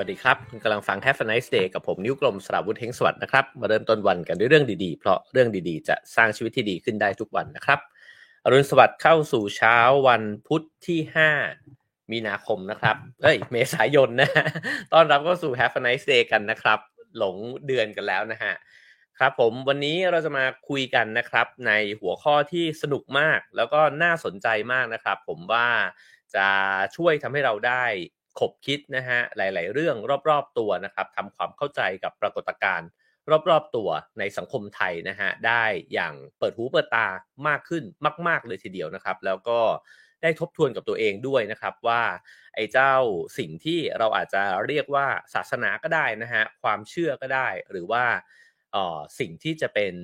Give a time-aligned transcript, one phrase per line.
[0.00, 7.80] วัสดีครับ คุณกำลังฟัง Have a nice day กับผมนิ้วกลมสราวุธเฮงสวัสดนะครับ มาเริ่มต้นวันกันด้วยเรื่องดีๆ เพราะเรื่องดีๆ จะสร้างชีวิตที่ดีขึ้นได้ทุกวันนะครับ
[8.44, 9.76] อรุณสวัสดิ์เข้าสู่เช้า
[10.08, 11.00] วันพุธที่
[11.56, 14.30] 5 มีนาคมนะครับ เอ้ย เมษายนนะ
[14.92, 16.78] ต้อนรับเข้าสู่ Have a nice day กันนะครับ
[17.18, 18.54] หลงเดือนกันแล้วนะฮะ
[19.18, 25.68] ครับผมวันนี้เราจะมาคุยกันนะครับ ในหัวข้อที่สนุกมากแล้วก็น่าสนใจมากนะครับ ผมว่า
[26.34, 26.48] จะ
[26.96, 27.84] ช่วยทำให้เราได้
[28.38, 29.96] ขบคิดนะฮะหลาย ๆ เรื่อง
[30.28, 32.88] รอบๆตัวนะครับทำความเข้าใจกับปรากฏการณ์
[33.50, 37.08] รอบๆตัวในสังคมไทยนะฮะได้อย่างเปิดหูเปิดตา
[37.48, 37.84] มากขึ้น
[38.28, 39.60] มาก ๆ เลยทีเดียวนะครับ แล้วก็
[40.22, 42.02] ได้ทบทวนกับตัวเองด้วยนะครับว่า
[42.54, 42.94] ไอ้เจ้า
[43.38, 48.04] สิ่งที่เราอาจจะเรียกว่าศาสนาก็ได้นะฮะความเชื่อก็ได้ หรือว่า
[48.74, 49.94] ออสิ่งที่จะเป็น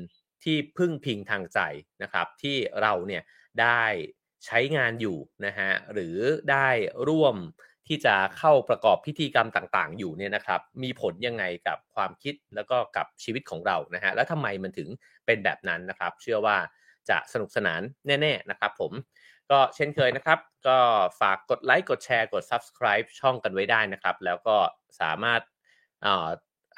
[0.45, 1.61] ที่พึ่งพิงทางใจ
[2.03, 3.23] นะครับที่เราเนี่ย
[3.63, 3.85] ได้
[4.47, 6.17] ใช้งานอยู่นะฮะหรือ
[6.51, 6.69] ได้
[7.09, 7.37] ร่วม
[7.89, 14.89] ที่จะเข้าประกอบพิธีกรรมต่างๆ อยู่เนี่ยนะครับ มีผลยังไงกับความคิดแล้วก็กับชีวิตของเรานะฮะแล้วทำไมมันถึง
[15.27, 16.57] เป็นแบบนั้นนะครับ เชื่อว่า
[17.11, 18.93] จะสนุกสนานแน่ ๆ นะครับผม
[19.51, 20.79] ก็เช่นเคยนะครับ ก็
[21.21, 24.57] ฝากกดไลค์กดแชร์กด subscribe ช่องกันไว้ได้นะครับ แล้วก็
[25.01, 25.41] สามารถ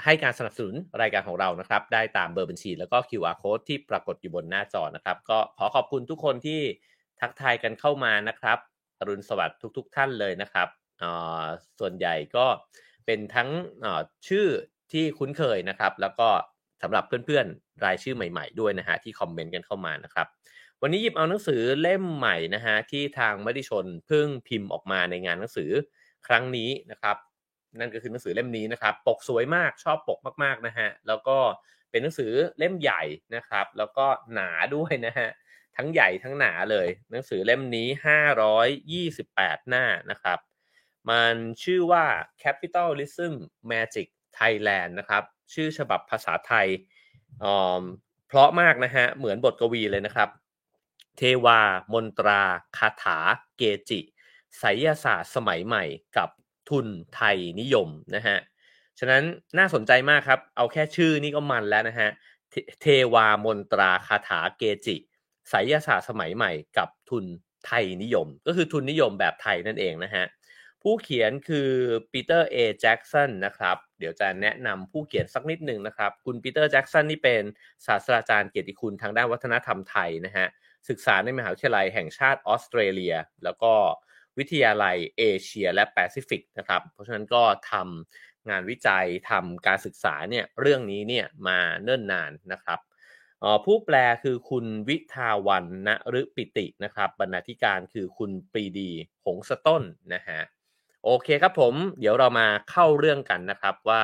[0.04, 6.60] ให้การสนับสนุนรายการของเรานะครับ ได้ตามเบอร์บัญชี แล้วก็ QR code ที่ปรากฏอยู่บนหน้าจอนะครับ ก็ขอขอบคุณทุกคนที่
[7.20, 8.58] ทักทายกันเข้ามานะครับ
[8.98, 10.68] อรุณสวัสดิ์ทุก ๆ ท่านเลยนะครับ
[11.80, 12.46] ส่วนใหญ่ก็
[13.06, 13.50] เป็นทั้ง
[14.28, 14.46] ชื่อ
[14.92, 16.28] ที่คุ้นเคยนะครับ แล้วก็
[16.82, 20.26] สำหรับเพื่อนๆ รายชื่อใหม่ๆ ด้วยนะฮะที่คอมเมนต์กันเข้ามานะครับ
[20.82, 25.70] วันนี้หยิบเอาหนังสือเล่มใหม่นะฮะที่ทางมติชนเพิ่งพิมพ์ออกมาในงานหนังสือ
[26.26, 27.16] ครั้งนี้นะครับ
[27.80, 31.38] นั่นก็คือหนังสือเล่มนี้นะครับ ปกสวยมากชอบปกมากๆนะฮะแล้วก็
[31.90, 33.02] เป็นหนังสือเล่มใหญ่
[33.34, 35.28] นะครับ แล้วก็หนาด้วยนะฮะ
[35.76, 37.88] ทั้งใหญ่ทั้งหนาเลย หนังสือเล่มนี้
[39.18, 40.38] 528 หน้านะครับ
[41.10, 42.04] มันชื่อว่า
[42.42, 43.32] Capitalism
[43.70, 45.22] Magic Thailand นะครับ
[45.54, 46.66] ชื่อฉบับภาษาไทย
[48.28, 50.28] เพราะมากนะฮะ เหมือนบทกวีเลยนะครับ
[51.16, 51.60] เทวา
[51.92, 52.42] มนตรา
[52.78, 53.18] คาถา
[53.56, 54.00] เกจิ
[54.58, 55.84] ไสยศาสตร์สมัยใหม่
[56.16, 56.28] กับ
[56.68, 58.38] ทุนไทยนิยมนะฮะ
[58.98, 59.22] ฉะนั้น
[59.58, 62.10] น่าสนใจมากครับ เอาแค่ชื่อนี่ก็มันแล้วนะฮะ
[62.82, 64.96] เทวามนตราคาถาเกจิ
[65.48, 67.24] ไสยศาสตร์สมัยใหม่กับทุน
[67.66, 70.24] ไทยนิยม ก็คือทุนนิยมแบบไทยนั่นเองนะฮะ
[70.82, 71.70] ผู้เขียนคือ
[72.12, 77.42] ปีเตอร์เอแจ็กสันนะครับ เดี๋ยวจะแนะนำผู้เขียนสักนิดหนึ่งนะครับ คุณปีเตอร์แจ็กสันนี่เป็น
[77.86, 80.46] ศาสตราจารย์เกียรติคุณทางด้านวัฒนธรรมไทยนะฮะ
[80.88, 83.72] ศึกษาในมหาวิทยาลัยแห่งชาติออสเตรเลีย แล้วก็
[84.38, 92.78] วิทยาลัยเอเชียและแปซิฟิกนะครับ เพราะฉะนั้นก็ทำงานวิจัยทำการศึกษาเนี่ยเรื่องนี้เนี่ยมาเนิ่นนานนะครับ
[93.64, 95.88] ผู้แปลคือคุณวิทาวันณ
[96.20, 98.90] ฤปิตินะครับ บรรณาธิการคือคุณปรีดี
[99.24, 99.82] หงสต้น
[100.14, 100.40] นะฮะ
[101.04, 104.02] โอเคครับผม เดี๋ยวเรามาเข้าเรื่องกันนะครับว่า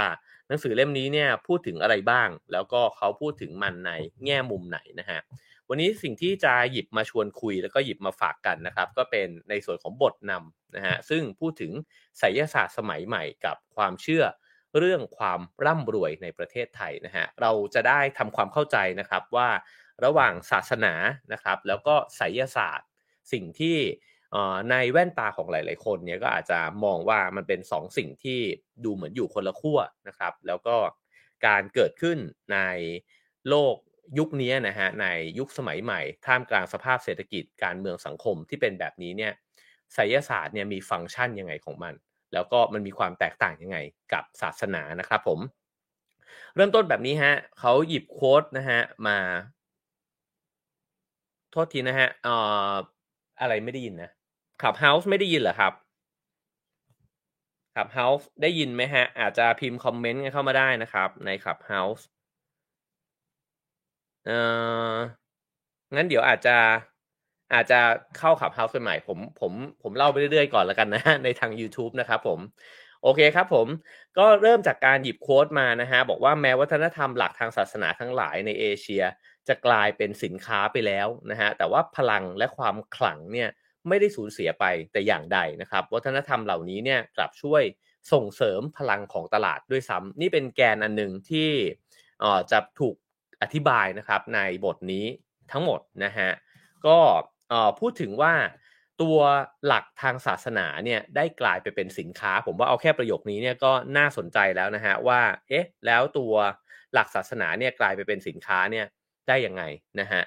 [0.49, 3.91] หนังสือเล่มนี้เนี่ยพูดถึงอะไรบ้าง แล้วก็เขาพูดถึงมันใน
[4.25, 5.21] แง่มุมไหนนะฮะ
[5.69, 11.73] วันนี้สิ่งที่จะหยิบมาชวนคุยแล้วก็หยิบมาฝากกันนะครับ ก็เป็นในส่วนของบทนำนะฮะซึ่งพูดถึง
[12.19, 14.25] ไสยศาสตร์สมัยใหม่กับความเชื่อ
[14.79, 19.49] เรื่องความร่ำรวยในประเทศไทยนะฮะเราจะได้ทำความเข้าใจนะครับว่า
[20.05, 20.95] ระหว่างศาสนา
[21.33, 22.89] นะครับ แล้วก็ไสยศาสตร์
[23.33, 23.77] สิ่งที่
[24.71, 28.41] ในแว่นตาของหลาย ๆ คนเนี่ยก็อาจจะมองว่ามันเป็น2สสิ่งที่
[28.85, 29.79] ดูเหมือนอยู่คนละขั้ว
[30.09, 30.77] นะครับ แล้วก็
[31.47, 32.19] การเกิดขึ้น
[32.53, 32.59] ใน
[33.49, 33.75] โลก
[34.19, 35.07] ยุคนี้นะฮะใน
[35.39, 39.33] ยุคสมัยใหม่ ท่ามกลางสภาพเศรษฐกิจการเมืองสังคมที่เป็นแบบนี้เนี่ย
[39.95, 41.95] ไสยศาสตร์เนี่ยมีฟังก์ชันยังไงของมัน
[42.33, 43.79] แล้วก็มันมีความแตกต่างยังไง
[44.13, 45.41] กับศาสนานะครับผม
[46.55, 49.19] เริ่มต้นแบบนี้ฮะเขาหยิบโค้ดนะฮะมา
[51.51, 52.35] โทษทีนะฮะอ่
[52.73, 52.75] อ
[53.41, 54.11] อะไรไม่ได้ยินนะ
[54.63, 55.73] Clubhouse ไม่ได้ยินเหรอครับ
[57.77, 62.07] Clubhouse ได้ยินไหมฮะ อาจจะพิมพ์คอมเมนต์กันเข้ามาได้นะครับ ใน Clubhouse
[64.27, 64.39] เอ่
[64.95, 64.95] อ
[65.95, 66.57] งั้นเดี๋ยวอาจจะ
[67.55, 67.81] อาจจะ
[68.19, 69.53] เข้า Clubhouse ใหม่ผมผม
[69.83, 72.41] ผมเล่าไปเรื่อยๆก่อนแล้วกันนะในทาง YouTube นะครับผม
[73.03, 73.67] โอเคครับผม
[74.19, 79.03] ก็เริ่มจากการหยิบ quote มานะฮะบอกว่าแม้วัฒนธรรมหลักทางศาสนาทั้งหลายในเอเชีย
[79.49, 83.49] จะกลายเป็นสินค้าไปแล้วนะฮะแต่ว่าพลังและความขลังเนี่ย
[83.89, 87.63] ไม่ได้สูญเสียไปแต่อย่างใดนะครับ วัฒนธรรมเหล่านี้เนี่ยกลับช่วย
[88.13, 91.51] ส่งเสริมพลังของตลาดด้วยซ้ำนี่เป็นแกนอันหนึ่งที่
[92.51, 92.97] จะถูก
[93.43, 95.07] อธิบายนะครับในบทนี้
[95.53, 96.31] ทั้งหมดนะฮะ
[96.87, 96.99] ก็
[97.81, 98.35] พูดถึงว่า
[99.03, 99.19] ตัว
[99.67, 106.35] หลักทางศาสนาเนี่ยได้กลายไปเป็นสินค้า ผมว่าเอาแค่ประโยคนี้เนี่ยก็น่าสนใจแล้วนะฮะว่าเอ๊ะแล้วตัว
[106.95, 108.87] หลักศาสนาเนี่ยกลายไปเป็นสินค้าเนี่ย
[109.29, 109.63] ได้ยังไง
[110.01, 110.23] นะฮะ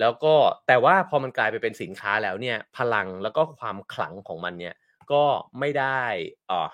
[0.00, 0.34] แล้วก็
[0.66, 4.74] แต่ว่าพอมันกลายไปเป็นสินค้าแล้วเนี่ยพลังแล้วก็ความขลังของมันเนี่ย
[5.12, 5.24] ก็
[5.60, 6.00] ไม่ได้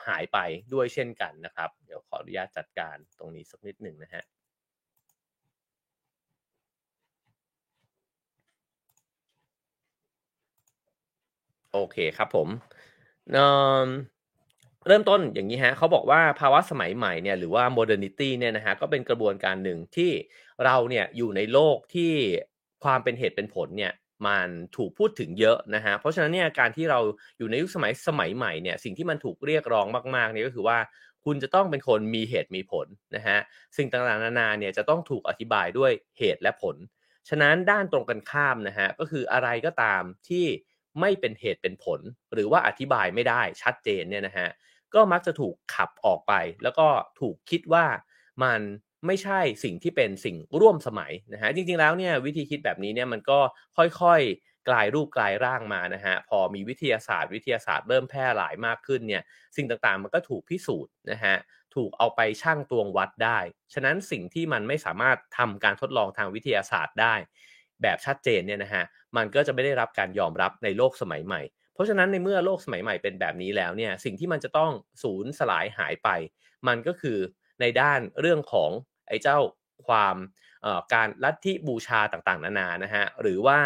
[0.06, 0.38] หายไป
[0.72, 4.24] ด้วยเช่นกันนะครับ เดี๋ยวขออนุญาตจัดการตรงนี้สักนิดหนึ่งนะฮะ
[11.72, 12.48] โอเคครับผม
[13.32, 20.10] เริ่มต้นอย่างนี้ฮะเขาบอกว่าภาวะสมัยใหม่เนี่ยหรือว่า modernity เนี่ยนะฮะก็เป็นกระบวนการหนึ่งที่
[20.64, 22.12] เราเนี่ยอยู่ในโลกที่
[22.82, 23.92] ความเป็นเหตุเป็นผลเนี่ย
[24.26, 27.00] มันถูกพูดถึงเยอะนะฮะเพราะฉะนั้นเนี่ยการที่เรา
[27.38, 29.86] อยู่ในยุคสมัยสมัยใหม่เนี่ยสิ่งที่มันถูกเรียกร้อง
[30.16, 30.78] มากๆเนี่ยก็คือว่า
[31.24, 32.86] คุณจะต้องเป็นคนมีเหตุมีผล
[33.16, 33.38] นะฮะ
[33.76, 36.76] สิ่งต่างๆนานาเนี่ยจะต้องถูกอธิบายด้วยเหตุและผล
[37.28, 40.46] ฉะนั้นด้านตรงกันข้ามนะฮะก็คืออะไรก็ตามที่
[41.00, 42.00] ไม่เป็นเหตุเป็นผล
[42.32, 44.48] หรือว่าอธิบายไม่ได้ชัดเจนเนี่ยนะฮะ
[44.94, 46.32] ก็มักจะถูกขับออกไป
[46.62, 46.86] แล้วก็
[47.20, 47.84] ถูกคิดว่า
[48.42, 48.60] มัน
[49.06, 53.38] ไม่ใช่สิ่งที่เป็นสิ่งร่วมสมัยนะฮะจริงๆแล้วเนี่ยวิธีคิดแบบนี้เนี่ยมันก็
[53.76, 59.22] ค่อยๆกลายรูปกลายร่างมานะฮะพอมีวิทยาศาสตร์ วิทยาศาสตร์เริ่มแพร่หลายมากขึ้นเนี่ย
[59.56, 61.36] สิ่งต่างๆมันก็ถูกพิสูจน์นะฮะ
[61.74, 63.38] ถูกเอาไปชั่งตวงวัดได้
[63.74, 67.14] ฉะนั้นสิ่งที่มันไม่สามารถทำการทดลองทางวิทยาศาสตร์ได้
[67.82, 68.84] แบบชัดเจนเนี่ยนะฮะ
[69.16, 71.42] มันก็จะไม่ได้รับการยอมรับในโลกสมัยใหม่
[71.74, 74.72] เพราะฉะนั้นในเมื่อโลกสมัยใหม่เป็นแบบนี้แล้วเนี่ยสิ่งที่มันจะต้อง
[75.02, 76.08] สูญสลายหายไป
[76.68, 77.18] มันก็คือ
[77.60, 78.70] ในด้านเรื่องของ
[79.08, 79.38] ไอ้เจ้า
[79.86, 80.16] ความ
[80.94, 83.58] การลัทธิบูชาต่างๆ นานานะฮะหรือว่า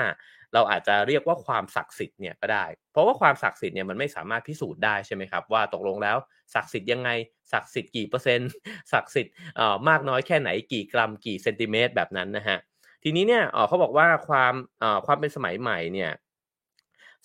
[0.54, 6.16] เราอาจจะเรียกว่าความศักดิ์สิทธิ์เนี่ยก็ได้ เพราะว่าความศักดิ์สิทธิ์เนี่ยมันไม่สามารถพิสูจน์ได้ใช่ไหมครับว่าตกลงแล้ว
[6.54, 7.10] ศักดิ์สิทธิ์ยังไง
[7.52, 8.50] ศักดิ์สิทธิ์กี่เปอร์เซ็นต์
[8.92, 9.32] ศักดิ์สิทธิ์
[9.88, 12.58] มากน้อยแค่ไหนกี่กรัมกี่เซนติเมตรแบบนั้นนะฮะ
[13.02, 14.54] ทีนี้เนี่ยเขาบอกว่าความ
[15.06, 16.10] ความเป็นสมัยใหม่เนี่ย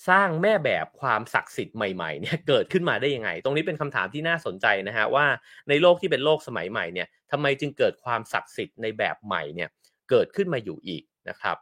[0.10, 5.26] สร้างแม่แบบความศักดิ์สิทธิ์ใหม่ๆเนี่ยเกิดขึ้นมาได้ยังไง ตรงนี้เป็นคำถามที่น่าสนใจนะฮะว่า
[5.70, 9.70] ในโลกที่เป็นโลกสมัยใหม่เนี่ยทำไมจึงเกิดความศักดิ์สิทธิ์ในแบบใหม่เนี่ย
[10.10, 11.58] เกิดขึ้นมาอยู่อีกนะครับ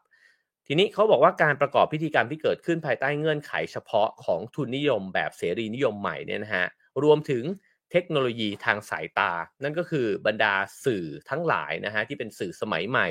[0.68, 6.66] ทีนี้เขาบอกว่าการประกอบพิธีกรรมที่เกิดขึ้นภายใต้เงื่อนไขเฉพาะของทุนนิยมแบบเสรีนิยมใหม่เนี่ยนะฮะ
[7.04, 7.44] รวมถึง
[7.92, 9.32] เทคโนโลยีทางสายตา
[9.64, 10.54] นั่นก็คือบรรดา
[10.86, 13.08] สื่อทั้งหลายนะฮะที่เป็นสื่อสมัยใหม่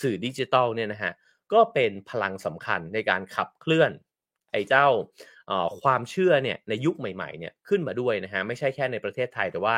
[0.00, 1.12] สื่อดิจิทัลเนี่ยนะฮะ
[1.52, 3.90] ก็เป็นพลังสำคัญในการขับเคลื่อน
[4.52, 4.86] ไอ้เจ้า
[5.82, 9.76] ความเชื่อเนี่ยในยุคใหม่ๆเนี่ยขึ้นมาด้วยนะฮะไม่ใช่แค่ในประเทศไทยแต่ว่า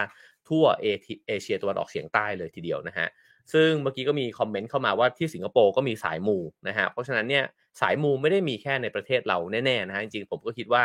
[0.49, 3.09] ทั่วเอเชียตะวันออกเฉียงใต้เลยทีเดียวนะฮะ
[3.53, 6.39] ซึ่งเมื่อกี้ก็มีคอมเมนต์เข้ามาว่าที่สิงคโปร์ก็มีสายมู
[6.69, 7.45] นะฮะเพราะฉะนั้นเนี่ย
[7.81, 10.85] สายมูไม่ได้มีแค่ในประเทศเราแน่ๆนะฮะจริงๆผมก็คิดว่า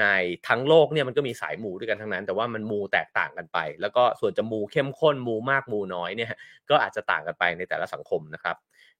[0.00, 0.04] ใน
[0.48, 6.30] ทั้งโลกเนี่ยมันก็มีสายมูด้วยกันทั้งนั้น แต่ว่ามันมูแตกต่างกันไป แล้วก็ส่วนจะมูเข้มข้นมูมากมูน้อยเนี่ย
[6.70, 8.56] ก็อาจจะต่างกันไปในแต่ละสังคมนะครับ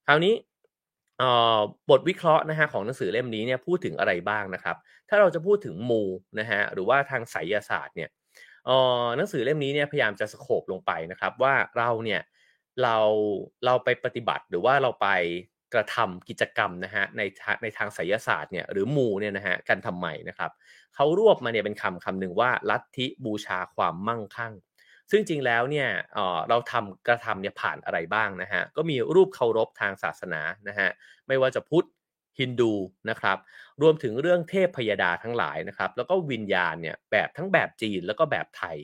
[0.06, 0.34] คราวนี้
[1.90, 4.76] บทวิเคราะห์นะฮะของหนังสือเล่มนี้เนี่ยพูดถึงอะไรบ้างนะครับ
[5.08, 6.02] ถ้าเราจะพูดถึงมู
[6.38, 8.08] นะฮะหรือว่าทางไสยศาสตร์เนี่ย
[9.16, 12.20] หนังสือเล่มนี้เนี่ยพยายามจะสโคบลงไปนะครับ ว่าเราเนี่ย
[12.82, 12.96] เรา
[13.64, 15.08] เราไปปฏิบัติหรือว่าเราไป
[15.74, 17.22] กระทำกิจกรรมนะฮะใน
[17.62, 20.50] ในทางไสยศาสตร์เนี่ยหรือมูเนี่ยนะฮะกันทำไมนะครับ
[20.94, 24.52] เขารวบมาเนี่ยเป็นคำคำหนึ่งว่าลัทธิบูชาความมั่งคั่ง
[25.10, 25.88] ซึ่งจริงแล้วเนี่ย
[26.48, 30.88] เราทำกระทำเนี่ยผ่านอะไรบ้างนะฮะก็มีรูปเคารพทางศาสนานะฮะ
[31.28, 31.86] ไม่ว่าจะพุทธ
[32.38, 32.72] ฮินดู
[33.10, 33.36] นะครับ
[33.82, 38.76] รวมถึงเรื่องเทพพยดาทั้งหลายนะครับแล้วก็วิญญาณเนี่ยแบบทั้งแบบจีนแล้วก็แบบไทย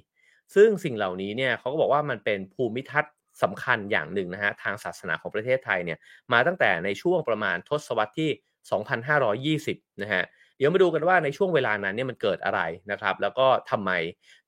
[0.55, 5.99] ซึ่งสิ่งเหล่านี้เนี่ยเขาก็บอกว่ามันเป็นภูมิทัศน์สำคัญอย่างหนึ่งนะฮะทางศาสนาของประเทศไทยเนี่ย
[6.33, 8.31] มาตั้งแต่ในช่วงประมาณทศวรรษที่
[8.71, 10.23] 2520 นะฮะ
[10.57, 13.91] เดี๋ยวมาดูกันว่าในช่วงเวลานั้นเนี่ยมันเกิดอะไรนะครับ แล้วก็ทำไม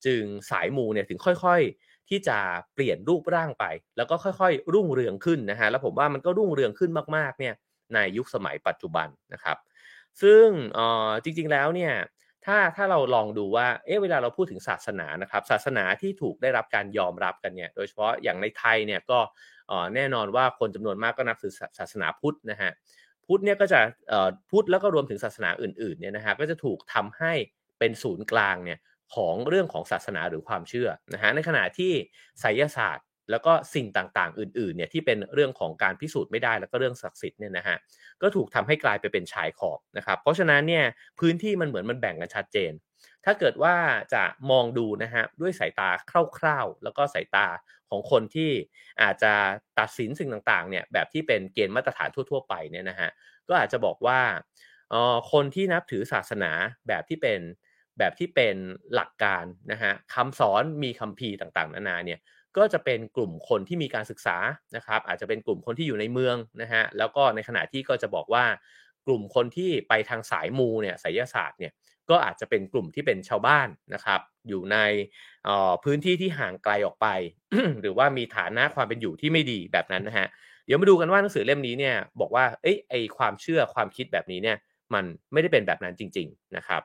[0.04, 2.38] จึงสายมูเนี่ยถึงค่อยๆ ที่จะ
[2.74, 3.64] เปลี่ยนรูปร่างไป
[3.96, 7.54] แล้วก็ค่อยๆ รุ่งเรืองขึ้นนะฮะแล้วผมว่ามันก็รุ่งเรืองขึ้นมากๆเนี่ย
[7.94, 9.56] ในยุคสมัยปัจจุบันนะครับ
[10.22, 10.46] ซึ่ง
[11.24, 11.92] จริงๆแล้วเนี่ย
[12.44, 19.18] ถ้าถ้าเราลองดูว่า เอ๊ะเวลาเราพูดถึงศาสนานะครับ ศาสนาที่ถูกได้รับการยอมรับกันเนี่ย โดยเฉพาะอย่างในไทยเนี่ยก็
[19.94, 22.70] แน่นอนว่าคนจำนวนมากก็นับถือศาสนาพุทธนะฮะ
[23.26, 23.80] พุทธเนี่ยก็จะ
[24.50, 27.32] พุทธแล้วก็รวมถึงศาสนาอื่นๆเนี่ยนะฮะก็จะถูกทำให้
[27.78, 28.78] เป็นศูนย์กลางเนี่ย
[29.14, 31.92] ของเรื่องของศาสนาหรือความเชื่อนะฮะในขณะที่
[32.40, 37.76] ไสยศาสตร์ แล้วก็สิ่งต่างๆ อื่นๆเนี่ยที่เป็นเรื่องของการพิสูจน์ไม่ได้แล้วก็เรื่องศักดิ์สิทธิ์เนี่ยนะฮะ
[38.22, 40.84] ก็ถูกทำให้กลายไปเป็นชายขอบนะครับเพราะฉะนั้นเนี่ย
[41.20, 42.72] พื้นที่มันเหมือนมันแบ่งกันชัดเจน
[43.26, 43.74] ถ้าเกิดว่า
[44.14, 45.90] จะมองดูนะฮะด้วยสายตา
[46.38, 47.46] คร่าวๆ แล้วก็สายตา
[47.90, 48.50] ของคนที่
[49.02, 49.32] อาจจะ
[49.78, 53.10] ตัดสินสิ่งต่างๆเนี่ยแบบที่เป็นเกณฑ์มาตรฐานทั่ว ๆ ไปเนี่ยนะฮะ
[53.48, 54.20] ก็อาจจะบอกว่า
[54.92, 56.52] ออคนที่นับถือศาสนา
[56.88, 57.40] แบบที่เป็น
[57.98, 58.56] แบบที่เป็น
[58.94, 62.20] หลักการนะฮะคำสอนมีคำพีต่างๆ นานาเนี่ย
[62.56, 64.36] ก็จะเป็นกลุ่มคนที่มีการศึกษา
[64.76, 68.44] นะครับ อาจจะเป็นกลุ่มคนที่อยู่ในเมืองนะฮะแล้วก็ในขณะที่ก็จะบอกว่า
[69.06, 71.72] กลุ่มคนที่ไปทางสายมูเนี่ยไสยศาสตร์เนี่ย
[72.10, 74.76] ก็อาจจะเป็นกลุ่มที่เป็นชาวบ้านนะครับ อยู่ใน
[75.84, 77.06] พื้นที่ที่ห่างไกลออกไป
[77.80, 80.28] หรือว่ามีฐานะความเป็นอยู่ที่ไม่ดีแบบนั้นนะฮะ
[80.66, 84.56] เดี๋ยวมาดูกันว่าหนังสือเล่มนี้เนี่ยบอกว่าเอ้ยไอความเชื่อความคิดแบบนี้เนี่ย
[84.94, 86.82] มันไม่ได้เป็นแบบนั้นจริง ๆนะครับ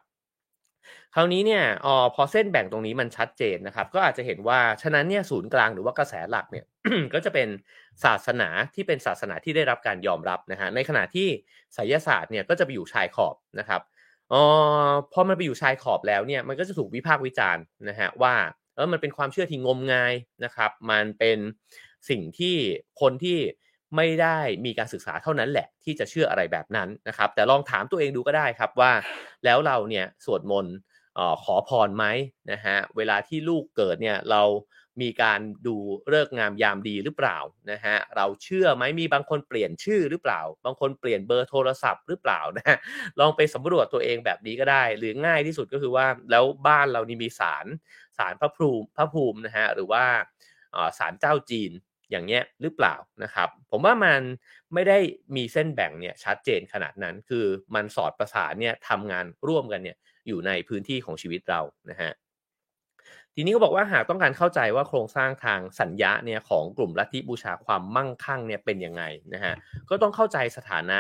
[1.16, 6.66] คราวนี้เนี่ยออพอเส้นแบ่งตรงนี้มันชัดเจนนะครับ ก็อาจจะเห็นว่าฉะนั้นเนี่ยศูนย์กลางหรือว่ากระแสหลักเนี่ย
[7.14, 7.48] ก็จะเป็น
[8.04, 11.28] ศาสนาที่เป็นศาสนาที่ได้รับการยอมรับนะฮะในขณะที่
[11.74, 13.82] ไสยศาสตร์เนี่ยก็จะไปอยู่ชายขอบนะครับ
[14.34, 14.36] อ
[14.88, 18.36] อพอมันไปอยู่ชายขอบแล้วเนี่ยมันก็จะถูกวิพากษ์วิจารณ์นะฮะว่า
[18.76, 21.38] เออมันเป็นความเชื่อที่งมงายนะครับ มันเป็น
[22.10, 22.56] สิ่งที่
[23.02, 23.40] คนที่
[23.96, 28.92] ไม่ได้มีการศึกษาเท่านั้นแหละ ที่จะเชื่ออะไรแบบนั้นนะครับ แต่ลองถามตัวเองดูก็ได้ครับว่า
[29.46, 30.76] แล้วเราเนี่ยสวดมนต์
[31.44, 32.06] ขอพรไหม
[32.52, 34.42] นะฮะเวลาที่ลูกเกิดเนี่ยเรา
[35.02, 35.76] มีการดู
[36.10, 37.38] เลิกงามยามดีหรือเปล่า
[37.72, 42.78] นะฮะเราเชื่อไหมมีบางคนเปลี่ยนชื่อหรือเปล่า บางคนเปลี่ยนเบอร์โทรศัพท์หรือเปล่านะะ
[43.20, 47.66] ลองไปสำรวจตัวเองแบบนี้ก็ได้ หรือง่ายที่สุดก็คือว่าแล้วบ้านเรานี่มีสาร
[48.18, 50.04] สารพระภูมิพระภูมินะฮะหรือว่า
[50.98, 51.72] สารเจ้าจีน
[52.12, 54.22] อย่างเงี้ยหรือเปล่านะครับ ผมว่ามัน
[54.74, 55.00] ไม่ได้
[55.36, 57.46] มีเส้นแบ่งเนี่ยชัดเจนขนาดนั้น คือ
[57.76, 62.12] มันสอดประสานเนี่ยทำงานร่วมกันเนี่ยอยู่ในพื้นที่ของชีวิตเรานะฮะ
[63.36, 69.54] ทีนี้ก็บอกว่าหากต้องการเข้าใจว่าโครงสร้างทางสัญญาเนี่ยของกลุ่มลัทธิบูชาความมั่งคั่งเนี่ยเป็นยังไงนะฮะ
[69.90, 71.00] ก็ต้องเข้าใจสถานะ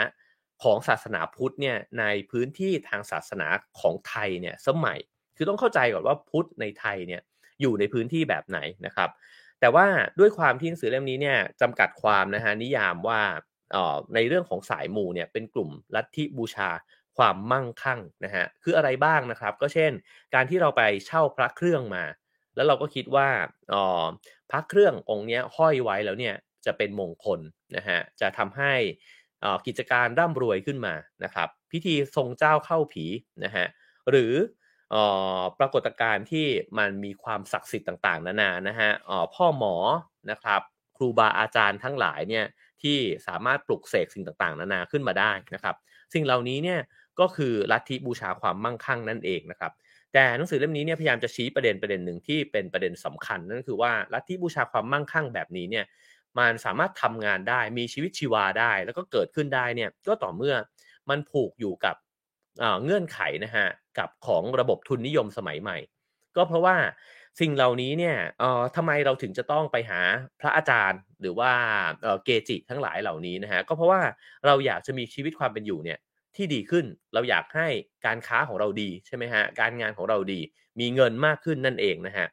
[0.64, 3.48] ของศาสนาพุทธเนี่ยในพื้นที่ทางศาสนา
[3.80, 5.00] ของไทยเนี่ยสมัย
[5.38, 7.22] คือต้องเข้าใจก่อนว่าพุทธในไทยเนี่ย
[7.62, 9.10] อยู่ในพื้นที่แบบไหนนะครับ
[9.60, 9.86] แต่ว่า
[10.20, 13.22] ด้วยความที่หนังสือเล่มนี้เนี่ยจำกัดความนะฮะนิยามว่า
[14.16, 16.70] ในเรื่องของสายมูเนี่ยเป็นกลุ่มลัทธิบูชา
[17.18, 19.92] ความมั่งคั่งนะฮะคืออะไรบ้างนะครับ ก็เช่น
[20.34, 22.04] การที่เราไปเช่าพระเครื่องมา
[22.56, 23.30] แล้วเราก็คิดว่า
[24.52, 27.40] พระเครื่ององค์นี้ห้อยไว้แล้วเนี่ยจะเป็นมงคล
[27.76, 28.74] นะฮะจะทำให้
[29.68, 30.94] กิจการร่ำรวยขึ้นมา
[31.24, 33.06] นะครับ พิธีทรงเจ้าเข้าผี
[33.46, 33.66] นะฮะ
[34.10, 34.34] หรือ
[35.60, 38.90] ปรากฏการณ์ที่มันมีความศักดิ์สิทธิ์ต่างๆ นานานะฮะ
[39.36, 39.76] พ่อหมอ
[40.32, 40.62] นะครับ
[40.98, 42.46] ครูบาอาจารย์ทั้งหลายเนี่ย
[42.82, 45.76] ที่สามารถปลุกเสกสิ่งต่างๆ นานาขึ้นมาได้นะครับ
[46.14, 46.80] สิ่งเหล่านี้เนี่ย
[47.20, 49.72] ก็คือลัทธิบูชาความมั่งคั่งนั่นเองนะครับ
[50.14, 55.86] แต่หนังสือเล่มนี้เนี่ยพยายามจะชี้ประเด็นประเด็นหนึ่งที่เป็นประเด็นสำคัญนั่นคือว่าลัทธิบูชาความมั่งคั่งแบบนี้เนี่ย
[56.40, 60.56] มันสามารถทำงานได้มีชีวิตชีวาได้ แล้วก็เกิดขึ้นได้เนี่ยก็ต่อเมื่อ
[61.10, 61.96] มันผูกอยู่กับ
[62.84, 65.78] เงื่อนไขนะฮะกับของระบบทุนนิยมสมัยใหม่
[66.36, 66.76] ก็เพราะว่า
[67.40, 70.02] สิ่งเหล่านี้เนี่ยเอ่อทำไมเราถึงจะต้องไปหา
[70.40, 71.52] พระอาจารย์หรือว่า
[72.02, 74.02] เอ่อเกจิทั้งหลายเหล่านี้นะฮะก็เพราะว่า
[74.46, 76.00] เราอยากจะมีชีวิตความเป็นอยู่เนี่ย
[76.36, 77.68] ที่ดีขึ้น เราอยากให้
[78.06, 80.40] การค้าของเราดีใช่ไหมฮะการงานของเราดี
[80.80, 82.28] มีเงินมากขึ้นนั่นเองนะฮะ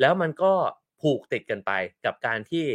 [0.00, 0.52] แล้วมันก็
[1.00, 1.70] ผูกติดกันไป
[2.04, 2.66] กับการที่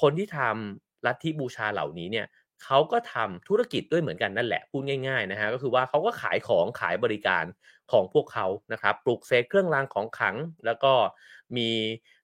[0.00, 2.26] คนที่ทำลัทธิบูชาเหล่านี้เนี่ย
[2.64, 7.44] เขาก็ทำธุรกิจด้วยเหมือนกันนั่นแหละพูดง่ายๆนะฮะก็คือว่าเขาก็ขายของขายบริการ
[7.92, 10.92] ของพวกเขานะครับปลูกเซกเครื่องรางของขัง แล้วก็
[11.56, 11.70] มี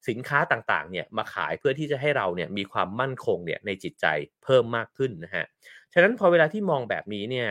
[0.08, 4.06] สินค้าต่างๆเนี่ยมาขายเพื่อที่จะให้เราเนี่ยมีความมั่นคงเนี่ยในจิตใจ
[4.44, 5.44] เพิ่มมากขึ้นนะฮะ
[5.92, 7.48] ฉะนั้นพอเวลาที่มองแบบนี้เนี่ย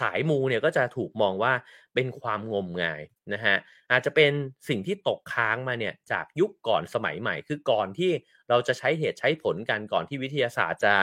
[0.00, 1.52] สายมูเนี่ยก็จะถูกมองว่า
[1.94, 3.02] เป็นความงมงาย
[3.32, 3.56] นะฮะ
[3.90, 4.32] อาจจะเป็น
[4.68, 8.10] สิ่งที่ตกค้างมาเนี่ยจากยุคก่อนสมัยใหม่ คือก่อนที่
[8.48, 10.94] เราจะใช้เหตุใช้ผลกันก่อนที่วิทยาศาสตร์จะ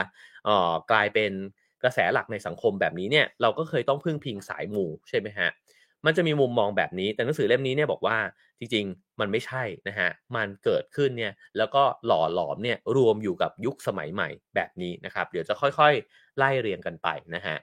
[0.92, 1.32] กลายเป็น
[1.84, 5.50] กระแสหลักในสังคมแบบนี้เนี่ยเราก็เคยต้องพึ่งพิงสายมูใช่ไหมฮะ
[6.06, 8.18] มันจะมีมุมมองแบบนี้ แต่หนังสือเล่มนี้เนี่ยบอกว่า
[8.60, 17.56] จริงๆ มันไม่ใช่นะฮะ มันเกิดขึ้นเนี่ยแล้วก็หล่อหลอมเนี่ยรวมอยู่กับยุคสมัยใหม่แบบนี้นะครับ เดี๋ยวจะค่อยๆ ไล่เรียงกันไปนะฮะ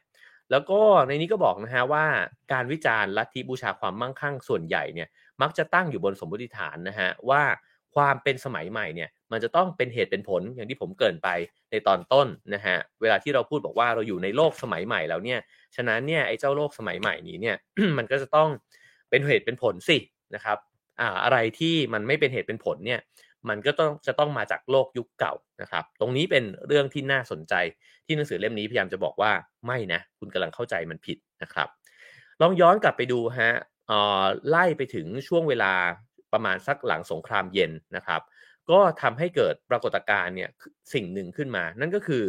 [0.53, 2.05] แล้วก็ในนี้ก็บอกนะฮะว่า
[2.53, 5.09] การวิจารณ์ลัทธิบูชาความมั่งคั่งส่วนใหญ่เนี่ย
[5.43, 7.43] มักจะตั้งอยู่บนสมมติฐานนะฮะว่า
[7.95, 11.29] ความเป็นสมัยใหม่เนี่ยมันจะต้องเป็นเหตุเป็นผลอย่างที่ผมเกินไป
[11.71, 15.41] ในตอนต้นนะฮะเวลาที่เราพูดบอกว่าเราอยู่ในโลกสมัยใหม่แล้วเนี่ย
[15.77, 17.57] ฉะนั้นเนี่ยไอ้เจ้าโลกสมัยใหม่นี้เนี่ย
[17.99, 18.49] มันก็จะต้อง
[19.11, 19.99] เป็นเหตุเป็นผลสิ
[20.35, 20.59] นะครับ
[21.01, 23.01] อ่าอะไรที่มันไม่เป็นเหตุเป็นผลเนี่ย
[23.49, 27.55] มันก็ต้องจะต้องมาจากโลกยุคเก่านะครับ ตรงนี้เป็นเรื่องที่น่าสนใจ
[28.07, 29.33] ที่หนังสือเล่มนี้พยายามจะบอกว่า
[29.67, 31.69] ไม่นะ คุณกำลังเข้าใจมันผิดนะครับ
[32.41, 33.51] ลองย้อนกลับไปดูฮะ
[34.49, 35.73] ไล่ไปถึงช่วงเวลา
[36.33, 38.21] ประมาณสักหลังสงครามเย็นนะครับ
[38.71, 40.51] ก็ทำให้เกิดปรากฏการณ์เนี่ย
[40.95, 42.25] สิ่งหนึ่งขึ้นมา นั่นก็คือ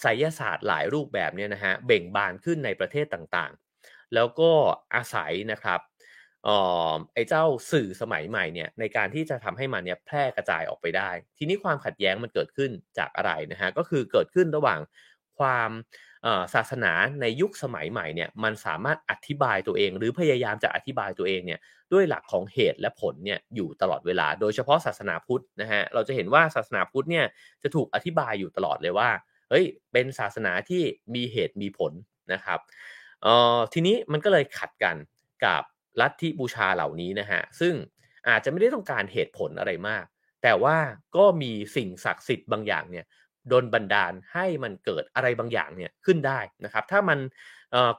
[0.00, 4.50] ไสยศาสตร์หลายรูปแบบเนี่ยนะฮะเบ่งบานขึ้นในประเทศต่างๆ แล้วก็
[4.94, 5.80] อาศัยนะครับ
[7.14, 14.80] ไอ้เจ้าสื่อสมัยใหม่เนี่ยในการที่จะทำให้มันเนี่ยแพร่กระจายออกไปได้ ทีนี้ความขัดแย้งมันเกิดขึ้นจากอะไรนะฮะก็คือเกิดขึ้นระหว่าง
[15.38, 15.70] ความ
[16.54, 21.60] ศาสนาในยุคสมัยใหม่เนี่ยมันสามารถอธิบายตัวเอง หรือพยายามจะอธิบายตัวเองเนี่ย
[21.92, 27.26] ด้วยหลักของเหตุและผลเนี่ยอยู่ตลอดเวลา โดยเฉพาะศาสนาพุทธนะฮะเราจะเห็นว่าศาสนาพุทธเนี่ย
[27.62, 29.10] จะถูกอธิบายอยู่ตลอดเลยว่า
[29.50, 30.82] เฮ้ยเป็นศาสนาที่
[31.14, 31.92] มีเหตุมีผล
[32.32, 32.58] นะครับ
[33.72, 34.96] ทีนี้มันก็เลยขัดกัน
[35.44, 35.62] กับ
[36.00, 37.74] ลัทธิบูชาเหล่านี้นะฮะซึ่ง
[38.28, 40.04] อาจจะไม่ได้ต้องการเหตุผลอะไรมาก
[40.42, 40.76] แต่ว่า
[41.16, 43.04] ก็มีสิ่งศักดิ์สิทธิ์บางอย่างเนี่ย
[43.48, 47.18] ดลบันดาลให้มันเกิดอะไรบางอย่างเนี่ยขึ้นได้นะครับ ถ้ามัน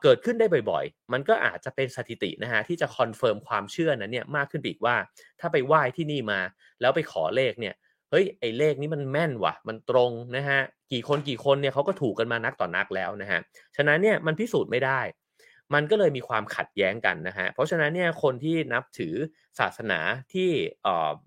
[0.01, 4.95] เกิดขึ้นได้บ่อยๆ มันก็อาจจะเป็นสถิตินะฮะที่จะคอนเฟิร์มความเชื่อนั้นเนี่ยมากขึ้นอีกว่า
[5.39, 6.39] ถ้าไปไหว้ที่นี่มา
[6.81, 7.75] แล้วไปขอเลขเนี่ย
[8.11, 10.59] เฮ้ยไอ้เลขนี้มันแม่นว่ะ มันตรงนะฮะ
[10.91, 13.39] กี่คนกี่คนเนี่ยเขาก็ถูกกันมานักต่อนักแล้วนะฮะ
[13.75, 14.99] ฉะนั้นเนี่ยมันพิสูจน์ไม่ได้
[15.73, 19.15] มันก็เลยมีความขัดแย้งกันนะฮะ เพราะฉะนั้นเนี่ยคนที่นับถือ
[19.59, 19.99] ศาสนา
[20.33, 20.49] ที่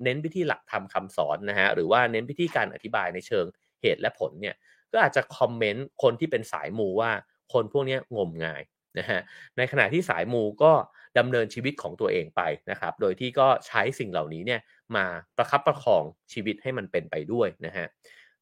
[0.05, 3.47] เน้นไปที่หลักธรรมคาสอนนะฮะหรือว่าเน้นไปที่การอธิบายในเชิง
[3.83, 4.55] เหตุและผลเนี่ย
[4.93, 7.11] ก็อาจจะคอมเมนต์คนที่เป็นสายมูว่า
[7.53, 8.63] คนพวกนี้งมงาย
[8.99, 9.21] นะฮะ
[9.57, 10.73] ในขณะที่สายมูก็
[11.19, 14.61] ดำเนินชีวิตของตัวเองไปนะครับ โดยที่ก็ใช้สิ่งเหล่านี้เนี่ย
[14.97, 15.05] มา
[15.37, 17.87] ประคับประคองชีวิตให้มันเป็นไปด้วยนะฮะ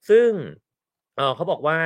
[0.08, 0.28] ซึ่ง
[1.16, 1.78] เออเขาบอกว่า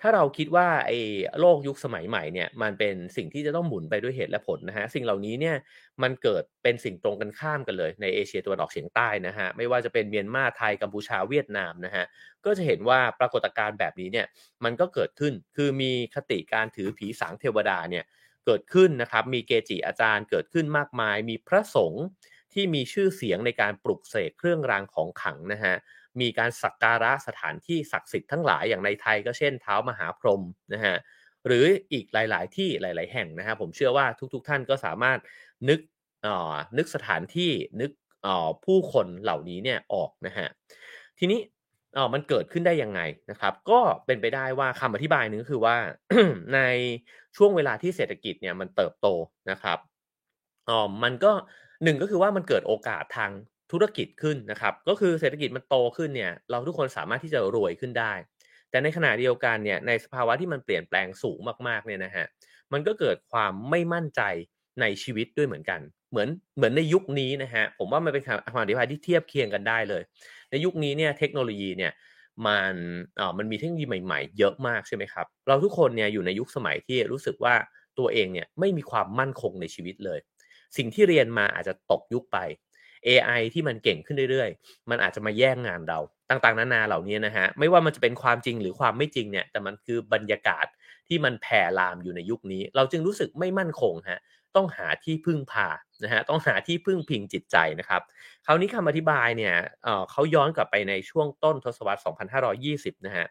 [0.00, 0.98] ถ้าเราคิดว่าไอ้
[1.40, 5.56] โลกยุคสมัยใหม่เนี่ยมันเป็นสิ่งที่จะต้องหมุนไปด้วยเหตุและผลนะฮะสิ่งเหล่านี้เนี่ย
[6.02, 12.04] มันเกิดเป็นสิ่งตรงกันข้ามกันเลยในเอเชียตะวันออกเฉียงใต้นะฮะไม่ว่าจะเป็นเมียนมาไทยกัมพูชาเวียดนามนะฮะ
[12.44, 14.26] ก็จะเห็นว่าปรากฏการณ์แบบนี้เนี่ย
[14.64, 18.04] มันก็เกิดขึ้นคือมีคติการถือผีสางเทวดาเนี่ย
[18.46, 22.04] เกิดขึ้นนะครับมีเกจิอาจารย์เกิดขึ้นมากมาย มีพระสงฆ์
[22.52, 25.76] ที่มีชื่อเสียงในการปลุกเสกเครื่องรางของขลังนะฮะ
[26.20, 30.42] มีการสักการะสถานที่ศักดิ์สิทธิ์ทั้งหลายอย่างในไทยก็เช่นเท้ามหาพรหม
[30.74, 30.96] นะฮะ
[31.46, 35.18] หรืออีกหลาย ๆ ที่หลาย ๆ แห่งนะฮะผมเชื่อว่าทุก ๆ ท่านก็สามารถ
[35.68, 35.80] นึก
[36.26, 37.50] อ่อนึกสถานที่
[37.80, 37.90] นึก
[38.64, 40.48] ผู้คนเหล่านี้เนี่ยออกนะฮะ
[41.18, 41.40] ทีนี้
[41.96, 43.00] อ๋อมันเกิดขึ้นได้ยังไง
[43.30, 45.76] นะครับ ก็เป็นไปได้ว่าคำอธิบายนึงก็คือว่า
[46.54, 46.60] ใน
[47.36, 49.06] ช่วงเวลาที่เศรษฐกิจเนี่ยมันเติบโต
[49.50, 49.78] นะครับ
[50.68, 51.32] อ๋อมันก็
[51.84, 53.30] หนึ่งก็คือว่ามันเกิดโอกาสทาง
[53.72, 58.12] ธุรกิจขึ้นนะครับ ก็คือเศรษฐกิจมันโตขึ้นเนี่ยเราทุกคนสามารถที่จะรวยขึ้นได้
[58.70, 61.38] แต่ในขณะเดียวกันเนี่ยในสภาวะที่มันเปลี่ยนแปลงสูง
[61.68, 62.26] มากๆเนี่ยนะฮะ
[62.72, 64.22] มันก็เกิดความไม่มั่นใจ
[64.80, 70.02] ในชีวิตด้วยเหมือนกัน เหมือนเหมือนในยุคนี้นะฮะผมว่ามันเป็นคำอธิบายที่เทียบเคียงกันได้เลย
[70.50, 71.92] ในยุคนี้เนี่ยเทคโนโลยีเนี่ย
[72.46, 72.74] มัน
[73.20, 77.54] อ่ามันมีเทคโนโลยีใหม่ ๆ เยอะมากใช่ไหมครับ เราทุกคนเนี่ยอยู่ในยุคสมัยที่รู้สึกว่า
[77.98, 80.18] ตัวเองเนี่ยไม่มีความมั่นคงในชีวิตเลย
[80.76, 82.38] สิ่งที่เรียนมาอาจจะตกยุคไป
[83.06, 85.98] AI ที่มันเก่งขึ้นเรื่อยๆ มันอาจจะมาแย่งงานเรา
[86.30, 90.66] ต่างๆ นานาเหล่านี้นะฮะไม่ว่ามันจะเป็นความจริงหรือความไม่จริงเนี่ยแต่มันคือบรรยากาศ
[91.08, 94.20] ที่มันแผ่ลามอยู่ในยุคนี้ เราจึงรู้สึกไม่มั่นคงฮะ
[94.56, 95.68] ต้องหาที่พึ่งพา
[96.04, 98.02] นะฮะต้องหาที่พึ่งพิงจิตใจนะครับ
[98.46, 102.00] คราวนี้คำอธิบายเนี่ยเเขาย้อนกลับไปในช่วงต้นทศวรรษ
[102.68, 103.26] 2520 นะฮะ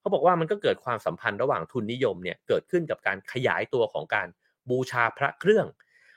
[0.00, 4.28] เขาบอกว่ามันก็เกิดความสัมพันธ์ระหว่างทุนนิยมเนี่ยเกิดขึ้นกับการขยายตัวของการ
[4.70, 5.66] บูชาพระเครื่อง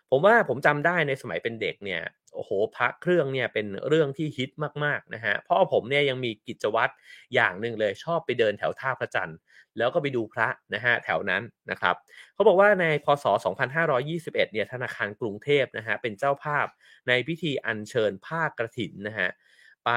[0.10, 2.02] ผมว่าผมจำได้ในสมัยเป็นเด็กเนี่ย
[2.36, 4.50] โอ้โหพระเครื่องเนี่ยเป็นเรื่องที่ฮิต
[4.84, 6.94] มากๆนะฮะพ่อผมเนี่ยยังมีกิจวัตร
[7.36, 9.38] อย่างหนึ่งเลยชอบไปเดินแถวท่าพระจันทร์
[9.78, 11.96] แล้วก็ไปดูพระนะฮะแถวนั้นนะครับ
[12.34, 16.68] เขาบอกว่าในพศ 2521 เนี่ยธนาคารกรุงเทพนะฮะเป็นเจ้าภาพ
[17.08, 19.30] ในพิธีอัญเชิญผ้ากระถินนะฮะ
[19.86, 19.92] ไป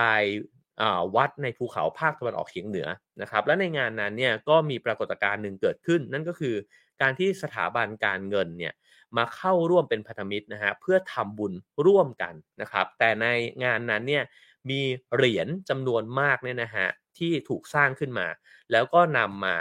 [1.16, 2.88] วัดในภูเขาภาคตะวันออกเฉียงเหนือ
[3.22, 6.54] นะครับและในงานนั้นเนี่ยก็มีปรากฏการณ์หนึ่งเกิดขึ้น นั่นก็คือ
[7.02, 8.72] การที่สถาบันการเงินเนี่ย
[9.16, 11.52] มาเข้าร่วมเป็นพันธมิตรนะฮะเพื่อทำบุญ
[11.86, 13.26] ร่วมกันนะครับ แต่ใน
[13.64, 14.24] งานนั้นเนี่ย
[14.70, 14.80] มี
[15.14, 18.26] เหรียญจำนวนมากเนี่ยนะฮะที่ถูกสร้างขึ้นมา
[18.72, 19.56] แล้วก็นำมา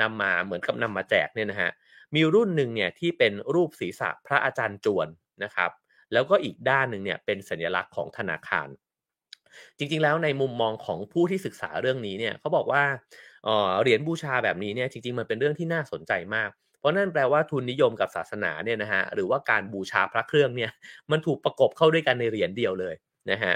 [0.00, 1.70] นำมาเหมือนกับนำมาแจกเนี่ยนะฮะ
[2.14, 5.08] มีรุ่นหนึ่งเนี่ยที่เป็นรูปศีรษะพระอาจารย์จวน
[5.44, 5.70] นะครับ
[6.12, 8.68] แล้วก็อีกด้านหนึ่งเนี่ยเป็นสัญลักษณ์ของธนาคาร
[9.78, 12.82] จริงๆแล้วในมุมมองของผู้ที่ศึกษาเรื่องนี้เนี่ยเขาบอกว่า
[13.80, 16.50] เหรียญบูชาแบบนี้เนี่ยจริงๆมันเป็นเรื่องที่น่าสนใจมาก
[16.82, 20.70] เพราะนั่นแปลว่าทุนนิยมกับศาสนาเนี่ยนะฮะหรือว่าการบูชาพระเครื่องเนี่ย
[21.10, 22.94] มันถูกประกบเข้าด้วยกันในเหรียญเดียวเลย
[23.30, 23.54] นะฮะ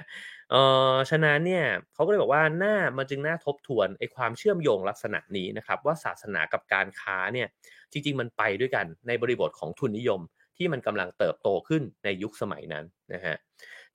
[0.50, 0.62] เอ่
[0.92, 7.48] อฉะนั้นเนี่ยเขาก็เลยบอกว่าหน้ามันจึงน่าทบทวนไอ้ความเชื่อมโยงลักษณะนี้นะครับว่าศาสนากับการค้าเนี่ย
[7.92, 10.20] จริง ๆ มันไปด้วยกันในบริบทของทุนนิยม
[10.56, 13.36] ที่มันกำลังเติบโตขึ้นในยุคสมัยนั้นนะฮะ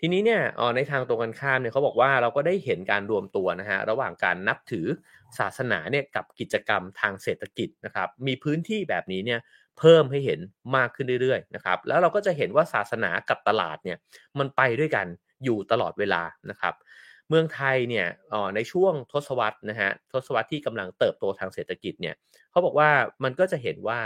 [0.01, 0.41] ทีนี้เนี่ย
[0.75, 4.85] ในทางตรงกันข้ามเนี่ยเขาบอกว่าเราก็ได้เห็นการรวมตัวนะฮะระหว่างการนับถือ
[5.39, 9.39] ศาสนาเนี่ยกับกิจกรรมทางเศรษฐกิจนะครับ มีพื้นที่แบบนี้เนี่ย
[9.79, 10.39] เพิ่มให้เห็น
[10.75, 13.97] มากขึ้นเรื่อยๆนะครับ แล้วเราก็จะเห็นว่าศาสนากับตลาดเนี่ย
[14.39, 15.07] มันไปด้วยกัน
[15.43, 16.73] อยู่ตลอดเวลานะครับ
[17.29, 18.07] เมืองไทยเนี่ย
[18.55, 22.15] ในช่วงทศวรรษนะฮะทศวรรษที่กำลังเติบโตทางเศรษฐกิจเนี่ย
[22.51, 22.89] เขาบอกว่า
[23.23, 23.99] มันก็จะเห็นว่า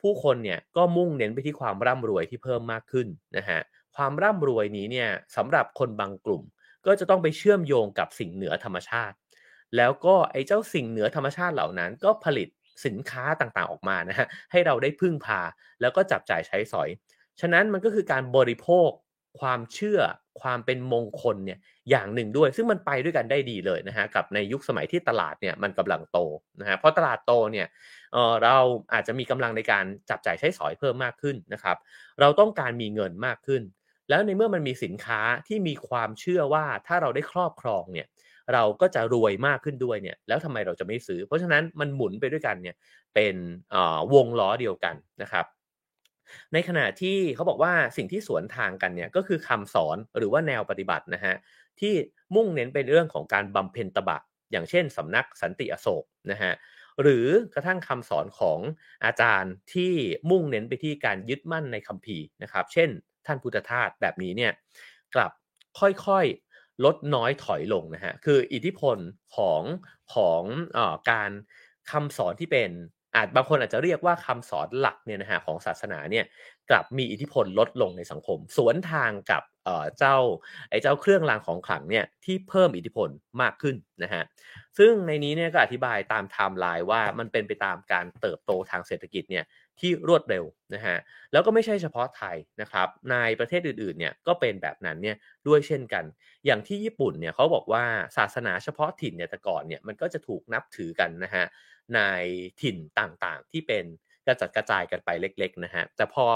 [0.00, 3.60] ผู้คนเนี่ยก็มุ่งเน้นไปที่ความร่ำรวยที่เพิ่มมากขึ้นนะฮะ
[3.96, 6.42] ความร่ำรวยนี้เนี่ยสำหรับคนบางกลุ่ม
[6.86, 9.16] ก็จะต้องไปเชื่อมโยงกับสิ่งเหนือธรรมชาติ
[9.76, 12.48] แล้วก็ไอ้เจ้าสิ่งเหนือธรรมชาติเหล่านั้น ก็ผลิต
[12.86, 15.40] สินค้าต่างๆออกมานะฮะให้เราได้พึ่งพา
[15.80, 16.88] แล้วก็จับจ่ายใช้สอย
[17.40, 18.90] ฉะนั้นมันก็คือการบริโภค
[19.40, 20.00] ความเชื่อ
[20.42, 21.58] ความเป็นมงคลเนี่ย
[21.90, 26.18] อย่างหนึ่งด้วย ซึ่งมันไปด้วยกันได้ดีเลยนะฮะกับในยุคสมัยที่ตลาดเนี่ยมันกำลังโต
[26.60, 27.66] นะฮะเพราะตลาดโตเนี่ย
[28.12, 28.56] เออเรา
[28.92, 31.76] อาจจะมีกำลังในการจับจ่ายใช้สอยเพิ่มมากขึ้นนะครับ
[32.20, 33.62] เราต้องการมีเงินมากขึ้น
[34.10, 38.06] แล้วในเมื่อมันมีสินค้าที่มีความเชื่อว่าถ้าเราได้ครอบครองเนี่ย
[38.52, 42.76] เราก็จะรวยมากขึ้นด้วยเนี่ยแล้วทำไมเราจะไม่ซื้อ เพราะฉะนั้นมันหมุนไปด้วยกันเนี่ย
[43.14, 43.36] เป็น
[44.14, 45.46] วงล้อเดียวกันนะครับ
[46.52, 51.34] ในขณะที่เขาบอกว่าสิ่งที่สวนทางกันเนี่ยก็คือคำสอนหรือว่าแนวปฏิบัตินะฮะ
[51.80, 51.94] ที่
[52.34, 54.18] มุ่งเน้นเป็นเรื่องของการบำเพ็ญตบะ
[54.52, 56.52] อย่างเช่นสำนักสันติอโศกนะฮะ
[57.02, 58.58] หรือกระทั่งคำสอนของ
[59.04, 59.92] อาจารย์ที่
[60.30, 62.90] มุ่งเน้นไปที่การยึดมั่นในคัมภีร์นะครับ เช่น
[63.26, 64.52] ท่านพุทธทาสแบบนี้เนี่ย
[65.14, 65.32] กลับ
[65.80, 68.96] ค่อยๆลดน้อยถอยลงนะฮะคืออิทธิพล
[69.36, 69.62] ของ
[70.14, 70.42] ของ
[70.76, 70.78] อ
[71.10, 71.30] การ
[71.90, 72.70] คำสอนที่เป็น
[73.14, 76.24] อาจบางคนอาจจะเรียกว่าคำสอนหลักเนี่ยนะฮะของศาสนาเนี่ย
[76.70, 79.42] กลับมีอิทธิพลลดลงในสังคม สวนทางกับ
[79.98, 80.16] เจ้า
[80.70, 83.08] ไอ้เจ้าเครื่องรางของขลังเนี่ยที่เพิ่มอิทธิพล
[83.42, 84.22] มากขึ้นนะฮะ
[84.78, 89.44] ซึ่งในนี้เนี่ยก็อธิบายตามไทม์ไลน์ว่ามันเป็นไปตามการเติบโตทางเศรษฐกิจเนี่ย
[89.80, 90.96] ที่รวดเร็วนะฮะ
[91.32, 95.16] แล้วก็ไม่ใช่เฉพาะไทยนะครับในประเทศอื่นๆเนี่ยก็เป็นแบบนั้นเนี่ย
[95.46, 96.04] ด้วยเช่นกัน
[96.46, 97.84] อย่างที่ญี่ปุ่นเนี่ยเขาบอกว่า
[98.16, 101.44] ศาสนาเฉพาะถิ่นเนี่ยแต่ก่อนเนี่ยมันก็จะถูกนับถือกันนะฮะ
[101.94, 102.00] ใน
[102.60, 103.84] ถิ่นต่างๆที่เป็น
[104.26, 106.26] กระจัดกระจายกันไปเล็กๆนะฮะแต่พอ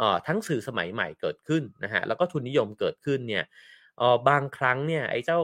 [0.00, 3.44] อทั้งสื่อสมัยใหม่เกิดขึ้นนะฮะแล้วก็ทุนนิยมเกิดขึ้นเนี่ย
[4.28, 5.38] บางครั้งเนี่ยไอ้เจ้า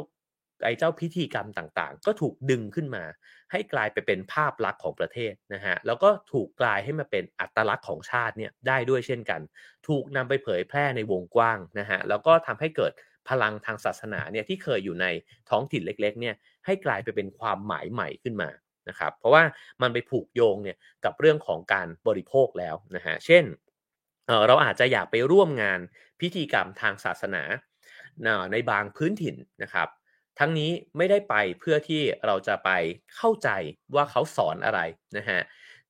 [0.65, 3.05] ไอ้เจ้าพิธีกรรมต่างๆ ก็ถูกดึงขึ้นมา
[3.53, 9.41] ให้กลายไปเป็นภาพลักษณ์ของประเทศนะฮะแล้วก็ถูกกลายให้มาเป็นอัตลักษณ์ของชาติเนี่ยได้ด้วยเช่นกัน
[9.89, 12.93] ถูกนำไปเผยแพร่ในวงกว้างนะฮะแล้วก็ทำให้เกิด
[13.29, 15.07] พลังทางศาสนาเนี่ยที่เคยอยู่ใน
[15.51, 16.35] ท้องถิ่นเล็กๆเนี่ย
[16.67, 18.51] ให้กลายไปเป็นความหมายใหม่ขึ้นมา
[18.89, 19.43] นะครับเพราะว่า
[19.83, 23.45] มันไปผูกโยงเนี่ยกับเรื่องของการบริโภคแล้วนะฮะเช่น
[24.47, 25.81] เราอาจจะอยากไปร่วมงาน
[26.21, 27.43] พิธีกรรมทางศาสนา
[28.53, 29.89] ในบางพื้นถิ่นนะครับ
[30.39, 32.71] ทั้งนี้ไม่ได้ไปเพื่อที่เราจะไป
[33.17, 33.49] เข้าใจ
[33.95, 34.81] ว่าเขาสอนอะไร
[35.17, 35.41] นะฮะ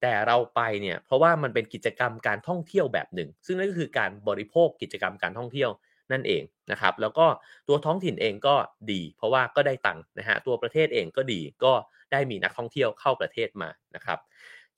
[0.00, 5.70] แต่เราไปเนี่ยเพราะว่ามันเป็นกิจกรรมการท่องเที่ยวแบบหนึ่ง ซึ่งนั่นก็คือการบริโภคกิจกรรมการท่องเที่ยว
[6.12, 7.26] นั่นเองนะครับ แล้วก็
[7.68, 8.54] ตัวท้องถิ่นเองก็
[8.92, 11.72] ดี เพราะว่าก็ได้ตังค์นะฮะตัวประเทศเองก็ดีก็
[12.12, 14.18] ได้มีนักท่องเที่ยวเข้าประเทศมานะครับ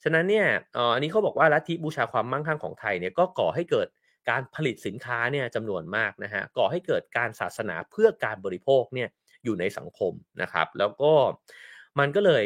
[0.03, 0.47] ฉะนั้นเนี่ย
[0.95, 3.89] อันนี้เขาบอกว่าลัทธิบูชาความมั่งคั่งของไทยเนี่ยก็ก่อให้เกิด
[4.31, 9.09] การผลิตสินค้าเนี่ยจำนวนมากนะฮะก่อให้เกิดการศาสนาเพื่อการบริโภคเนี่ย
[9.45, 11.13] อยู่ในสังคมนะครับ แล้วก็
[11.99, 12.45] มันก็เลย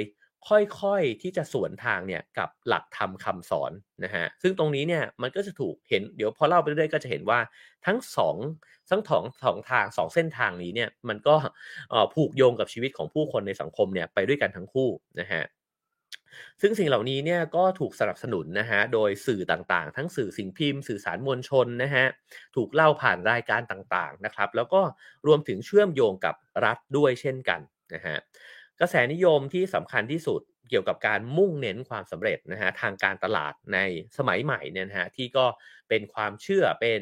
[0.48, 3.72] ค่อยๆที่จะสวนทางเนี่ยกับหลักธรรมคาสอน
[4.04, 7.40] นะฮะซึ่งตรงนี้เนี่ยมันก็จะถูกเห็นเดี๋ยวพอเล่าไปเรื่อยก็จะเห็นว่า
[7.86, 8.36] ทั้งสอง
[8.90, 11.34] ทั้งสองสองทางสองเส้นทางนี้เนี่ยมันก็
[12.14, 14.88] ผูกโยงกับชีวิตของผู้คนในสังคมเนี่ยไปด้วยกันทั้งคู่
[15.20, 15.42] นะฮะ
[16.60, 22.06] ซึ่งสิ่งเหล่านี้เนี่ยก็ถูกสนับสนุนนะฮะโดยสื่อต่างๆ ทั้งสื่อสิ่งพิมพ์ สื่อสารมวลชนนะฮะ
[22.56, 24.80] ถูกเล่าผ่านรายการต่างๆนะครับ แล้วก็
[25.26, 27.60] รวมถึงเชื่อมโยงกับรัฐด้วยเช่นกัน
[27.94, 28.16] นะฮะ
[28.80, 33.78] กระแสนิยมที่สำคัญที่สุดเกี่ยวกับการมุ่งเน้นความสำเร็จนะฮะทางการตลาดใน
[34.18, 35.46] สมัยใหม่เนี่ยนะฮะที่ก็
[35.88, 37.00] เป็นความเชื่อเป็น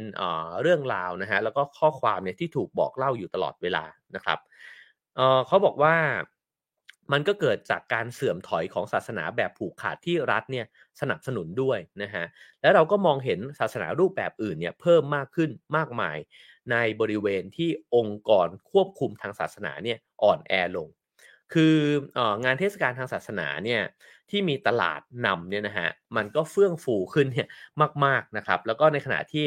[0.62, 3.85] เรื่องราวนะฮะแล้วก็ข้อความเนี่ยที่ถูกบอกเล่าอยู่ตลอดเวลา
[4.16, 4.38] นะครับ
[5.16, 5.94] เเขาบอกว่า
[7.12, 10.66] มันก็เกิดจากการเสื่อมถอยของศาสนาแบบผูกขาดที่รัฐเนี่ย
[11.01, 12.25] สนับสนุนด้วยนะฮะ
[12.62, 16.16] แล้วเราก็มองเห็นศาสนารูปแบบอื่นเนี่ยเพิ่มมากขึ้นมากมาย
[16.70, 20.88] ในบริเวณที่องค์กรควบคุมทางศาสนาเนี่ยอ่อนแอลง
[21.53, 21.77] คือ
[22.18, 23.83] องานเทศกาลทางศาสนาเนี่ย
[24.31, 27.48] ที่มีตลาดนำเนี่ยนะฮะมันก็เฟื่องฟูขึ้นเนี่ย
[28.05, 29.46] มากๆนะครับแล้วก็ในขณะที่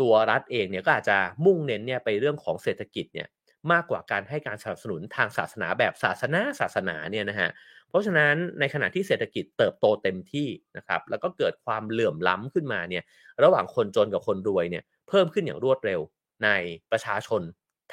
[0.00, 3.28] ตัวรัฐเองเนี่ยก็อาจจะมุ่งเน้นเนี่ยไปเรื่องของเศรษฐกิจเนี่ย
[3.72, 7.50] มากกว่าการให้การสนับสนุนทางศาสนาแบบศาสนาศาสนาเนี่ยนะฮะ
[7.88, 13.04] เพราะฉะนั้นในขณะที่เศรษฐกิจเติบโตเต็มที่นะครับแล้วก็เกิดความเหลื่อมล้ำขึ้นมาเนี่ย
[13.42, 16.00] ระหว่างคนจนกับคนรวยเนี่ยเพิ่มขึ้นอย่างรวดเร็ว
[16.44, 16.48] ใน
[16.90, 17.42] ประชาชน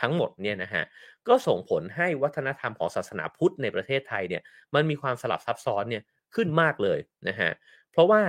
[0.02, 0.84] ทั้งหมดเนี่ยนะฮะ
[1.28, 4.42] ก็ส่งผลให้วัฒนธรรมของศาสนาพุทธในประเทศไทยเนี่ย
[4.74, 6.04] มันมีความสลับซับซ้อนเนี่ย
[6.36, 7.52] ขึ้นมากเลยนะฮะ
[7.92, 8.22] เพราะว่า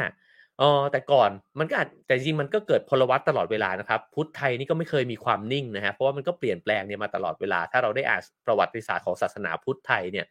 [0.59, 10.27] เออแต่ก่อนมันก็อาจแต่จริงมันก็เกิดพลวัตตลอดเวลานะครับ พุทธไทยนี่ก็ไม่เคยมีความนิ่งนะฮะเพราะว่ามันก็เปลี่ยนแปลงเนี่ยมาตลอดเวลา ถ้าเราได้อ่านประวัติศาสตร์ของศาสนาพุทธไทยเนี่ย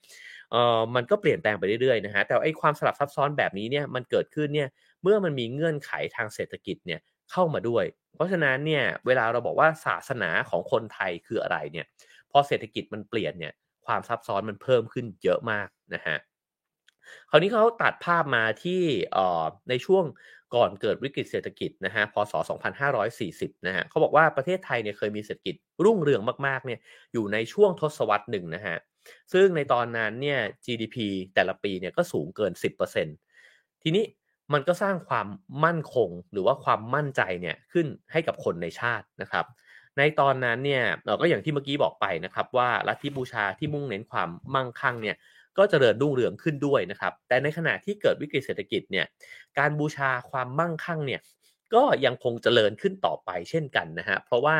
[0.51, 4.69] เออมันก็เปลี่ยนแปลงไปเรื่อยๆนะฮะแต่ไอ้ความสลับซับซ้อนแบบนี้เนี่ยมันเกิดขึ้นเนี่ย
[5.03, 6.99] เมื่อมันมีเงื่อนไขทางเศรษฐกิจเนี่ย
[7.31, 11.85] เข้ามาด้วย เพราะฉะนั้นเนี่ยเวลาเราบอกว่าศาสนาของคนไทยคืออะไรเนี่ย
[12.31, 13.53] พอเศรษฐกิจมันเปลี่ยนเนี่ย
[13.85, 16.17] ความซับซ้อนมันเพิ่มขึ้นเยอะมากนะฮะ
[17.29, 18.81] คราวนี้เขาตัดภาพมาที่
[19.69, 20.05] ในช่วง
[20.55, 22.33] ก่อนเกิดวิกฤตเศรษฐกิจนะฮะ พศ
[22.99, 26.79] 2540 นะฮะเขาบอกว่าประเทศไทยเนี่ยเคยมีเศรษฐกิจรุ่งเรืองมากๆ เนี่ย
[27.13, 28.77] อยู่ในช่วงทศวรรษหนึ่งนะฮะ
[29.33, 30.97] ซึ่งในตอนนั้นเนี่ย GDP
[31.33, 32.51] แต่ละปีเนี่ยก็สูงเกิน
[33.17, 34.03] 10%ทีนี้
[34.53, 35.27] มันก็สร้างความ
[35.65, 39.45] มั่นคงหรือว่าความมั่นใจเนี่ยขึ้นให้กับคนในชาตินะครับ
[39.97, 45.15] ในตอนนั้นเนี่ยเราก็อย่างที่เมื่อกี้บอกไปนะครับว่าลัทธิบูชาที่มุ่งเน้นความมั่งคั่งเนี่ย
[45.57, 49.05] ก็จเจริญรุ่งเรืองขึ้นด้วยนะครับ แต่ในขณะที่เกิดวิกฤตเศรษฐกิจเนี่ย
[49.59, 51.21] การบูชาความมั่งคั่งเนี่ย
[51.73, 54.57] ก็ยังคงเจริญขึ้นต่อไปเช่นกันนะฮะ เพราะว่า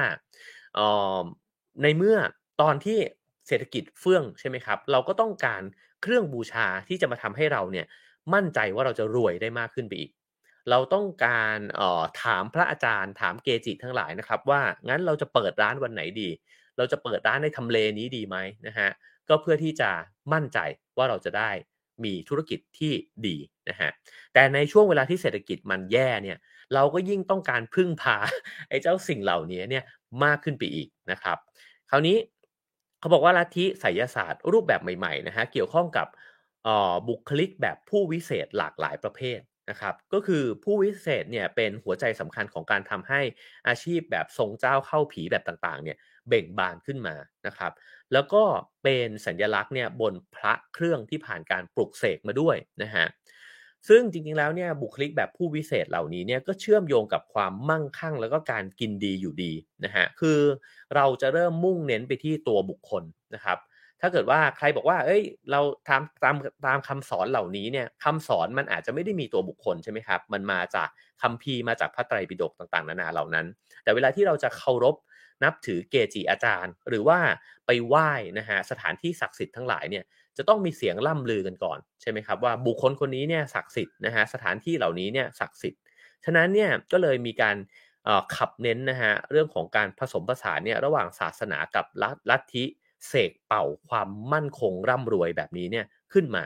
[1.83, 2.17] ในเมื่อ
[2.61, 2.99] ตอนที่
[3.47, 5.61] เศรษฐกิจเฟื่องใช่ไหมครับ เราก็ต้องการ
[6.01, 7.85] เครื่องบูชาที่จะมาทำให้เราเนี่ย
[8.33, 10.11] มั่นใจว่าเราจะรวยได้มากขึ้นไปอีก
[10.69, 16.29] เราต้องการออถามพระอาจารย์ถามเกจิทั้งหลายนะครับ ว่างั้นเราจะเปิดร้านวันไหนดี
[16.77, 18.89] เราจะเปิดร้านในทำเลนี้ดีไหมนะฮะ
[19.29, 19.89] ก็เพื่อที่จะ
[20.33, 20.59] มั่นใจ
[20.97, 21.51] ว่าเราจะได้
[22.03, 22.93] มีธุรกิจที่
[23.27, 23.37] ดี
[23.69, 23.91] นะฮะ
[24.33, 26.37] แต่ในช่วงเวลาที่เศรษฐกิจมันแย่เนี่ย
[26.73, 28.17] เราก็ยิ่งต้องการพึ่งพา
[28.69, 29.83] ไอ้เจ้าสิ่งเหล่านี้เนี่ย
[30.23, 31.37] มากขึ้นไปอีกนะครับ
[31.89, 32.17] คราวนี้
[32.99, 36.07] เขาบอกว่าลัทธิไสยศาสตร์รูปแบบใหม่ๆนะฮะเกี่ยวข้องกับ
[37.07, 43.21] บุคลิกแบบผู้วิเศษหลากหลายประเภทนะครับก็คือผู้วิเศษเนี่ยเป็นหัวใจสำคัญของการทำให้
[43.67, 47.15] อาชีพแบบทรงเจ้าเข้าผีแบบต่างๆเนี่ยเบ่งบานขึ้นมา
[47.47, 47.71] นะครับ
[48.13, 48.43] แล้วก็
[48.83, 53.05] เป็นสัญลักษณ์เนี่ยบนพระเครื่องที่ผ่านการปลุกเสกมาด้วยนะฮะ
[53.89, 59.53] ซึ่งจริงๆแล้วเนี่ยบุคลิกแบบผู้วิเศษเหล่านี้เนี่ยก็เชื่อมโยงกับความมั่งคั่ง แล้วก็การกินดีอยู่ดี
[59.85, 60.39] นะฮะคือ
[60.95, 63.03] เราจะเริ่มมุ่งเน้นไปที่ตัวบุคคล
[63.35, 63.57] นะครับ
[64.01, 66.35] ถ้าเกิดว่าใครบอกว่า เอ้ย เราทำตาม
[66.67, 70.89] ตามคำสอนเหล่านี้เนี่ยคำสอนมันอาจจะไม่ได้มีตัวบุคคลใช่ไหมครับ มันมาจาก
[71.21, 73.45] คัมภีมาจากพระไตรปิฎกต่างๆ นานาเหล่านั้น
[73.83, 74.95] แต่เวลาที่เราจะเคารพ
[75.43, 77.19] นับถือเกจิอาจารย์ หรือว่า
[77.65, 80.03] ไปไหว้นะฮะสถานที่ศักดิ์สิทธิ์ทั้งหลายเนี่ย
[80.37, 85.81] จะต้องมีเสียงล่ำลือกันก่อนใช่ไหมครับว่าบุคคลคนนี้เนี่ยศักดิ์สิทธิ์นะฮะสถานที่เหล่านี้เนี่ยศักดิ์สิทธิ์
[86.25, 87.55] ฉะนั้นเนี่ยก็เลยมีการ
[88.35, 91.85] ขับเน้นนะฮะเรื่องของการผสมผสานเนี่ยระหว่างศาสนากับ
[92.29, 92.63] ลัทธิ
[93.07, 96.45] เสกเป่าความมั่นคงร่ำรวยแบบนี้เนี่ยขึ้นมา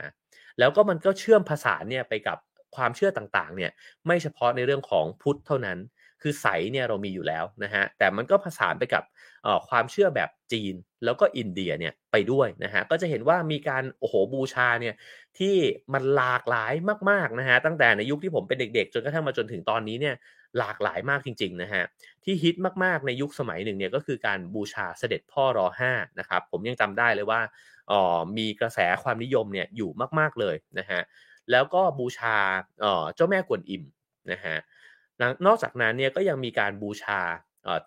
[0.58, 2.38] แล้วก็มันก็เชื่อมภาษาเนี่ยไปกับ
[2.76, 3.70] ความเชื่อต่างๆเนี่ย
[4.06, 5.78] ไม่เฉพาะในเรื่องของพุทธเท่านั้น
[6.22, 9.02] คือใสเนี่ยเรามีอยู่แล้วนะฮะแต่มันก็ผสานไปกับ
[9.68, 14.94] ความเชื่อแบบจีนแล้วก็อินเดียเนี่ยไปด้วยนะฮะก็จะเห็นว่ามีการโอ้โหบูชาเนี่ย
[15.38, 15.56] ที่
[15.94, 16.72] มันหลากหลาย
[17.10, 20.14] มากๆนะฮะตั้งแต่ในยุคที่ผมเป็นเด็กๆ จนกระทั่งมาจนถึงตอนนี้เนี่ย
[20.58, 21.84] หลากหลายมากจริงๆนะฮะ
[22.24, 27.40] ที่ฮิตมากๆในยุคสมัยหนึ่งเนี่ยก็คือการบูชาเสด็จพ่อรอห้านะครับผมยังจำได้เลยว่า
[27.90, 31.00] อ๋อมีกระแสความนิยมเนี่ยอยู่มากๆเลยนะฮะ
[31.50, 32.36] แล้วก็บูชา
[32.84, 33.84] อ๋อเจ้าแม่กวนอิม
[34.32, 34.56] นะฮะ
[35.46, 37.20] นอกจากนั้นเนี่ยก็ยังมีการบูชา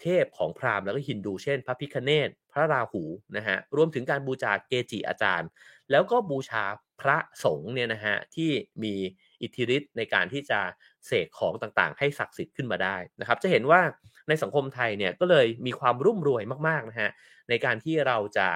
[0.02, 3.04] เทพของพราหมณ์แล้วก็ฮินดูเช่น พระพิคเนตพระราหู
[3.38, 5.50] นะฮะรวมถึงการบูชาเกจิอาจารย์
[5.92, 6.64] แล้วก็บูชา
[7.02, 8.52] พระสงฆ์เนี่ยนะฮะที่
[8.84, 8.94] มี
[9.42, 10.60] อิทธิฤทธิ์ในการที่จะ
[11.06, 13.82] เสกของต่างๆ ให้ศักดิ์สิทธิ์ขึ้นมาได้นะครับ จะเห็นว่า
[14.28, 17.12] ในสังคมไทยเนี่ยก็เลยมีความรุ่มรวยมากๆนะฮะ
[17.50, 18.48] ในการที่เราจะ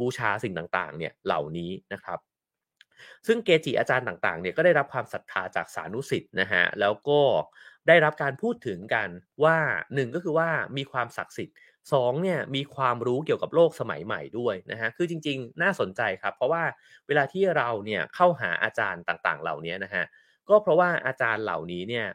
[0.00, 2.18] บูชาสิ่งต่างๆเนี่ยเหล่านี้นะครับ
[3.26, 7.20] ซึ่งเกจิอาจารย์ต่างๆเนี่ยก็ได้รับความศรัทธาจากสานุสิทธิ์นะฮะแล้วก็
[7.88, 9.08] ได้รับการพูดถึงกัน
[9.44, 9.56] ว่า
[9.94, 11.56] 1ก็คือว่ามีความศักดิ์สิทธิ์
[11.90, 16.62] 2เนี่ยมีความรู้เกี่ยวกับโลกสมัยใหม่ด้วยนะฮะคือจริง ๆ น่าสนใจครับ เพราะว่า
[17.06, 20.04] เวลาที่เราเนี่ยเข้าหาอาจารย์ต่างๆ เหล่านี้นะฮะ
[20.48, 22.06] ก็เพราะว่าอาจารย์เหล่านี้เนี่ย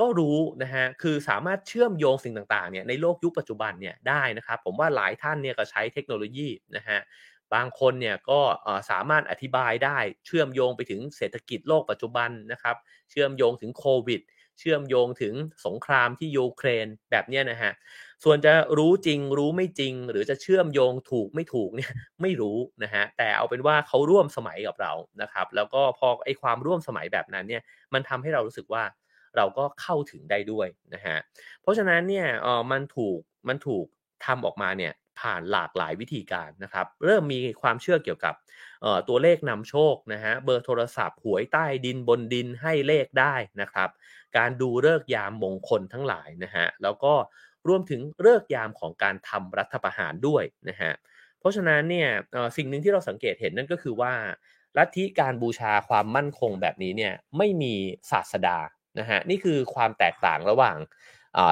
[0.00, 7.00] ก็รู้นะฮะคือสามารถเชื่อมโยงสิ่งต่างๆเนี่ยในโลกยุคปัจจุบันเนี่ยได้นะครับ ผมว่าหลายท่านเนี่ยก็ใช้เทคโนโลยีนะฮะ
[7.54, 8.40] บางคนเนี่ยก็
[8.90, 12.76] สามารถอธิบายได้เชื่อมโยงไปถึงเศรษฐกิจโลกปัจจุบันนะครับ
[13.10, 14.20] เชื่อมโยงถึงโควิด
[14.58, 15.34] เชื่อมโยงถึง
[15.66, 17.72] สงครามที่ยูเครนแบบนี้นะฮะ
[18.24, 27.62] ส่วนจะรู้จริงรู้ไม่จริง หรือจะเชื่อมโยงถูกไม่ถูกเนี่ยไม่รู้นะฮะแต่เอาเป็นว่าเขาร่วมสมัยกับเรานะครับแล้วก็พอไอความร่วมสมัยแบบนั้นเนี่ย
[27.94, 28.84] มันทำให้เรารู้สึกว่า
[29.36, 31.16] เราก็เข้าถึงได้ด้วยนะฮะ
[31.62, 33.86] เพราะฉะนั้นเนี่ยเออมันถูกมันถูก
[34.26, 38.34] ทำออกมาเนี่ย ผ่านหลากหลายวิธีการนะครับ เริ่มมีความเชื่อเกี่ยวกับ
[39.08, 43.88] ตัวเลขนำโชคนะฮะเบอร์โทรศัพท์หวยใต้ดินบนดินให้เลขได้นะครับ
[44.36, 47.14] การดูเลิกยามมงคลทั้งหลายนะฮะแล้วก็
[47.68, 50.92] รวมถึงเลิกยามของการทำรัฐประหารด้วยนะฮะ
[51.38, 52.08] เพราะฉะนั้นเนี่ย
[52.56, 54.12] สิ่งหนึ่งที่เราสังเกตเห็นนั่นก็คือว่า
[54.78, 57.74] ลัทธิการบูชาความมั่นคงแบบนี้เนี่ยไม่มี
[58.10, 58.58] ศาสดา
[58.98, 60.76] นะฮะนี่คือความแตกต่างระหว่าง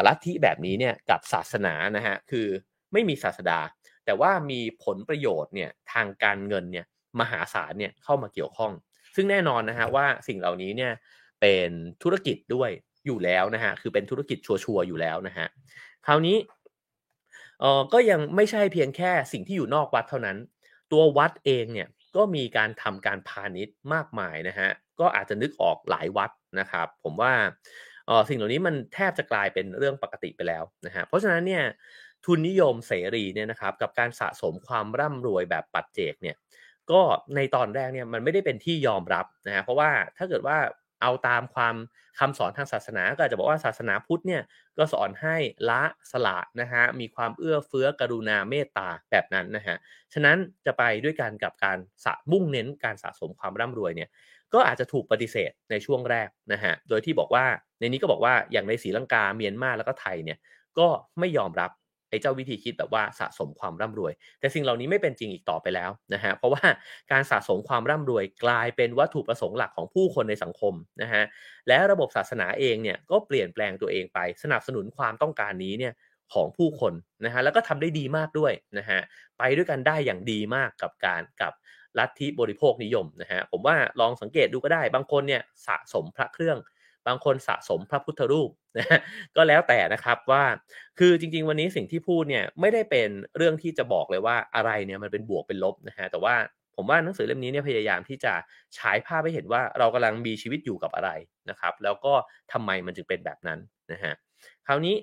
[0.06, 2.46] ลัทธิแบบนี้เนี่ยกับศาสนานะฮะคือ
[2.92, 3.60] ไม่มีศาสดา
[4.04, 6.86] แต่ว่ามีผลประโยชน์เนี่ยทางการเงินเนี่ย
[7.20, 8.72] มหาศาลเนี่ยเข้ามาเกี่ยวข้อง
[9.16, 10.92] ซึ่งแน่นอนนะฮะว่าสิ่งเหล่านี้เนี่ย
[11.40, 11.70] เป็น
[12.02, 12.70] ธุรกิจด้วย
[13.06, 15.46] อยู่แล้วนะฮะคือเป็นธุรกิจชัวร์อยู่แล้วนะฮะ
[16.06, 16.36] คราวนี้
[17.60, 20.36] เออก็ยังไม่ใช่เพียงแค่สิ่งที่อยู่นอกวัดเท่านั้น
[20.92, 24.68] ตัววัดเองเนี่ยก็มีการทำการพาณิชย์มากมายนะฮะ
[25.00, 27.32] ก็อาจจะนึกออกหลายวัดนะครับ ผมว่า
[28.06, 31.64] เออสิ่งเหล่านี้มันแทบจะกลายเป็นเรื่องปกติไปแล้วนะฮะเพราะฉะนั้นเนี่ย
[32.24, 36.36] ทุนนิยมเสรีเนี่ยนะครับกับการสะสมความร่ำรวยแบบปัจเจกเนี่ย
[36.90, 37.00] ก็
[37.36, 40.58] ในตอนแรกเนี่ยมันไม่ได้เป็นที่ยอมรับนะฮะเพราะว่าถ้าเกิดว่า
[41.02, 41.74] เอาตามความ
[42.18, 44.42] คำสอนทางศาสนาก็จจะบอกว่าศาสนาพุทธเนี่ย
[44.78, 45.36] ก็สอนให้
[45.70, 45.82] ละ
[46.12, 49.76] สละนะฮะมีความเอื้อเฟื้อกรุณาเมตตาแบบนั้นนะฮะ
[50.12, 54.08] ฉะนั้นจะไปด้วยกันกับการสะมุ่งเน้นการสะสมความร่ำรวยเนี่ย
[54.54, 57.44] ก็อาจจะถูกปฏิเสธในช่วงแรกนะฮะโดยที่บอกว่า
[57.80, 60.38] ในนี้ก็บอกว่าอย่างในศรีลังกาเมียนมาแล้วก็ไทยเนี่ย
[60.78, 61.70] ก็ไม่ยอมรับ
[62.12, 66.64] ไอ้เจ้าวิธีคิดแบบว่าสะสมความร่ำรวย แต่สิ่งเหล่านี้ไม่เป็นจริงอีกต่อไปแล้วนะฮะเพราะว่า
[67.12, 71.22] การสะสมความร่ำรวยกลายเป็นวัตถุประสงค์หลักของผู้คนในสังคมนะฮะ
[71.68, 75.92] และระบบศาสนาเองเนี่ยก็เปลี่ยนแปลงตัวเองไป สนับสนุนความต้องการนี้เนี่ย
[76.34, 76.92] ของผู้คน
[77.24, 79.00] นะฮะแล้วก็ทำได้ดีมากด้วยนะฮะ
[79.38, 81.52] ไปด้วยกันได้อย่างดีมากกับการกับ
[81.98, 86.58] ลัทธิบริโภคนิยมนะฮะผมว่าลองสังเกตดูก็ได้บางคนเนี่ยสะสมพระเครื่อง
[87.06, 88.98] บางคนสะสมพระพุทธรูปนะ
[89.36, 90.44] ก็แล้วแต่นะครับว่า
[90.98, 96.34] คือจริง ๆ วันนี้สิ่งที่พูดเนี่ยไม่ได้เป็นเรื่องที่จะบอกเลยว่าอะไรเนี่ยมันเป็นบวกเป็นลบนะฮะแต่ว่า
[96.76, 98.32] ผมว่าหนังสือเล่มนี้เนี่ยพยายามที่จะ
[98.78, 101.10] ฉายภาพให้เห็นว่าเรากำลังมีชีวิตอยู่กับอะไร
[101.50, 102.14] นะครับ แล้วก็
[102.52, 103.58] ทำไมมันจึงเป็นแบบนั้น
[103.92, 104.12] นะฮะ
[104.66, 104.96] คราวนี้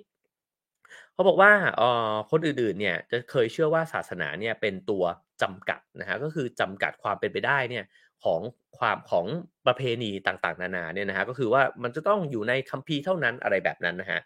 [1.14, 5.04] เขาบอกว่าอ่อคนอื่นๆเนี่ยจะเคยเชื่อว่าศาสนาเนี่ยเป็นตัว
[5.42, 7.84] จำกัดนะฮะก็คือจำกัดความเป็นไปได้เนี่ย
[8.24, 8.42] ของ
[8.78, 9.26] ความของ
[9.68, 14.22] ประเพณีต่างๆ นานาเนี่ยนะฮะก็คือว่ามันจะต้องอยู่ในคัมภีร์เท่านั้นอะไรแบบนั้นนะฮะ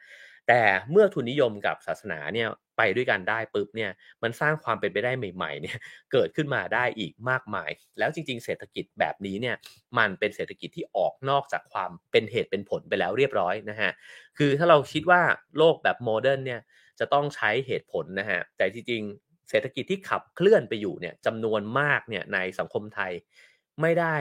[0.48, 3.92] แต่เมื่อทุนนิยมกับศาสนาเนี่ยไปด้วยกันได้ปุ๊บเนี่ย
[4.24, 5.78] มันสร้างความเป็นไปได้ใหม่ๆเนี่ย
[6.12, 9.56] เกิดขึ้นมาได้อีกมากมาย แล้วจริง ๆ เศรษฐกิจแบบนี้เนี่ย
[9.98, 13.92] มันเป็นเศรษฐกิจที่ออกนอกจากความเป็นเหตุเป็นผลไปแล้วเรียบร้อยนะฮะ
[14.38, 15.22] คือถ้าเราคิดว่า
[15.58, 16.62] โลกแบบโมเดิร์นเนี่ย
[17.00, 23.12] จะต้องใช้เหตุผลนะฮะแต่จริงๆเศรษฐกิจที่ขับเคลื่อนไปอยู่เนี่ยจำนวนมากเนี่ยในสังคมไทย
[23.82, 24.16] ไม่ได้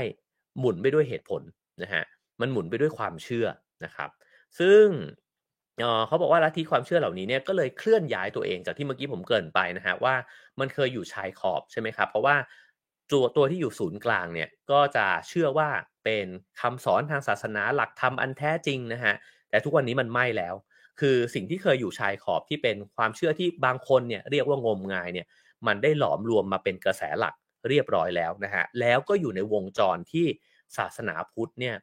[0.59, 1.43] หมุนไปด้วยเหตุผล
[1.83, 2.05] นะฮะ
[2.41, 3.47] มันหมุนไปด้วยความเชื่อ
[3.85, 4.11] นะครับ
[4.59, 4.87] ซึ่ง
[6.07, 10.15] เขาบอกว่าลัทธิความเชื่อเหล่านี้เนี่ยก็เลยเคลื่อนย้ายตัวเองจากที่เมื่อกี้ผมเกินไปนะฮะว่า
[10.61, 12.37] มันเคยอยู่ชายขอบใช่ไหมครับ เพราะว่า
[13.13, 15.69] ตัวตัวที่อยู่ศูนย์กลางเนี่ยก็จะเชื่อว่า
[16.05, 16.27] เป็น
[16.61, 19.15] คำสอนทางศาสนาหลักธรรมอันแท้จริงนะฮะ
[19.51, 20.55] แต่ทุกวันนี้มันไม่แล้ว
[21.01, 25.27] คือสิ่งที่เคยอยู่ชายขอบที่เป็นความเชื่อที่บางคนเนี่ยเรียกว่างมงายเนี่ย
[25.67, 27.35] มันได้หลอมรวมมาเป็นกระแสหลัก
[27.69, 30.27] เรียบร้อยแล้วนะฮะแล้วก็อยู่ในวงจรที่
[30.77, 31.77] ศาสนาพุทธเนี่ย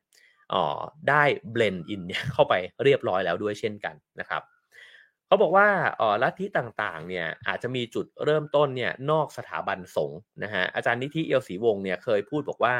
[1.10, 4.44] ได้เบลนด์อินเนี่ยเข้าไปเรียบร้อยแล้วด้วยเช่นกันนะครับ
[5.28, 5.68] เขาบอกว่า
[6.24, 12.76] ลัทธิต่างๆเนี่ยอาจจะมีจุดเริ่มต้นเนี่ยนอกสถาบันสงฆ์นะฮะอาจารย์นิธิเอียวศรีวงศ์เนี่ยเคยพูดบอกว่า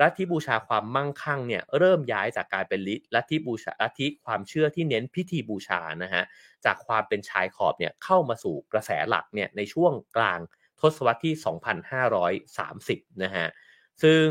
[0.00, 2.80] ลัทธิบูชาความมั่งคั่งเนี่ยเริ่มย้ายจากการเป็น
[3.14, 6.22] ลัทธิบูชาลัทธิความเชื่อที่เน้นพิธีบูชานะฮะ
[6.64, 10.40] จากความเป็นชายขอบเนี่ยเข้ามาสู่กระแสหลักเนี่ยในช่วงกลาง
[10.82, 11.34] ทศวรรษที่
[12.50, 13.46] 2530 นะฮะ
[14.02, 14.24] ซึ่ง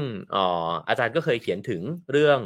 [0.88, 1.82] อาจารย์ก็เคยเขียนถึง
[2.12, 2.40] เรื่อง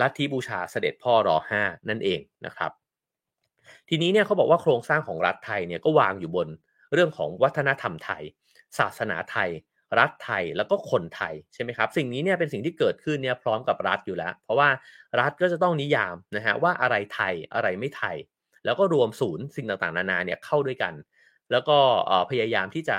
[0.00, 2.72] ลัทธิบูชาเสด็จพ่อรอห้านั่นเองนะครับ
[3.88, 6.48] ทีนี้เนี่ยเขาบอกว่าโครงสร้างของรัฐไทยเนี่ยก็วางอยู่บน
[6.94, 8.22] เรื่องของวัฒนธรรมไทย
[8.78, 9.50] ศาสนาไทย
[9.98, 14.68] รัฐไทยแล้วก็คนไทยใช่ไหมครับ สิ่งนี้เนี่ยเป็นสิ่งที่เกิดขึ้นเนี่ยพร้อมกับรัฐอยู่แล้ว เพราะว่า
[15.20, 18.16] รัฐก็จะต้องนิยามนะฮะว่าอะไรไทยอะไรไม่ไทย
[18.64, 20.94] แล้วก็รวมศูนย์สิ่งต่างๆ นานาเนี่ยเข้าด้วยกัน
[21.52, 21.78] แล้วก็
[22.30, 22.98] พยายามที่จะ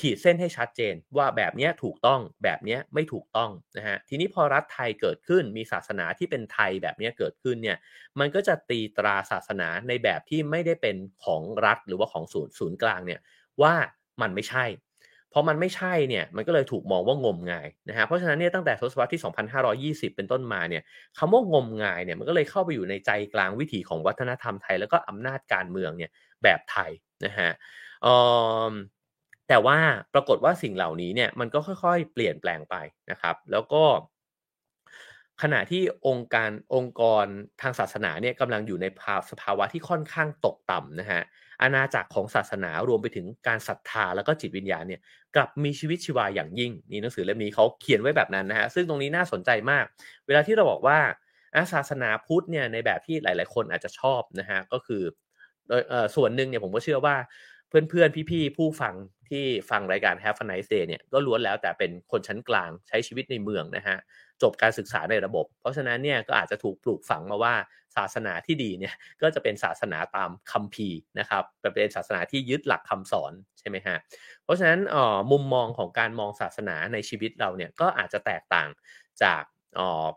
[0.00, 7.78] ขีดเส้นให้ชัดเจนว่าแบบนี้ถูกต้องแบบนี้ไม่ถูกต้องนะฮะทีนี้พอรัฐไทยเกิดขึ้นมีศาสนาที่เป็นไทยแบบนี้เกิดขึ้นเนี่ย
[8.18, 13.20] มันก็จะตีตราศาสนาในแบบที่ไม่ได้เป็นของรัฐหรือว่าของศูนย์ศูนย์กลางเนี่ย
[13.62, 13.74] ว่า
[14.22, 14.64] มันไม่ใช่
[15.32, 20.82] พอมันไม่ใช่เนี่ยมันก็เลยถูกมองว่างมงายนะฮะเพราะฉะนั้นเนี่ยตั้งแต่ทศวรรษที่ 2520 เป็นต้นมาเนี่ย
[21.18, 26.10] คำว่างมงายเนี่ยมันก็เลยเข้าไปอยู่ในใจกลางวิถีของวัฒนธรรมไทย แล้วก็อำนาจการเมืองเนี่ย
[26.42, 26.90] แบบไทย
[27.26, 27.50] นะฮะ
[29.48, 29.78] แต่ว่า
[30.14, 32.76] ปรากฏว่าสิ่งเหล่านี้เนี่ยมันก็ค่อยๆ เปลี่ยนแปลงไป
[33.10, 33.82] นะครับ แล้วก็
[35.42, 37.26] ขณะที่องค์การองค์กร
[37.62, 41.22] ทางศาสนาเนี่ยกำลังอยู่ในภาวสภาวะที่ค่อนข้างตกต่ำนะฮะ
[41.62, 45.00] อาณาจักรของศาสนารวมไปถึงการศรัทธาแล้วก็จิตวิญญาณเนี่ย
[45.36, 49.84] กลับมีชีวิตชีวาอย่างยิ่งนี่หนังสือเล่มนี้เขาเขียนไว้แบบนั้นนะฮะซึ่งตรงนี้น่าสนใจมาก
[50.26, 50.98] เวลาที่เราบอกว่า
[51.72, 55.02] ศาสนาพุทธเนี่ยในแบบที่หลาย ๆ คนอาจจะชอบนะฮะก็คือ
[55.68, 55.82] โดย
[56.16, 57.16] ส่วนหนึ่งเนี่ยผมก็เชื่อว่า
[57.68, 58.94] เพื่อนๆ พี่ๆ ผู้ฟัง
[59.28, 63.96] ที่ฟังรายการ Have a Nice Day เนี่ยก็ล้วนแล้วแต่เป็นคนชั้นกลางใช้ชีวิตในเมืองนะฮะ
[64.42, 67.54] จบการศึกษาในระบบ เพราะฉะนั้นเนี่ยก็อาจจะถูกปลูกฝังมาว่า
[67.96, 71.42] ศาสนาที่ดีเนี่ยก็จะเป็นศาสนาตามคัมภีร์นะครับ
[71.74, 73.96] เป็นศาสนาที่ยึดหลักคำสอนใช่ไหมฮะ
[74.44, 74.80] เพราะฉะนั้น
[75.32, 78.68] มุมมองของการมองศาสนาในชีวิตเราเนี่ยก็อาจจะแตกต่าง
[79.22, 79.42] จาก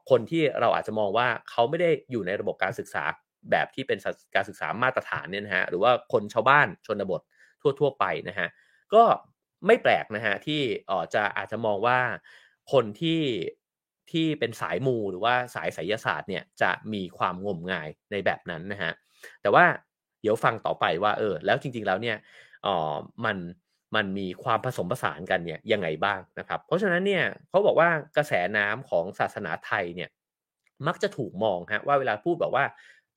[0.10, 3.04] คนที่เราอาจจะมองว่าเขาไม่ได้อยู่ในระบบการศึกษา
[3.52, 4.00] แบบที่เป็น
[4.36, 7.22] การศึกษามาตรฐานเนี่ยนะฮะหรือว่าคนชาวบ้านชนบท
[7.80, 8.48] ทั่ว ๆ ไปนะฮะ
[8.94, 9.04] ก็
[9.68, 12.00] ไม่แปลกนะฮะที่อ๋อจะอาจจะมองว่า
[12.72, 13.22] คนที่
[14.12, 18.92] ที่เป็นสายมูหรือว่าสายไสยศาสตร์เนี่ยจะมีความงมงายในแบบนั้นนะฮะ
[19.42, 19.66] แต่ว่า
[20.22, 22.18] เดี๋ยวฟังต่อไปว่าเออแล้วจริง ๆแล้วเนี่ย
[22.66, 22.96] อ๋อ
[23.26, 23.38] มัน
[23.96, 30.10] มันมีความผสมผสานกันเนี่ยยังไงบ้างนะครับ เพราะฉะนั้นเนี่ยเขาบอกว่ากระแสน้ำของศาสนาไทยเนี่ย
[30.88, 32.66] มักจะถูกมองฮะว่าเวลาพูดแบบว่า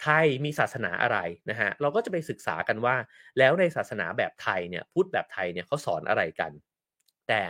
[0.02, 1.18] ไทยมีศาสนาอะไร
[1.50, 2.96] นะฮะเราก็จะไปศึกษากันว่า
[3.38, 6.52] แล้วในศาสนาแบบไทยเนี่ยพุทธแบบไทยเนี่ยเขาสอนอะไรกัน
[7.28, 7.40] แต่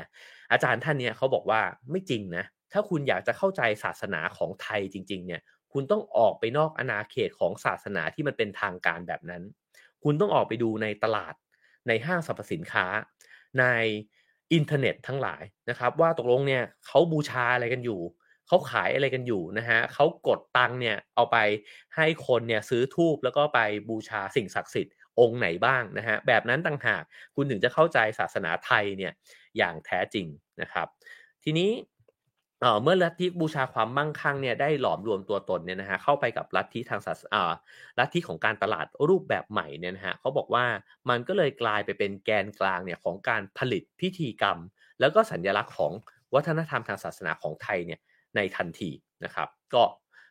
[0.52, 5.40] อาจารย์ท่านเนี่ยเขาบอกว่าไม่จริงนะถ้าคุณอยากจะเข้าใจศาสนาของไทยจริง ๆ เนี่ย
[5.72, 9.42] คุณต้องออกไปนอกอาณาเขตของศาสนาที่มันเป็นทางการแบบนั้น
[10.02, 11.34] คุณต้องออกไปดูในตลาด
[11.88, 12.86] ในห้างสรรพสินค้า
[13.60, 13.64] ใน
[14.52, 18.00] อินเทอร์เน็ตทั้งหลายนะครับ ว่าตกลงเนี่ยเขาบูชาอะไรกันอยู่
[18.50, 21.36] เขาขายอะไรกันอยู่นะฮะเขากดตังเนี่ยเอาไป
[21.96, 27.02] ให้คนเนี่ยซื้อทูบแล้วก็ไปบูชาสิ่งศักดิ์สิทธิ์องค์ไหนบ้างนะฮะแบบนั้นต่างหาก
[27.34, 29.12] คุณถึงจะเข้าใจศาสนาไทยเนี่ย
[29.58, 30.26] อย่างแท้จริง
[30.60, 30.86] นะครับ
[31.44, 31.70] ทีนี้
[32.82, 37.44] เมื่อลัทธิบูชาความมั่งคั่งเนี่ยได้หลอมรวมตัวตนเนี่ยนะฮะเข้าไปกับลัทธิทางศาสนา
[37.98, 40.66] ลัทธิของการตลาดรูปแบบใหม่เนี่ยนะฮะเขาบอกว่า
[41.08, 44.58] มันก็เลยกลายไปเป็นแกนกลางเนี่ยของการผลิตพิธีกรรม
[45.00, 45.92] แล้วก็สัญลักษณ์ของ
[46.34, 48.00] วัฒนธรรมทางศาสนาของไทยเนี่ย
[48.36, 48.90] ในทันที
[49.24, 49.82] นะครับ ก็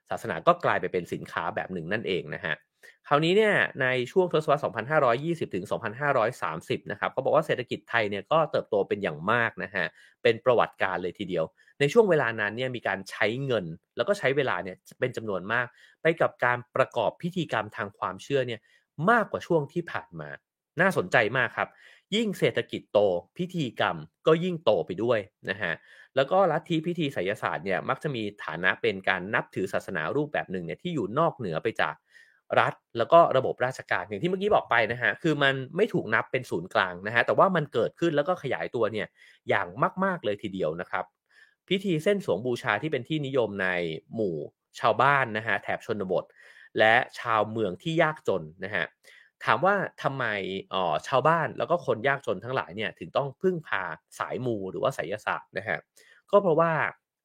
[0.10, 2.56] ศาสนาก็กลายไปเป็นสินค้าแบบหนึ่งนั่นเองนะฮะ
[3.08, 4.62] คราวนี้เนี่ยในช่วงทศวรรษ
[5.06, 5.66] 2520 ถึง
[6.28, 9.86] 2530 นะครับเขาบอกว่าเศรษฐกิจไทยเนี่ยก็เติบโตเป็นอย่างมากนะฮะ
[10.24, 11.45] เป็นประวัติการเลยทีเดียว
[11.80, 13.66] ในช่วงเวลานั้นเนี่ยมีการใช้เงิน
[13.97, 15.68] แล้วก็ใช้เวลาเนี่ยเป็นจำนวนมาก
[16.02, 18.62] ไปกับการประกอบพิธีกรรมทางความเชื่อเนี่ย
[19.10, 20.30] มากกว่าช่วงที่ผ่านมา
[20.82, 21.70] น่าสนใจมากครับ
[22.16, 23.00] ยิ่งเศรษฐกิจโต
[23.38, 23.97] พิธีกรรม
[24.28, 25.20] ก็ยิ่งโตไปด้วย
[25.50, 25.74] นะฮะ
[26.16, 31.95] แล้วก็ลัทธิพิธีไสยศาสตร์เนี่ยมักจะมีฐานะเป็นการนับถือศาสนารูปแบบหนึ่งเนี่ยที่อยู่นอกเหนือไปจาก
[32.60, 39.07] รัฐ แล้วก็ระบบราชการอย่างที่เมื่อกี้บอกไปนะฮะคือมันไม่ถูกนับเป็นศูนย์กลางนะฮะแต่ว่ามันเกิดขึ้นแล้วก็ขยายตัวเนี่ย
[39.49, 39.68] อย่าง
[40.03, 41.05] มาก ๆเลยทีเดียวนะครับ
[41.70, 43.68] พิธีเส้นสวงบูชาที่เป็นที่นิยมใน
[44.16, 44.36] หมู่
[44.80, 46.26] ชาวบ้านนะฮะแถบชนบท
[46.80, 48.86] และชาวเมืองที่ยากจนนะฮะ
[49.45, 50.25] ถามว่าทำไม
[50.73, 53.83] อ๋อชาวบ้านแล้วก็คนยากจนทั้งหลายเนี่ยถึงต้องพึ่งพา
[54.19, 55.77] สายมูหรือว่าไสยศาสตร์นะฮะ
[56.31, 56.71] ก็เพราะว่า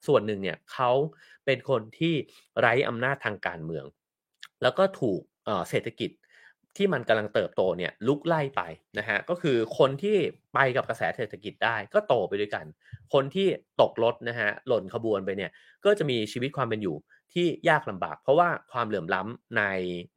[0.07, 0.91] ส่วนหนึ่งเนี่ยเขา
[1.45, 2.15] เป็นคนที่
[2.61, 3.85] ไร้อำนาจทางการเมือง
[4.63, 5.21] แล้วก็ถูก
[5.71, 6.11] เศรษฐกิจ
[6.77, 8.63] ที่มันกำลังเติบโตเนี่ยลุกไล่ไป
[8.99, 10.17] นะฮะก็คือคนที่
[10.55, 12.65] ไปกับกระแสเศรษฐกิจได้ก็โตไปด้วยกัน
[13.13, 13.47] คนที่
[13.81, 15.51] ตกรถนะฮะหล่นขบวนไปเนี่ย
[15.85, 16.97] ก็จะมีชีวิตความเป็นอยู่
[17.35, 19.63] ที่ยากลำบาก เพราะว่าความเหลื่อมล้ำใน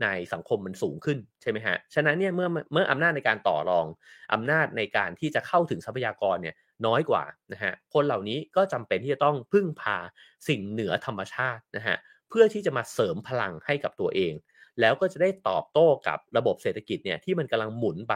[0.03, 3.85] ในสังคมมันสูงขึ้นใช่ไหมฮะฉะนั้นเนี่ยเมื่อเมื่ออำนาจในการต่อรอง
[4.33, 6.55] อำนาจในการที่จะเข้าถึงทรัพยากรเนี่ย
[6.85, 9.97] น้อยกว่านะฮะคนเหล่านี้ก็จำเป็นที่จะต้องพึ่งพา
[10.47, 11.97] สิ่งเหนือธรรมชาตินะฮะ
[12.29, 14.33] เพื่อที่จะมาเสริมพลังให้กับตัวเอง
[14.81, 18.15] แล้วก็จะได้ตอบโต้กับระบบเศรษฐกิจเนี่ยที่มันกำลังหมุนไป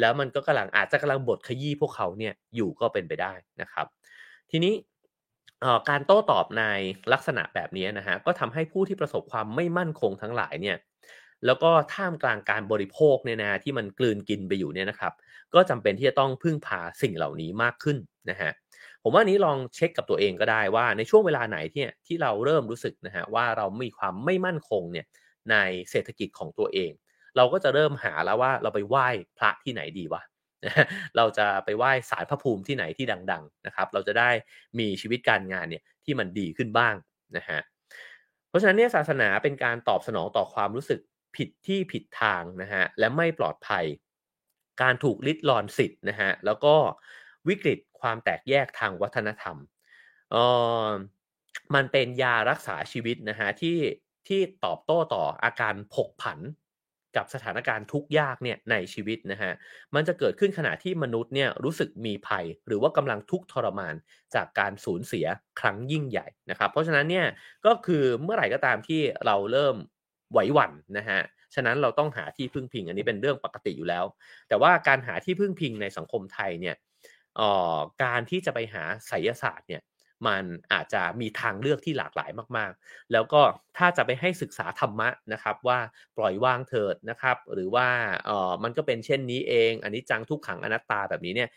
[0.00, 3.32] แล้วมันก็กำลังอาจจะกำลังบดขยี้พวกเขาเนี่ยอยู่ก็เป็นไปได้
[3.62, 3.86] นะครับ
[4.50, 4.74] ทีนี้
[5.88, 6.64] การโต้ตอบใน
[7.12, 10.76] ลักษณะแบบนี้นะฮะก็ทำให้ผู้ที่ประสบความไม่มั่นคงทั้งหลายเนี่ย
[11.46, 15.12] แล้วก็ท่ามกลางการบริโภคเนี่ยนะที่มันกลืนกินไปอยู่เนี่ยนะครับ
[15.54, 17.98] ก็จำเป็นที่จะต้องพึ่งพาสิ่งเหล่านี้มากขึ้น
[18.30, 18.50] นะฮะ
[19.02, 25.06] ผมว่านี้ลองเช็คกับตัวเองก็ได้ว่าในช่วงเวลาไหนที่ที่เราเริ่มรู้สึกนะฮะว่าเรามีความไม่มั่นคงเนี่ย
[25.50, 25.56] ใน
[25.90, 26.92] เศรษฐกิจของตัวเอง
[27.36, 29.06] เราก็จะเริ่มหาแล้วว่าเราไปไหว้
[29.38, 30.22] พระที่ไหนดีวะ
[31.16, 34.30] เราจะไปไหว้สารพระภูมิที่ไหนที่ดังๆนะครับ เราจะได้
[34.78, 36.94] มีชีวิตการงานเนี่ยที่มันดีขึ้นบ้าง
[37.36, 37.60] นะฮะ
[38.48, 41.00] เพราะฉะนั้นเนี่ยศาสนาเป็นการตอบสนองต่อความรู้สึก
[41.36, 43.84] ผิดที่ผิดทางนะฮะและไม่ปลอดภัย
[44.82, 46.74] การถูกลิดรอนสิทธิ์นะฮะแล้วก็
[47.48, 49.56] วิกฤตความแตกแยกทางวัฒนธรรม
[50.30, 50.36] เอ
[50.86, 50.88] อ
[51.74, 53.78] มันเป็นยารักษาชีวิตนะฮะที่
[54.28, 56.38] ที่ตอบโต้ต่ออาการผกผัน
[57.16, 59.52] กับสถานการณ์ทุกยากเนี่ยในชีวิตนะฮะ
[59.94, 63.94] มันจะเกิดขึ้นขณะที่มนุษย์เนี่ยรู้สึกมีภัย หรือว่ากำลังทุกข์ทรมาน
[64.34, 65.26] จากการสูญเสีย
[65.60, 67.26] ครั้งยิ่งใหญ่นะครับ เพราะฉะนั้นเนี่ย
[67.66, 69.76] ก็คือเมื่อไหร่ก็ตามที่เราเริ่ม
[70.32, 71.20] ไหวหวั่นนะฮะ
[71.54, 74.04] ฉะนั้นเราต้องหาที่พึ่งพิง อันนี้เป็นเรื่องปกติอยู่แล้ว
[74.48, 76.76] แต่ว่าการหาที่พึ่งพิงในสังคมไทยเนี่ย
[78.04, 79.82] การที่จะไปหาไสยศาสตร์เนี่ย
[80.26, 83.40] มันอาจจะมีทางเลือกที่หลากหลายมากๆ แล้วก็
[83.78, 85.78] ถ้าจะไปให้ศึกษาธรรมะนะครับว่า
[86.16, 87.88] ปล่อยวางเถิดนะครับ หรือว่า
[88.26, 91.50] เออมันก็เป็นเช่นนี้เอง อันนี้จังทุกขังอนัตตาแบบนี้เนี่ย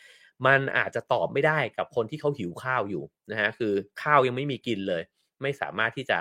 [0.45, 5.03] มันอาจจะตอบไม่ได้กับคนที่เขาหิวข้าวอยู่นะฮะคือข้าวยังไม่มีกินเลย
[5.41, 6.20] ไม่สามารถที่จะ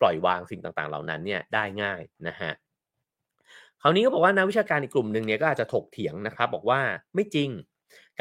[0.00, 2.52] ปล่อยวางสิ่งต่างๆ เหล่านั้นเนี่ยได้ง่ายนะฮะ
[3.82, 6.80] คราวนี้ก็บอกว่านักวิชาการอีกกลุ่มหนึ่งเนี่ยก็อาจจะถกเถียงนะครับ บอกว่า
[7.14, 7.50] ไม่จริง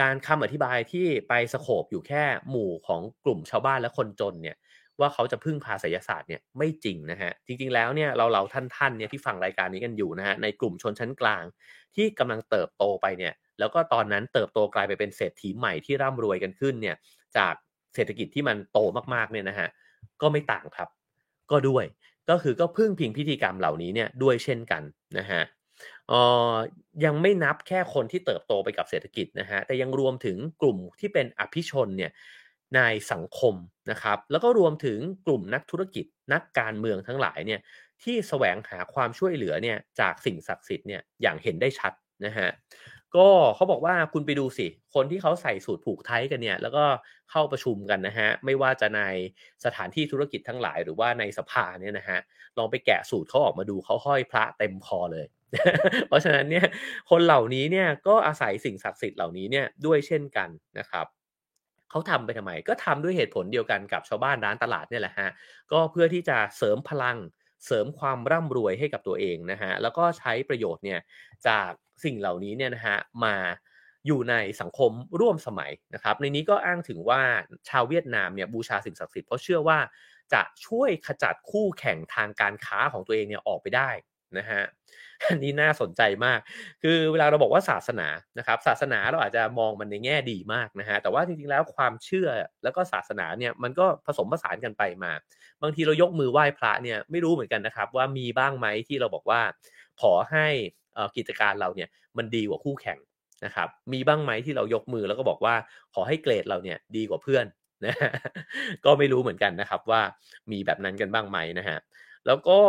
[0.02, 4.58] การคำอธิบายที่ไปสโคบอยู่แค่หมู่ของกลุ่มชาวบ้านและคนจนเนี่ย
[5.00, 11.44] ว่าเขาจะพึ่งพาไสยศาสตร์เนี่ยไม่จริงนะฮะจริง ๆแล้วเนี่ยเราเราท่านๆเนี่ยที่ฟังรายการนี้กันอยู่นะฮะในกลุ่มชนชั้นกลาง
[11.96, 16.96] ที่กำลังเติบโตไปเนี่ยแล้วก็ตอนนั้นเติบโตกลายไปเป็นเศรษฐีใหม่ที่ร่ำรวยกันขึ้นเนี่ย
[17.38, 17.54] จาก
[17.96, 18.80] เศรษฐกิจที่มันโต
[19.14, 19.70] มากๆเนี่ยนะฮะ
[20.22, 20.90] ก็ไม่ต่างครับ
[21.52, 21.86] ก็ด้วย
[22.30, 24.84] ก็คือก็พึ่งพิงพิธีกรรมเหล่านี้เนี่ยด้วยเช่นกัน
[25.18, 25.42] นะฮะ
[27.06, 32.12] ยังไม่นับแค่คนที่เติบโตไปกับเศรษฐกิจนะฮะแต่ยังรวมถึงกลุ่มที่เป็นอภิชนเนี่ย
[32.76, 33.56] ในสังคม
[33.92, 37.62] นะครับ แล้วก็รวมถึงกลุ่มนักธุรกิจนักการเมืองทั้งหลายเนี่ย
[38.04, 41.94] ที่แสวงหาความช่วยเหลือเนี่ยจากสิ่งศักดิ์สิทธิ์เนี่ยอย่างเห็นได้ชัด
[42.26, 42.50] นะฮะ
[43.16, 46.86] ก็เขาบอกว่าคุณไปดูสิ คนที่เขาใส่สูตรผูกไทกันเนี่ย แล้วก็
[47.32, 49.02] เข้าประชุมกันนะฮะ ไม่ว่าจะใน
[49.66, 52.20] สถานที่ธุรกิจทั้งหลาย หรือว่าในสภาเนี่ยนะฮะ
[52.58, 55.26] ลองไปแกะสูตรเขาออกมาดูเขาห้อยพระเต็มคอเลย
[56.08, 56.66] เพราะฉะนั้นเนี่ย
[57.10, 60.50] คนเหล่านี้เนี่ยก็อาศัยสิ่งศักดิ์สิทธิ์เหล่านี้เนี่ยด้วยเช่นกัน
[60.80, 61.06] นะครับ
[61.90, 65.30] เขาทำไปทำไม ก็ทำด้วยเหตุผลเดียวกันกับชาวบ้านร้านตลาดเนี่ยแหละฮะ
[65.72, 67.18] ก็เพื่อที่จะเสริมพลัง
[67.66, 71.00] เสริมความร่ำรวยให้กับตัวเองนะฮะแล้วก็ใช้ประโยชน์เนี่ย
[71.48, 71.70] จาก
[72.04, 73.36] สิ่งเหล่านี้เนี่ยนะฮะมา
[74.08, 77.22] อยู่ในสังคมร่วมสมัยนะครับ ในนี้ก็อ้างถึงว่า
[77.70, 79.80] ชาวเวียดนามเนี่ยบูชาสิ่งศักดิ์สิทธิ์เพราะเชื่อว่า
[80.34, 83.90] จะช่วยขจัดคู่แข่งทางการค้าของตัวเองเนี่ยออกไปได้
[84.38, 84.62] นะฮะ
[85.30, 86.40] อันนี้น่าสนใจมาก
[86.84, 88.08] คือเวลาเราบอกว่าศาสนา
[88.38, 92.28] นะครับ ศาสนาเราอาจจะมองมันในแง่ดีมากนะฮะ แต่ว่าจริงๆแล้วความเชื่อ
[92.64, 95.12] แล้วก็ศาสนาเนี่ยมันก็ผสมผสานกันไปมา
[95.62, 99.42] บางทีเรายกมือไหว้พระเนี่ยไม่รู้เหมือนกันนะครับ ว่ามีบ้างไหมที่เราบอกว่า
[100.02, 100.48] ขอให้
[101.18, 103.00] กิจการเราเนี่ยมันดีกว่าคู่แข่ง
[103.46, 105.56] นะครับ มีบ้างไหมที่เรายกมือแล้วก็บอกว่า
[105.94, 107.46] ขอให้เกรดเราเนี่ยดีกว่าเพื่อน
[107.86, 107.96] นะ
[108.86, 110.02] ก็ไม่รู้เหมือนกันนะครับว่า
[110.52, 111.78] มีแบบนั้นกันบ้างไหมนะฮะ
[112.26, 112.60] แล้วก็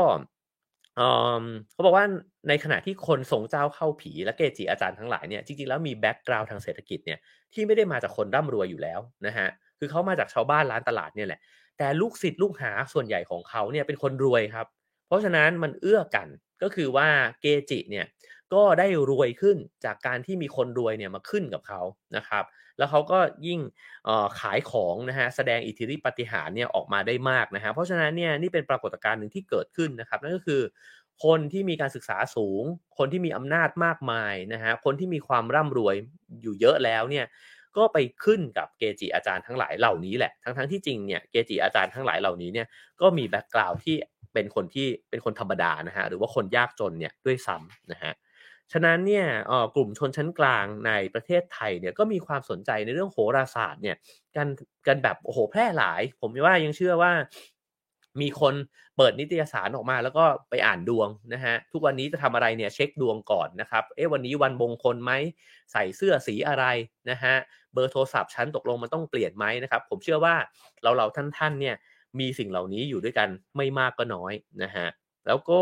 [1.72, 2.06] เขาบอกว่า
[2.48, 7.18] ในขณะที่คนทรงเจ้าเข้าผีและเกจิอาจารย์ทั้งหลายเนี่ยจริงๆแล้วมีแบ็กกราวด์ทางเศรษฐกิจเนี่ย
[7.54, 11.40] ที่ไม่ได้มาจากคนร่ำรวยอยู่แล้วนะฮะคือเขามาจากชาวบ้านร้านตลาดเนี่ยแหละ
[11.78, 14.66] แต่ลูกศิษย์ลูกหาส่วนใหญ่ของเขาเนี่ยเป็นคนรวยครับ
[15.06, 16.28] เพราะฉะนั้นมันเอื้อกัน
[16.62, 17.08] ก็คือว่า
[17.40, 18.06] เกจิเนี่ย
[18.54, 21.80] ก็ได้รวยขึ้นจากการที่มีคนรวยเนี่ยมาขึ้นกับเขา
[22.16, 22.44] นะครับ
[22.78, 23.60] แล้วเขาก็ยิ่ง
[24.40, 30.62] ขายของนะฮะแสดงอิทธิฤทธิปฏิหารเนี่ยออกมาได้มากนะฮะเพราะฉะนั้นเนี่ยนี่เป็นปรากฏการณ์หนึ่งที่เกิดขึ้นนะครับนั่นก็คือ
[31.24, 32.62] คนที่มีการศึกษาสูง
[32.98, 35.94] คนที่มีอำนาจมากมายนะฮะ คนที่มีความร่ำรวย
[36.42, 37.26] อยู่เยอะแล้วเนี่ย
[37.76, 42.66] ก็ไปขึ้นกับเกจิอาจารย์ทั้งหลายเหล่านี้แหละ ทั้งๆทที่จริงเนี่ย เกจิอาจารย์ทั้งหลายเหล่านี้เนี่ย
[43.00, 43.96] ก็มี background ที่
[44.34, 48.12] เป็นคนที่เป็นคนธรรมดานะฮะ หรือว่าคนยากจนเนี่ยด้วยซ้ำนะฮะ
[48.72, 49.26] ฉะนั้นเนี่ย
[49.74, 53.96] กลุ่มชนชั้นกลางในประเทศไทยเนี่ยก็มีความสนใจในเรื่องโหราศาสตร์เนี่ย
[54.36, 54.48] กัน
[54.86, 57.12] กันแบบโอ้โหแพร่หลาย ผมว่ายังเชื่อว่า
[58.20, 58.54] มีคน
[58.96, 65.12] เปิดนิตยสารออกมาแล้วก็ไปอ่านดวงนะฮะทุกวันนี้จะทำอะไรเนี่ยเช็คดวงก่อนนะครับเอ๊ะวันนี้วันมงคลไหม
[65.72, 66.64] ใส่เสื้อสีอะไร
[67.10, 67.34] นะฮะ
[67.72, 70.34] เบอร์โทรศัพท์ฉันตกลงมันต้องเปลี่ยนไหมนะครับผมเชื่อว่า
[70.82, 71.76] เราเราท่านๆเนี่ย
[72.20, 74.86] มีสิ่งเหล่านี้อยู่ด้วยกันไม่มากก็น้อยนะฮะ
[75.26, 75.60] แล้วก็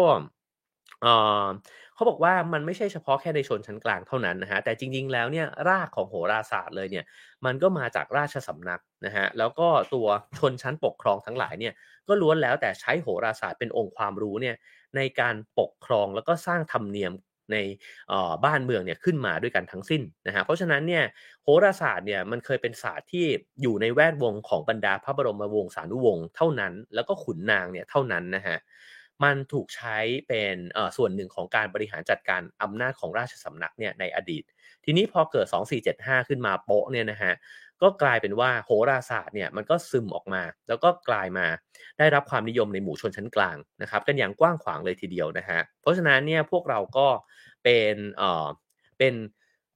[2.01, 7.05] เขาบอกว่ามันไม่ใช่เฉพาะแค่ในชนชั้นกลางเท่านั้นนะฮะแต่จริงๆแล้วเนี่ยรากของโหราศาสตร์เลยเนี่ย
[7.45, 10.07] มันก็มาจากราชสำนักนะฮะแล้วก็ตัว
[10.39, 11.75] ชนชั้นปกครองทั้งหลายเนี่ย
[12.09, 14.57] ก็ล้วนแล้วแต่ใช้โหราศาสตร์เป็นองค์ความรู้เนี่ย
[14.97, 17.13] ในการปกครองแล้วก็สร้างธรรมเนียม
[17.53, 17.57] ใน
[18.45, 21.05] บ้านเมืองเนี่ยขึ้นมาด้วยกันทั้งสิ้นนะฮะเพราะฉะนั้นเนี่ย
[21.43, 23.27] โหราศาสตร์เนี่ยมันเคยเป็นศาสตร์ที่
[23.63, 28.59] อยู่ในแวดวงของบรรดาพระบรมวงศานุวงศ์เท่านั้น แล้วก็ขุนนางเนี่ยเท่านั้นนะฮะ
[29.25, 29.99] มันถูกใช้
[30.29, 30.57] เป็น
[30.97, 34.45] ส่วนหนึ่งของการบริหารจัดการอำนาจของราชสำนักเนี่ยในอดีต
[34.85, 37.35] ทีนี้พอเกิด 2475 ขึ้นมาโป๊ะเนี่ยนะฮะ
[37.83, 41.47] ก็กลายเป็นว่าโหราศาสตร์เนี่ยมันก็ซึมออกมา แล้วก็กลายมา
[41.99, 47.09] ได้รับความนิยมในหมู่ชนชั้นกลางนะครับกันอย่างกว้างขวางเลยทีเดียวนะฮะเพราะฉะนั้นเนี่ยพวกเราก็
[47.65, 48.49] เป็นเอ่อ
[48.99, 49.15] เป็น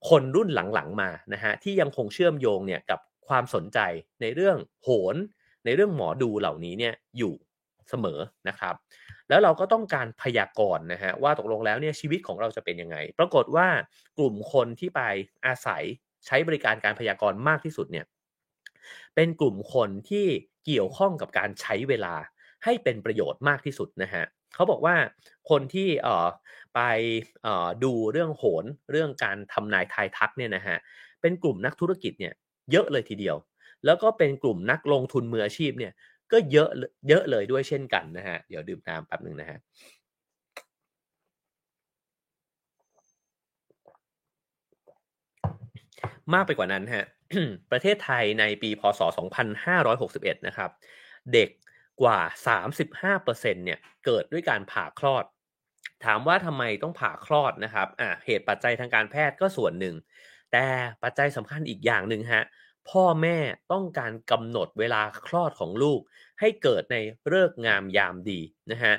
[0.09, 3.79] คนรุ่นหลังๆมานะฮะที่ยังคงเชื่อมโยงเนี่ยกับความสนใจ
[4.21, 5.15] ในเรื่องโหน
[5.65, 7.33] ในเรื่องหมอดูเหล่านี้เนี่ยอยู่
[7.89, 8.19] เสมอ
[8.49, 8.75] นะครับ
[9.29, 13.67] แล้วเราก็ต้องการพยากรณ์นะฮะว่าตกลงแล้วเนี่ยชีวิตของเราจะเป็นยังไง ปรากฏว่า
[14.17, 15.01] กลุ่มคนที่ไป
[15.45, 15.83] อาศัย
[16.25, 18.05] ใช้บริการการพยากรณ์มากที่สุดเนี่ย
[19.15, 20.25] เป็นกลุ่มคนที่
[20.65, 22.15] เกี่ยวข้องกับการใช้เวลา
[22.63, 24.23] ให้เป็นประโยชน์มากที่สุดนะฮะ
[24.55, 24.95] เขาบอกว่า
[25.49, 26.27] คนที่เอ่อ
[26.75, 26.79] ไป
[27.43, 30.77] เอ่อดูเรื่องโหนเรื่องการทำนายทายทักเนี่ยนะฮะ
[31.21, 32.33] เป็นกลุ่มนักธุรกิจเนี่ย
[32.71, 33.35] เยอะเลยทีเดียว
[33.85, 35.93] แล้วก็เป็นกลุ่มนักลงทุนมืออาชีพเนี่ย
[36.31, 36.69] ก็เยอะ
[37.09, 39.59] เยอะเลยด้วยเช่นกันนะฮะ เดี๋ยวดื่มน้ำแป๊บหนึ่งนะฮะ
[46.33, 47.05] มากไปกว่านั้นฮะ
[47.71, 49.01] ประเทศไทยในปีพศ
[49.73, 50.69] 2561 นะครับ
[51.33, 51.49] เด็ก
[52.01, 52.19] กว่า
[52.73, 55.25] 35%เนี่ย เกิดด้วยการผ่าคลอด
[56.05, 59.95] ถามว่าทำไมต้องผ่าคลอดนะครับ อ่าเหตุปัจจัยทางการแพทย์ก็ส่วนหนึ่ง
[60.51, 60.65] แต่
[61.03, 62.43] ปัจจัยสำคัญอีกอย่างหนึ่งฮะ
[62.89, 63.37] พ่อแม่
[63.71, 65.99] ต้องการกำหนดเวลาคลอดของลูก
[66.39, 68.39] ให้เกิดในเลิกงามยามดี
[68.71, 68.93] นะฮะ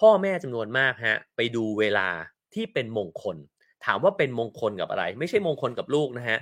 [0.00, 2.08] พ่อแม่จำนวนมากฮะไปดูเวลา
[2.54, 3.36] ที่เป็นมงคล
[3.84, 6.38] ถามว่าเป็นมงคลกับอะไร ไม่ใช่มงคลกับลูกนะฮะ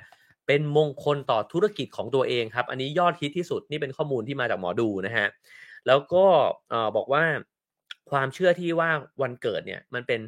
[0.46, 5.26] เป็นมงคลต่อธุรกิจของตัวเองครับ อันนี้ยอดฮิตที่สุดนี่เป็นข้อมูลที่มาจากหมอดูนะฮะ
[5.86, 6.24] แล้วก็
[6.96, 7.24] บอกว่า
[8.10, 8.90] ความเชื่อที่ว่า
[9.22, 10.20] วันเกิดเนี่ยมันเป็น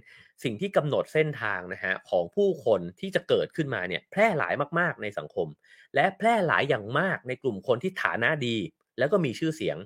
[0.45, 5.49] สิ่งที่กำหนดเส้นทางนะฮะของผู้คนที่จะเกิดขึ้นมาเนี่ยแพร่หลายมากๆในสังคม
[5.95, 8.57] และแพร่หลายอย่างมากในกลุ่มคนที่ฐานะดี
[8.99, 9.77] แล้วก็มีชื่อเสียง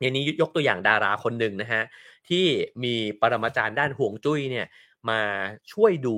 [0.00, 1.82] อย่างนี้ยกตัวอย่างดาราคนหนึ่งนะฮะ
[2.28, 2.44] ที่
[2.84, 4.66] มีปรมาจารย์ด้านห่วงจุ้ยเนี่ย
[5.10, 5.20] มา
[5.72, 6.16] ช่วยดู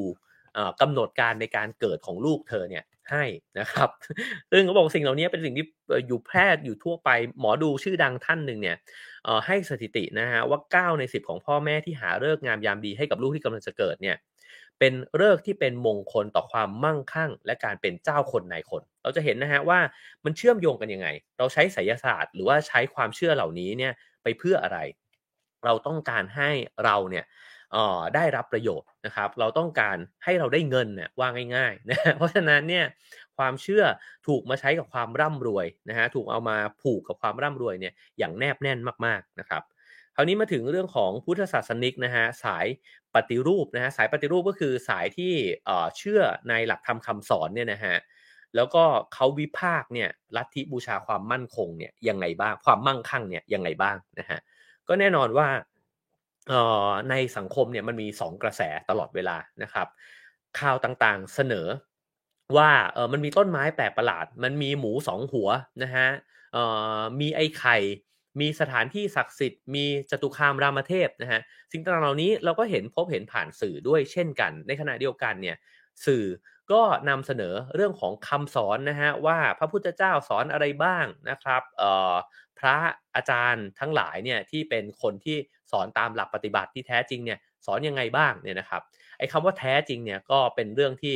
[0.80, 3.24] กำหนดการในการเกิดของลูกเธอเนี่ย ให้
[3.58, 3.88] นะครับ
[4.50, 5.66] ซึ่งเขาบอกสิ่งเหล่านี้เป็นสิ่งที่
[6.06, 8.76] อยู่แพร่อยู่ทั่วไป หมอดูชื่อดังท่านหนึ่งเนี่ย
[9.46, 10.58] ให้สถิตินะฮะว่า
[10.94, 14.16] 9 ใน 10 ของพ่อแม่ที่หาเลิกงามยามดีให้กับลูกที่กำลังจะเกิดเนี่ย
[14.78, 19.80] เป็นเลิกที่เป็นมงคลต่อความมั่งคั่ง และการเป็นเจ้าคนนายคน เราจะเห็นนะฮะว่า
[20.24, 21.08] มันเชื่อมโยงกันยังไง
[21.38, 23.92] เราใช้ไสยศาสตร์ หรือว่าใช้ความเชื่อเหล่านี้เนี่ย
[24.22, 24.78] ไปเพื่ออะไร
[25.64, 26.50] เราต้องการให้
[26.84, 27.24] เราเนี่ย
[28.14, 32.84] ได้รับประโยชน์นะครับ เราต้องการให้เราได้เงินเนี่ยว่าง่ายๆนะเพราะฉะนั้นเนี่ย
[33.38, 33.84] ความเชื่อ
[34.26, 39.62] ถูกมาใช้กับความร่ำรวยนะฮะถูกเอามาผูกกับความร่ำรวยเนี่ยอย่างแนบแน่นมากๆนะครับ
[40.16, 42.66] คราวนี้มาถึงเรื่องของพุทธศาสนิกนะฮะสาย
[43.14, 45.32] ปฏิรูปนะฮะสายปฏิรูปก็คือสายที่
[45.98, 47.96] เชื่อในหลักธรรมคาสอนเนี่ยนะฮะ
[48.56, 54.38] แล้วก็เขาวิพากเนี่ยลัทธิบูชาความมั่นคงเนี่ยยังไงบ้างความมั่งคั่งเนี่ยยังไงบ้างนะฮะ
[54.88, 55.48] ก็แน่นอนว่า
[57.10, 59.88] ในสังคมเนี่ยมันมี 2 กระแสตลอดเวลานะครับ
[60.60, 61.66] ข่าวต่างๆเสนอ
[62.56, 65.48] ว่าเออมันมีต้นไม้แปลกประหลาด มันมีหมูสองหัว
[65.82, 66.08] นะฮะ
[66.52, 66.58] เอ
[66.98, 67.76] อมีไอ้ไข่
[68.40, 71.40] มีสถานที่ศักดิ์สิทธิ์ มีจตุคามรามเทพนะฮะ
[71.72, 75.56] สิ่งต่างๆเหล่านี้เราก็เห็นพบเห็นผ่านสื่อด้วยเช่นกัน ในขณะเดียวกันเนี่ย
[76.06, 76.24] สื่อ
[76.72, 81.62] ก็นำเสนอเรื่องของคำสอนนะฮะว่าพระพุทธเจ้าสอนอะไรบ้างนะครับ
[82.58, 82.76] พระ
[83.16, 85.36] อาจารย์ทั้งหลายเนี่ยที่เป็นคนที่
[85.72, 88.82] สอนตามหลักปฏิบัติที่แท้จริงเนี่ยสอนยังไงบ้างเนี่ยนะครับ
[89.18, 91.14] ไอ้คำว่าแท้จริงเนี่ยก็เป็นเรื่องที่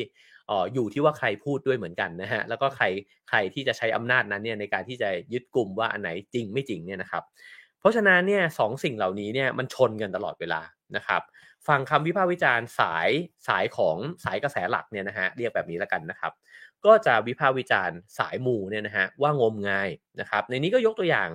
[0.50, 2.84] อออยู่ที่ว่าใครพูดด้วยเหมือนกันนะฮะแล้วก็ใคร
[3.28, 7.22] ใครที่จะใช้อำนาจนั้นเนี่ยในการที่จะยึดกลุ่มว่าอันไหนจริงไม่จริงเนี่ยนะครับ
[7.80, 10.60] เพราะฉะนั้นเนี่ยสองสิ่งเหล่านี้เนี่ยมันชนกันตลอดเวลา
[10.96, 11.22] นะครับ
[11.68, 13.10] ฟังคำวิพากษ์วิจารณ์สาย
[13.48, 16.32] สายของสายกระแสหลักเนี่ยนะฮะเรียกแบบนี้แล้วกันนะครับ
[16.84, 19.88] ก็จะวิพากษ์วิจารณ์สายมูเนี่ยนะฮะว่างมงาย
[20.20, 21.28] นะครับ ในนี้ก็ยกตัวอย่าง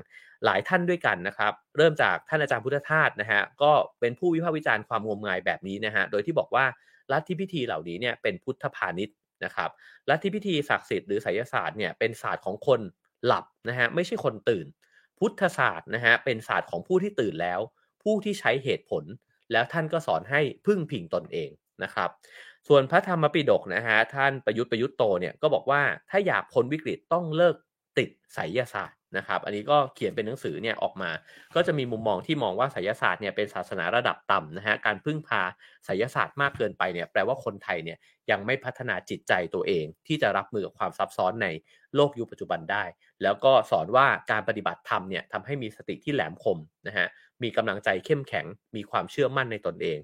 [0.46, 6.66] หลายท่านด้วยกันนะครับ เริ่มจากท่านอาจารย์พุทธทาสนะฮะก็เป็นผู้วิพากษ์วิจารณ์ความงมงายแบบนี้นะฮะโดยที่บอกว่า
[7.12, 9.16] ลัทธิพิธีเหล่านี้เนี่ยเป็นพุทธพาณิชย์
[9.46, 9.70] นะครับ
[10.10, 12.82] ลัทธิพิธีศักดิ์สิทธิ์หรือไสยศาสตร์เนี่ยเป็นศาสตร์ของคน
[13.26, 14.66] หลับนะฮะไม่ใช่คนตื่น
[15.20, 17.60] พุทธศาสตร์นะฮะเป็นศาสตร์ของผู้ที่ตื่นแล้ว
[18.04, 19.04] ผู้ที่ใช้เหตุผล
[19.52, 21.50] แล้วท่านก็สอนให้พึ่งพิงตนเอง
[21.84, 22.10] นะครับ
[22.68, 27.56] ส่วนพระธรรมปิฎกนะฮะท่านประยุทธ์ประยุทธ์โตเนี่ยก็บอกว่าถ้าอยากพ้นวิกฤตต้องเลิก
[27.98, 31.12] ติดไสยศาสตร์นะครับอันนี้ก็เขียนเป็นหนังสือเนี่ยออกมา
[31.56, 35.42] ก็จะมีมุมมองที่มองว่าไสยศาสตร์เนี่ยเป็นศาสนาระดับต่ำนะฮะการพึ่งพา
[35.86, 37.98] ไสยศาสตร์มากเกินไปเนี่ยแปลว่าคนไทยเนี่ย
[38.32, 41.48] ยังไม่พัฒนาจิตใจตัวเอง ที่จะรับมือกับความซับซ้อนใน
[41.96, 42.84] โลกยุคปัจจุบันได้
[43.24, 46.58] แล้วก็สอนว่าการปฏิบัติธรรมเนี่ยทำให้มีสติที่แหลมคม
[46.88, 47.08] นะฮะ
[47.44, 48.46] มีกำลังใจเข้มแข็ง
[48.76, 50.00] มีความเชื่อมั่นในตนเอง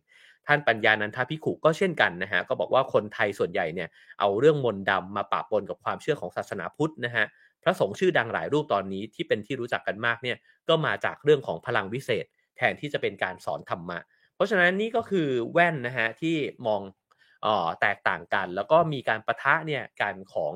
[0.48, 3.90] ท่านปัญญานันทพิขุก็เช่นกันนะฮะก็บอกว่าคนไทยส่วนใหญ่เนี่ย
[4.20, 7.26] เอาเรื่องมนต์ดำมาปะปนกับความเชื่อของศาสนาพุทธนะฮะ
[7.64, 10.38] พระสงฆ์ชื่อดังหลายรูปตอนนี้ที่เป็นที่รู้จักกันมากเนี่ย
[10.70, 12.26] ก็มาจากเรื่องของพลังวิเศษ
[12.58, 14.00] แทนที่จะเป็นการสอนธรรมะ
[14.36, 16.36] เพราะฉะนั้นนี่ก็คือแว่นนะฮะที่
[16.68, 16.82] มอง
[17.46, 20.54] ออแตกต่างกัน แล้วก็มีการประทะเนี่ยการของ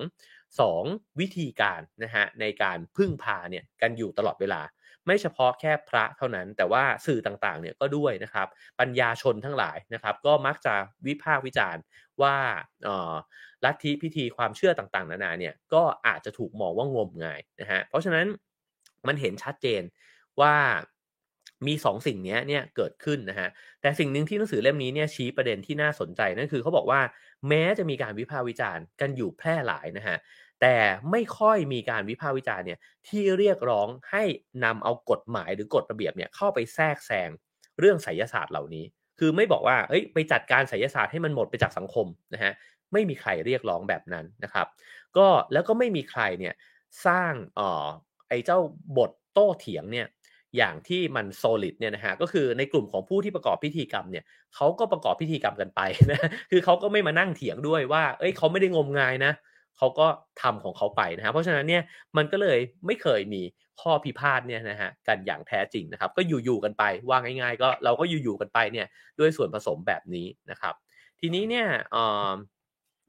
[0.62, 0.84] 2
[1.20, 4.62] วิธีการนะฮะในการพึ่งพาเนี่ยกันอยู่ตลอดเวลา
[5.06, 8.48] ไม่เฉพาะแค่พระเท่านั้น แต่ว่าสื่อต่างๆเนี่ยก็ด้วยนะครับ
[8.80, 10.74] ปัญญาชนทั้งหลายนะครับ ก็มักจะ
[11.08, 11.82] วิพากษ์วิจารณ์
[12.22, 12.36] ว่า
[13.66, 18.26] ลัทธิพิธีความเชื่อต่างๆ นานาเนี่ยก็อาจจะถูกมองว่างมงายนะฮะเพราะฉะนั้น
[19.08, 19.84] มันเห็นชัดเจน
[20.42, 20.54] ว่า
[21.68, 23.50] มี2สสิ่งนี้เนี่ยเกิดขึ้นนะฮะ
[23.82, 27.02] แต่สิ่งหนึ่งที่หนังสือเล่มนี้เนี่ยชี้ประเด็นที่น่าสนใจนั่นคือเขาบอกว่า
[27.48, 30.18] แม้จะมีการวิพากษ์วิจารณ์กันอยู่แพร่หลายนะฮะ
[30.62, 30.76] แต่
[31.12, 34.24] ไม่ค่อยมีการวิพากษ์วิจารณ์เนี่ยที่เรียกร้องให้
[34.64, 37.30] นำเอากฎหมายหรือกฎระเบียบเนี่ยเข้าไปแทรกแซง
[37.80, 38.86] เรื่องไสยศาสตร์เหล่านี้
[39.20, 42.54] คือไม่บอกว่าเอ้ยไปจัดการไสยศาสตร์ให้มันหมดไปจากสังคมนะฮะ
[42.94, 44.68] ไม่มีใครเรียกร้องแบบนั้นนะครับ
[45.18, 46.54] ก็แล้วก็ไม่มีใครเนี่ย
[47.06, 47.86] สร้างเอ่อ
[48.30, 48.60] ไอ้เจ้า
[48.98, 50.08] บทโต้เถียงเนี่ย
[50.58, 54.24] อย่างที่มันโซลิดเนี่ยนะฮะก็คือในกลุ่มของผู้ที่ประกอบพิธีกรรมเนี่ย
[54.56, 55.82] เขาก็ประกอบพิธีกรรมกันไป
[56.12, 56.20] นะ
[56.52, 59.34] คือเขาก็ไม่มานั่งเถียงด้วยว่า เอ้ยเขาไม่ได้งมงายนะ
[59.78, 60.08] เขาก็
[60.42, 61.84] ทำของเขาไปนะฮะเพราะฉะนั้นเนี่ย
[62.18, 63.42] มันก็เลยไม่เคยมี
[63.82, 68.88] ข้อพิพาทเนี่ยนะฮะกันอย่างแท้จริงนะครับ ก็อยู่ๆกันไปว่าง่าย ๆ ก็เราก็อยู่ๆกันไปเนี่ย
[69.20, 70.74] ด้วยส่วนผสมแบบนี้นะครับ
[71.20, 71.98] ทีนี้เนี่ยอ,
[72.30, 72.32] อ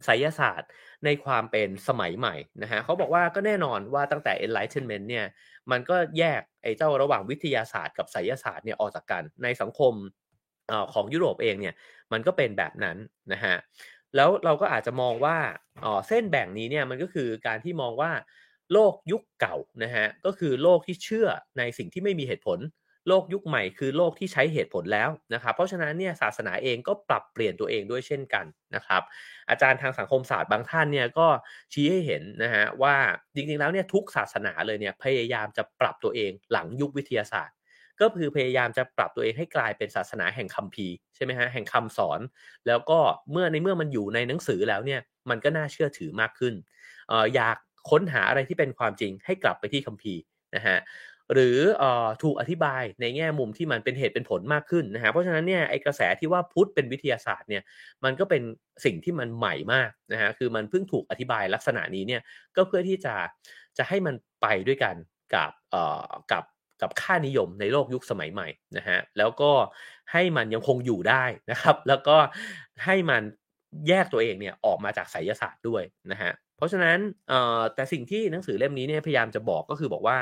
[0.05, 0.71] ไสยศาสตร์
[1.05, 5.27] ในความเป็นสมัยใหม่นะฮะเขาบอกว่าก็แน่นอนว่าตั้งแต่ enlightenment เนี่ย
[5.71, 9.95] มันก็แยกไอ้เจ้าระหว่างวิทยาศาสตร์กับไสยศาสตร์เนี่ยออกจากกันในสังคม
[10.71, 11.75] อของยุโรปเองเนี่ย
[12.13, 12.97] มันก็เป็นแบบนั้น
[13.33, 13.57] นะฮะ
[14.17, 15.39] แล้วเราก็อาจจะมองว่า
[15.85, 18.11] อ๋อเส้นแบ่งนี้เนี่ยมันก็คือการที่มองว่า
[18.73, 21.29] โลกยุคเก่านะฮะก็คือโลกที่เชื่อ
[21.59, 22.59] ในสิ่งที่ไม่มีเหตุผล
[23.11, 29.03] โลกยุคใหม่คือโลกที่ใช้เหตุผลแล้วนะครับ เพราะฉะนั้นเนี่ยศาสนาเองก็ปรับเปลี่ยนตัวเองด้วยเช่นกันนะครับ
[29.51, 31.27] อาจารย์ทางสังคมศาสตร์บางท่านเนี่ยก็
[31.73, 32.95] ชี้ให้เห็นนะฮะว่า
[33.35, 37.57] จริงๆแล้วเนี่ยทุกศาสนาเลยเนี่ยพยายามจะปรับตัวเองหลังยุควิทยาศาสตร์
[38.01, 42.21] ก็คือพยายามจะปรับตัวเองให้กลายเป็นศาสนาแห่งคัมภีร์ใช่ไหมฮะแห่งคำสอน
[42.67, 42.99] แล้วก็
[43.31, 45.01] เมื่อในเมื่อมันอยู่ในหนังสือแล้วเนี่ย
[45.31, 46.55] มันก็น่าเชื่อถือมากขึ้น
[47.11, 47.57] อออยาก
[47.91, 50.21] ค้นหาอะไรที่เป็นความจริงให้กลับไปที่คัมภีร์
[50.57, 50.79] นะฮะ
[51.33, 51.85] หรืออ
[52.23, 57.63] ถูกอธิบายในแง่มุมที่มันเป็นเหตุเป็นผลมากขึ้นนะฮะเพราะฉะนั้นเนี่ยไอกระแสที่ว่าพุทธเป็นวิทยาศาสตร์เนี่ย
[58.05, 58.43] มันก็เป็น
[58.85, 62.23] สิ่งที่มันใหม่มากนะฮะคือมันเพิ่งถูกอธิบายลักษณะนี้เนี่ย
[62.57, 63.15] ก็เพื่อที่จะ
[63.79, 64.95] จะให้มันไปด้วยกัน
[65.35, 66.45] กับเอ่อกับ
[66.83, 69.53] กับค่านิยมในโลกยุคสมัยใหม่นะฮะแล้วก็
[70.13, 72.17] ให้มันยังคงอยู่ได้นะครับ แล้วก็
[72.85, 73.23] ให้มัน
[73.89, 80.19] แยกตัวเองเนี่ยออกมาจากไสยศาสตร์ด้วยนะฮะเพราะฉะนั้นเอ่อแต่สิ่งที่หนังสือเล่มนี้เนี่ยพยายามจะบอกก็คือบอกว่า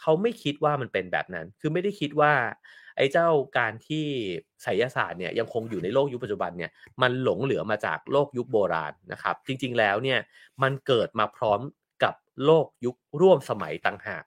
[0.00, 2.32] เขาไม่คิดว่ามันเป็นแบบนั้น คือไม่ได้คิดว่า
[2.96, 3.28] ไอ้เจ้า
[3.58, 4.06] การที่
[4.62, 6.70] ไสยศาสตร์เนี่ยยังคงอยู่ในโลกยุคปัจจุบันเนี่ย
[7.02, 10.18] มันหลงเหลือมาจากโลกยุคโบราณนะครับ จริงๆแล้วเนี่ย
[10.62, 11.60] มันเกิดมาพร้อม
[12.04, 14.22] กับโลกยุคร่วมสมัยต่างหาก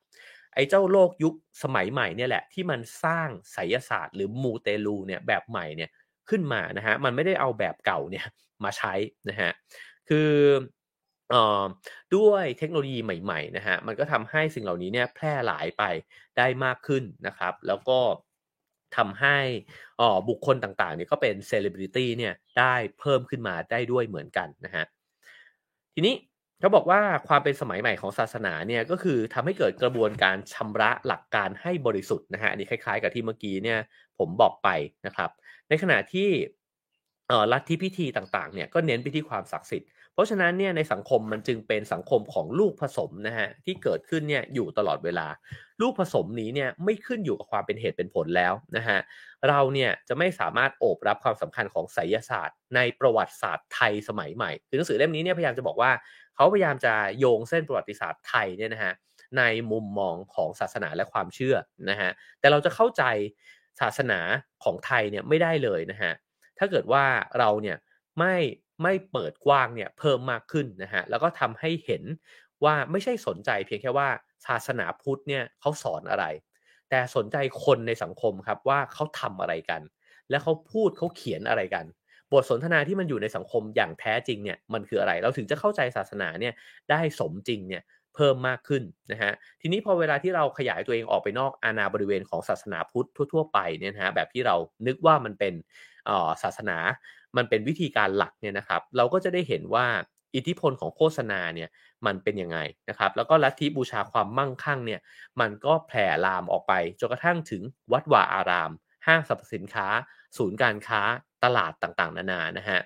[0.56, 5.90] ไอ้เจ้าโลกยุคสมัยใหม่เนี่ยแหละที่มันสร้างไสยศาสตร์ หรือมูเตลูเนี่ยแบบใหม่เนี่ย
[6.30, 8.26] ขึ้นมานะฮะมันไม่ได้เอาแบบเก่าเนี่ย
[8.64, 8.94] มาใช้
[9.30, 9.52] นะฮะ
[10.10, 10.30] คือ
[12.16, 15.84] ด้วยเทคโนโลยีใหม่ๆนะฮะมันก็ทำให้สิ่งเหล่านี้เนี่ยแพร่หลายไป
[16.38, 18.00] ได้มากขึ้นนะครับ แล้วก็
[18.98, 19.38] ทำให้
[20.30, 24.86] บุคคลต่างๆเนี่ยก็เป็นเซเลบริตี้เนี่ยได้เพิ่มขึ้นมาได้ด้วยเหมือนกันนะฮะ
[25.94, 26.16] ทีนี้
[26.60, 33.80] เขาบอกว่าความเป็นสมัยใหม่ของศาสนาเนี่ยก็คือทำให้เกิดกระบวนการชำระหลักการให้บริสุทธิ์นะฮะอันนี้คล้ายๆ กับที่เมื่อกี้เนี่ย
[34.20, 34.70] ผมบอกไป
[35.06, 35.30] นะครับ
[35.70, 36.30] ในขณะที่
[37.52, 39.90] ลัทธิพิธีต่างๆเนี่ยก็เน้นไปที่ความศักดิ์สิทธิ์
[40.22, 45.28] เพราะฉะนั้นเนี่ยในสังคมมันจึงเป็นสังคมของลูกผสมนะฮะที่เกิดขึ้นเนี่ยอยู่ตลอดเวลา
[45.82, 49.00] ลูกผสมนี้เนี่ยไม่ขึ้นอยู่กับความเป็นเหตุเป็นผลแล้วนะฮะ
[49.50, 55.92] เราเนี่ยจะไม่สามารถโอบรับความสำคัญของไสยศาสตร์ ในประวัติศาสตร์ไทยสมัยใหม่คือหนังสือเล่มนี้เนี่ยพยายามจะบอกว่า
[56.36, 58.94] เขาพยายามจะโยงเส้นประวัติศาสตร์ไทยเนี่ยนะฮะ
[59.38, 61.56] ในมุมมองของศาสนาและความเชื่อ
[61.90, 62.10] นะฮะ
[62.40, 63.04] แต่เราจะเข้าใจ
[63.82, 64.20] ศาสนา
[64.64, 66.14] ของไทยเนี่ยไม่ได้เลยนะฮะ
[66.60, 67.06] ถ้าเกิดว่า
[67.40, 67.78] เราเนี่ย
[68.20, 68.36] ไม่
[68.82, 72.04] ไม่เปิดกว้างเนี่ยเพิ่มมากขึ้นนะฮะแล้วก็ทำให้เห็น
[72.64, 74.10] ว่าไม่ใช่สนใจเพียงแค่ว่า
[74.48, 76.26] ศาสนาพุทธเนี่ยเขาสอนอะไร
[76.90, 79.82] แต่สนใจคนในสังคมครับว่าเขาทำอะไรกัน
[80.30, 81.86] และเขาพูดเขาเขียนอะไรกัน
[82.34, 86.54] บทสนทนาที่มันอยู่ในสังคมอย่างแท้จริงเนี่ยมันคืออะไรเราถึงจะเข้าใจศาสนาเนี่ย
[86.90, 87.84] ได้สมจริงเนี่ย
[88.16, 94.56] เพิ่มมากขึ้นนะฮะทีนี้พอเวลาที่เราขยายตัวเองออกไปนอกอาณาบริเวณของศาสนาพุทธทั่ว ๆ ไปเนี่ยนะฮะแบบที่เรา
[94.88, 95.54] นึกว่ามันเป็น
[96.44, 96.78] ศาสนา
[97.38, 99.86] มันเป็นวิธีการหลักเนี่ยนะครับ เราก็จะได้เห็นว่า
[100.36, 101.70] อิทธิพลของโฆษณาเนี่ย
[102.06, 102.58] มันเป็นยังไง
[102.90, 105.02] นะครับ แล้วก็ลัทธิบูชาความมั่งคั่งเนี่ย
[105.40, 107.62] มันก็แผ่ลามออกไปจนกระทั่งถึง
[107.92, 108.72] วัดวาอาราม
[109.08, 109.88] ห้างสรรพสินค้า
[110.38, 111.02] ศูนย์การค้า
[111.44, 112.80] ตลาดต่างๆ นานานะฮะ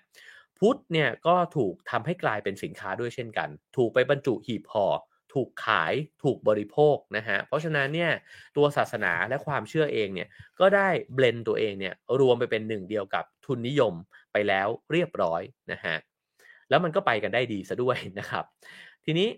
[0.60, 4.88] พุทธเนี่ยก็ถูกทำให้กลายเป็นสินค้าด้วยเช่นกัน ถูกไปบรรจุหีบห่อ
[5.34, 5.94] ถูกขาย
[6.24, 8.12] ถูกบริโภคนะฮะเพราะฉะนั้นเนี่ย
[8.58, 10.28] ตัวศาสนาและความเชื่อเองเนี่ย
[10.60, 13.94] ก็ได้เบลนตัวเองเนี่ยรวมไปเป็นหนึ่งเดียวกับทุนนิยม
[14.36, 15.96] ไปแล้วเรียบร้อยนะฮะ
[16.70, 18.46] แล้วมันก็ไปกันได้ดีซะด้วยนะครับ
[19.06, 19.30] ทีนี้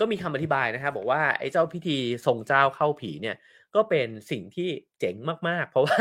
[0.00, 3.36] ก็มีคำอธิบายนะครับบอกว่าไอ้เจ้าพิธีทรงเจ้าเข้าผีเนี่ย
[3.74, 4.68] ก็เป็นสิ่งที่
[5.00, 5.16] เจ๋ง
[5.48, 5.98] มากๆ เพราะว่า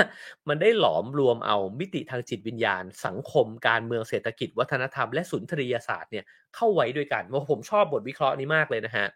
[0.50, 6.26] มันได้หลอมรวมเอามิติทางจิตวิญญาณ สังคมการเมืองเศรษฐกิจ วัฒนธรรมและสุนทรียศาสตร์เนี่ย
[6.56, 9.08] เข้าไว้ด้วยกันว่าผมชอบบทวิเคราะห์นี้มากเลยนะฮะ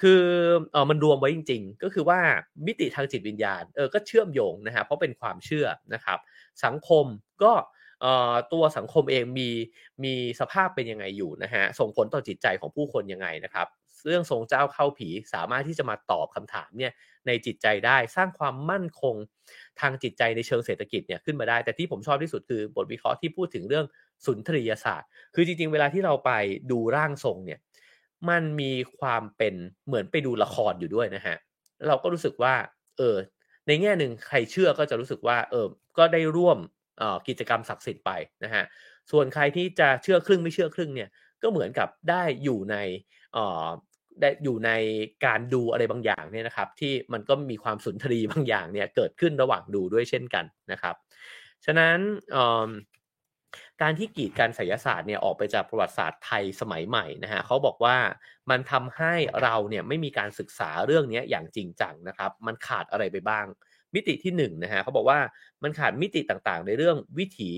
[0.00, 0.22] คือ
[0.72, 2.20] เออมันรวมไว้จริง ๆ ก็คือว่า
[2.66, 6.18] มิติทางจิตวิญญาณเออก็เชื่อมโยงนะฮะเพราะเป็นความเชื่อนะครับ
[6.64, 7.06] สังคม
[7.42, 7.52] ก็
[8.52, 9.48] ตัวสังคมเองมี
[10.04, 13.66] มีสภาพเป็นยังไงอยู่นะฮะส่งผลต่อจิตใจของผู้คนยังไงนะครับ
[14.06, 16.92] เรื่องทรงเจ้าเข้าผีสามารถที่จะมาตอบคำถามเนี่ย
[17.26, 19.16] ในจิตใจได้สร้างความมั่นคง
[19.80, 23.86] ทางจิตใจในเชิงเศรษฐกิจเนี่ยขึ้นมาได้ แต่ที่ผมชอบที่สุดคือบทวิเคราะห์ที่พูดถึงเรื่อง
[24.26, 26.30] สุนทรียศาสตร์ คือจริงๆ เวลาที่เราไป
[26.70, 27.60] ดูร่างทรงเนี่ย
[28.28, 29.54] มันมีความเป็น
[29.86, 31.36] เหมือนไปดูละครอยู่ด้วยนะฮะ
[31.88, 32.54] เราก็รู้สึกว่า
[32.98, 33.16] เออ
[33.70, 35.66] ในแง่หนึ่งใครเชื่อก็จะรู้สึกว่าเออ
[35.98, 36.58] ก็ได้ร่วม
[37.28, 38.10] กิจกรรมศักดิ์สิทธิ์ไป
[38.44, 38.64] นะฮะ
[39.10, 41.08] ส่วนใครที่จะเชื่อครึ่งไม่เชื่อครึ่งเนี่ย
[41.42, 42.76] ก็เหมือนกับได้อยู่ใน
[44.20, 44.70] ได้อยู่ใน
[45.26, 50.94] การดูอะไรบางอย่างเนี่ยนะครับ ที่มันก็มีความสุนทรีบางอย่างเนี่ยเกิดขึ้นระหว่างดูด้วยเช่นกันนะครับ
[51.64, 51.98] ฉะนั้น
[53.82, 57.96] การที่กีดการศิลศาสตร์เนี่ยออกไปจากประวัติศาสตร์ไทยสมัยใหม่นะฮะเขาบอกว่า
[58.50, 63.46] มันทำให้เราเนี่ยไม่มีการศึกษาเรื่องนี้อย่างจริงจังนะครับ มันขาดอะไรไปบ้าง
[63.94, 65.18] มิติที่1นนะฮะเขาบอกว่า
[65.62, 67.50] มันขาดมิติต่างๆ ในเรื่องวิถี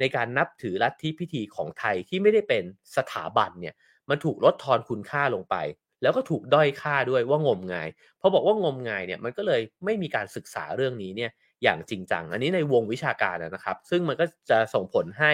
[0.00, 2.64] ในการนับถือลัทธิพิธีของไทยที่ไม่ได้เป็น
[2.96, 3.74] สถาบันเนี่ย
[4.10, 5.56] มันถูกลดทอนคุณค่าลงไป
[6.02, 7.88] แล้วก็ถูกด้อยค่าด้วยว่างมงาย
[8.20, 11.30] พอบอกว่างมงายเนี่ยมันก็เลยไม่มีการศึกษาเรื่องนี้เนี่ย
[11.62, 15.32] อย่างจริงจัง อันนี้ในวงวิชาการนะครับ ซึ่งมันก็จะส่งผลให้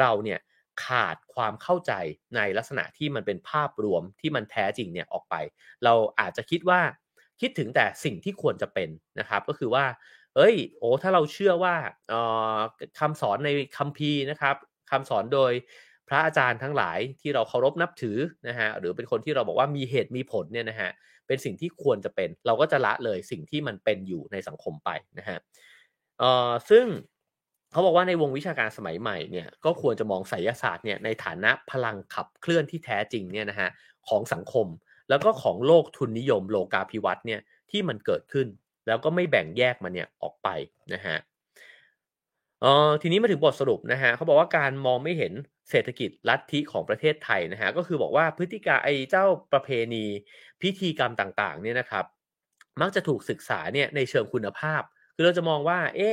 [0.00, 0.40] เราเนี่ย
[0.84, 1.92] ขาดความเข้าใจ
[2.36, 5.34] ในลักษณะที่มันเป็นภาพรวมที่มันแท้จริงเนี่ยออกไป
[5.84, 6.80] เราอาจจะคิดว่า
[7.40, 8.88] คิดถึงแต่สิ่งที่ควรจะเป็น
[9.20, 9.84] นะครับ ก็คือว่า
[10.36, 11.74] เอ้ยโอ้ถ้าเราเชื่อว่า
[12.98, 14.56] คำสอนในคัมภีร์นะครับ
[14.90, 15.52] คำสอนโดย
[16.08, 18.18] พระอาจารย์ทั้งหลายที่เราเคารพนับถือ
[18.48, 20.90] นะฮะหรือเป็นคนที่เราบอกว่ามีเหตุมีผลเนี่ยนะฮะ
[21.26, 25.38] เป็นสิ่งที่ควรจะเป็น เราก็จะละเลยสิ่งที่มันเป็นอยู่ในสังคมไปนะฮะ
[26.18, 26.86] เอ่อซึ่ง
[27.72, 33.68] เขาบอกว่าในวงวิชาการสมัยใหม่เนี่ยก็ควรจะมองไสยศาสตร์เนี่ยในฐานะพลังขับเคลื่อนที่แท้จริงเนี่ยนะฮะ
[34.08, 34.66] ของสังคม
[35.08, 38.46] แล้วก็ของโลกทุนนิยมโลกาภิวัตน์เนี่ยที่มันเกิดขึ้น
[38.86, 40.48] แล้วก็ไม่แบ่งแยกมันเนี่ยออกไป
[40.92, 41.16] นะฮะ
[42.62, 45.32] เออทีนี้มาถึงบทสรุปนะฮะเขาบอกว่าการมองไม่เห็น
[45.70, 50.04] เศรษฐกิจลัทธิของประเทศไทยนะฮะก็คือบอกว่าพฤติกรรมไอ้เจ้าประเพณี
[50.62, 52.04] พิธีกรรมต่างๆเนี่ยนะครับ
[52.80, 54.82] มักจะถูกศึกษาเนี่ยในเชิงคุณภาพ
[55.14, 56.10] คือเราจะมองว่า เอ๊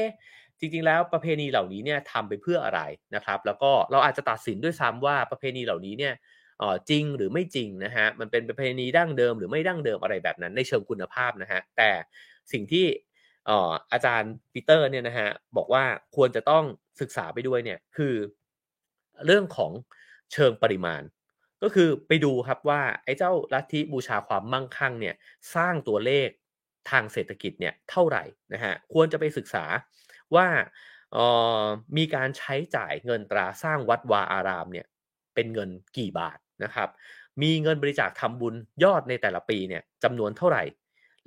[0.59, 2.81] จริงๆ แล้วประเพณีเหล่านี้เนี่ยทำไปเพื่ออะไร
[3.15, 6.13] นะครับ แล้วก็เราอาจจะตัดสินด้วยซ้ำว่าประเพณีเหล่านี้เนี่ย
[6.89, 11.89] จริงหรือไม่จริงนะฮะมันเป็นประเพณีดั้งเดิมหรือไม่ดั้งเดิมอะไรแบบนั้น ในเชิงคุณภาพนะฮะแต่
[12.51, 12.85] สิ่งที่
[13.91, 15.83] อาจารย์ปีเตอร์เนี่ยนะฮะบอกว่า
[16.15, 16.63] ควรจะต้อง
[17.01, 18.13] ศึกษาไปด้วยเนี่ยคือ
[19.25, 19.71] เรื่องของ
[20.33, 21.01] เชิงปริมาณ
[21.63, 25.15] ก็คือไปดูครับว่าไอ้เจ้าลัทธิบูชาความมั่งคั่งเนี่ย
[25.55, 26.29] สร้างตัวเลข
[26.89, 29.65] ทางเศรษฐกิจเนี่ยเท่าไหร่นะฮะควรจะไปศึกษา
[30.35, 30.47] ว่า
[31.97, 34.87] มีการใช้จ่ายเงินตราสร้างวัดวาอารามเนี่ย
[35.35, 36.89] เป็นเงินกี่บาทนะครับ
[37.41, 40.63] มีเงินบริจาคทำบุญยอดในแต่ละปีเนี่ยจำนวนเท่าไหร่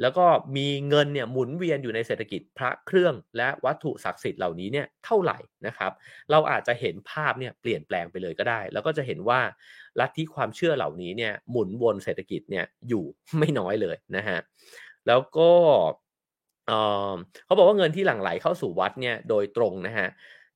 [0.00, 0.26] แล้วก็
[0.56, 5.92] มีเงินเนี่ยหมุนเวียนอยู่ในเศรษฐกิจพระเครื่องและวัตถุศักดิ์สิทธิ์เหล่านี้เนี่ยเท่าไหร่นะครับ
[6.30, 9.40] เราอาจจะเห็นภาพเนี่ยเปลี่ยนแปลงไปเลยก็ได้ แล้วก็จะเห็นว่า
[10.00, 13.04] ลัทธิความเชื่อเหล่านี้เนี่ยหมุนวนเศรษฐกิจเนี่ยอยู่
[13.38, 14.38] ไม่น้อยเลยนะฮะ
[15.06, 15.50] แล้วก็
[17.44, 20.08] เขาบอกว่าเงินที่หลั่งไหลเข้าสู่วัดเนี่ยโดยตรงนะฮะ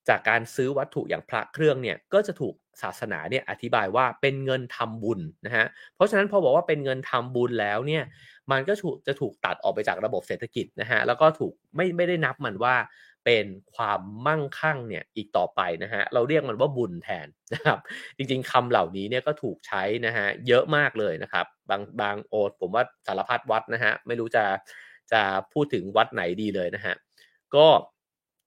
[0.09, 8.05] จากการซื้อวัตถุอย่างพระเครื่องเนี่ยก็จะถูกศาสนาเนี่ยอธิบายว่าเป็นเงินทำบุญนะฮะเพราะฉะนั้นพอบอกว่าเป็นเงินทำบุญแล้วเนี่ย
[8.53, 8.73] มันก็
[9.07, 12.77] จะถูกตัดออกไปจากระบบเศรษฐกิจนะฮะแล้วก็ถูกไม่ไม่ได้นับมันว่า
[13.25, 13.47] เป็น
[13.77, 17.79] ความมั่งคั่งเนี่ยอีกต่อไปนะฮะเราเรียกมันว่าบุญแทนนะครับ
[18.17, 24.45] จริงๆคำเหล่านี้เนี่ยก็ถูกใช้นะฮะเยอะมากเลยนะครับ บางบางโอดผมว่าสารพัดวัดนะฮะไม่รู้จะ
[25.13, 25.23] จะ
[25.53, 26.95] พูดถึงวัดไหนดีเลยนะฮะ
[27.57, 27.67] ก็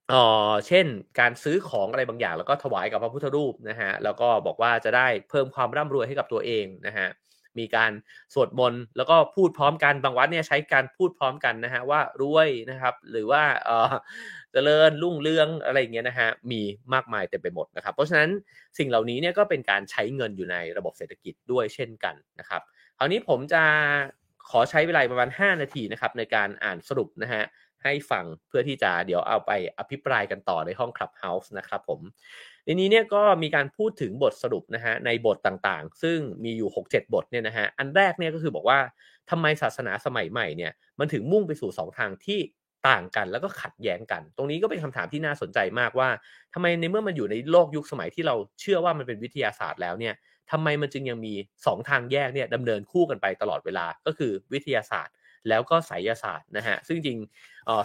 [0.09, 0.13] เอ
[0.51, 0.85] อเช่น
[1.19, 7.07] การซื้อของอะไรบางอย่างแล้วก็ถวายกับพระพุทธรูปนะฮะแล้วก็บอกว่าจะได้เพิ่มความร่ำรวยให้กับตัวเองนะฮะ
[7.59, 7.91] มีการ
[8.33, 13.93] สวดมนต์แล้วก็พูดพร้อมกันบางวัดเนี่ยใช้การพูดพร้อมกันนะฮะว่ารวยนะครับ หรือว่าเออ
[14.53, 16.61] เจริญรุ่งเรืองอะไรอย่างเงี้ยนะฮะมี
[16.93, 18.29] มากมายเต็มไปหมดนะครับ เพราะฉะนั้น
[18.77, 22.61] สิ่งเหล่านี้เนี่ยก็เป็นการใช้เงินอยู่ในระบบเศรษฐกิจด้วยเช่นกันนะครับ
[22.97, 23.63] คราวนี้ผมจะ
[24.49, 27.43] ขอใช้เวลาประมาณ 5 นาทีนะครับในการอ่านสรุปนะฮะ
[27.83, 31.99] ให้ฟังเพื่อที่จะเดี๋ยวเอาไปอภิปรายกันต่อในห้อง Clubhouse นะครับผม
[32.65, 38.79] ในนี้เนี่ยก็มีการพูดถึงบทสรุปนะฮะในบทต่างๆ ซึ่งมีอยู่ 6-7 บทเนี่ยนะฮะอันแรกเนี่ยก็คือบอกว่า
[39.29, 42.39] ทำไมศาสนาสมัยใหม่เนี่ยมันถึงมุ่งไปสู่ 2 ทางที่
[42.89, 46.09] ต่างกันแล้วก็ขัดแย้งกัน ตรงนี้ก็เป็นคำถามที่น่าสนใจมากว่า
[46.53, 50.13] ทำไมในเมื่อมันอยู่ในโลกยุคสมัยที่เราเชื่อว่ามันเป็นวิทยาศาสตร์แล้วเนี่ย
[50.51, 51.33] ทำไมมันจึงยังมี
[51.65, 55.13] 2 ทางแยกเนี่ยดำเนินคู่กันไปตลอดเวลาก็คือวิทยาศาสตร์
[55.49, 57.19] แล้วก็ไสยศาสตร์นะฮะซึ่งจริง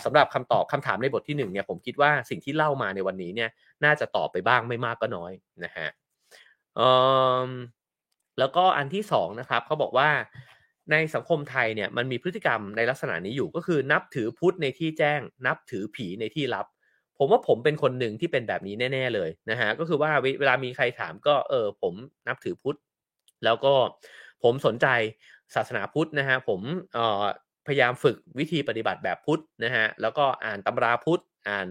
[0.05, 3.51] สำหรับคำตอบคำถามในบทที่1เนี่ยผมคิดว่าสิ่งที่เล่ามาในวันนี้เนี่ย
[3.85, 5.33] น่าจะตอบไปบ้างไม่มากก็น้อย
[5.65, 5.89] นะฮะ
[8.39, 10.09] แล้วก็อันที่2นะครับเขาบอกว่า
[10.93, 16.67] ในสังคมไทยเนี่ยมันมีพฤติกรรมในลักษณะนี้อยู่ก็คือนับถือพุทธในที่แจ้ง นับถือผีในที่ลับ
[17.19, 21.95] ผมว่าผมเป็นคนหนึ่งที่เป็นแบบนี้แน่ ๆเลยนะฮะก็คือว่าเวลามีใครถามก็เออผม
[22.29, 22.79] นับถือพุทธ
[23.45, 23.75] แล้วก็
[24.43, 24.87] ผมสนใจ
[25.55, 26.61] ศาสนาพุทธนะฮะผม
[26.95, 27.25] เอ่อ
[27.69, 31.67] พยายามฝึกวิธีปฏิบัติแบบพุทธนะฮะแล้วก็อ่านตำราพุทธอ่าน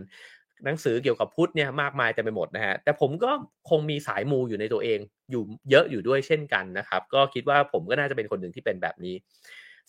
[0.65, 3.31] หนังสือเกี่ยวกับพุทธเนี่ยมากมายเต็มไปหมดนะฮะแต่ผมก็
[3.69, 4.99] คงมีสายมูอยู่ในตัวเอง
[5.31, 9.15] อยู่เยอะอยู่ด้วยเช่นกันนะครับ ก็คิดว่าผมก็น่าจะเป็นคนหนึ่งที่เป็นแบบนี้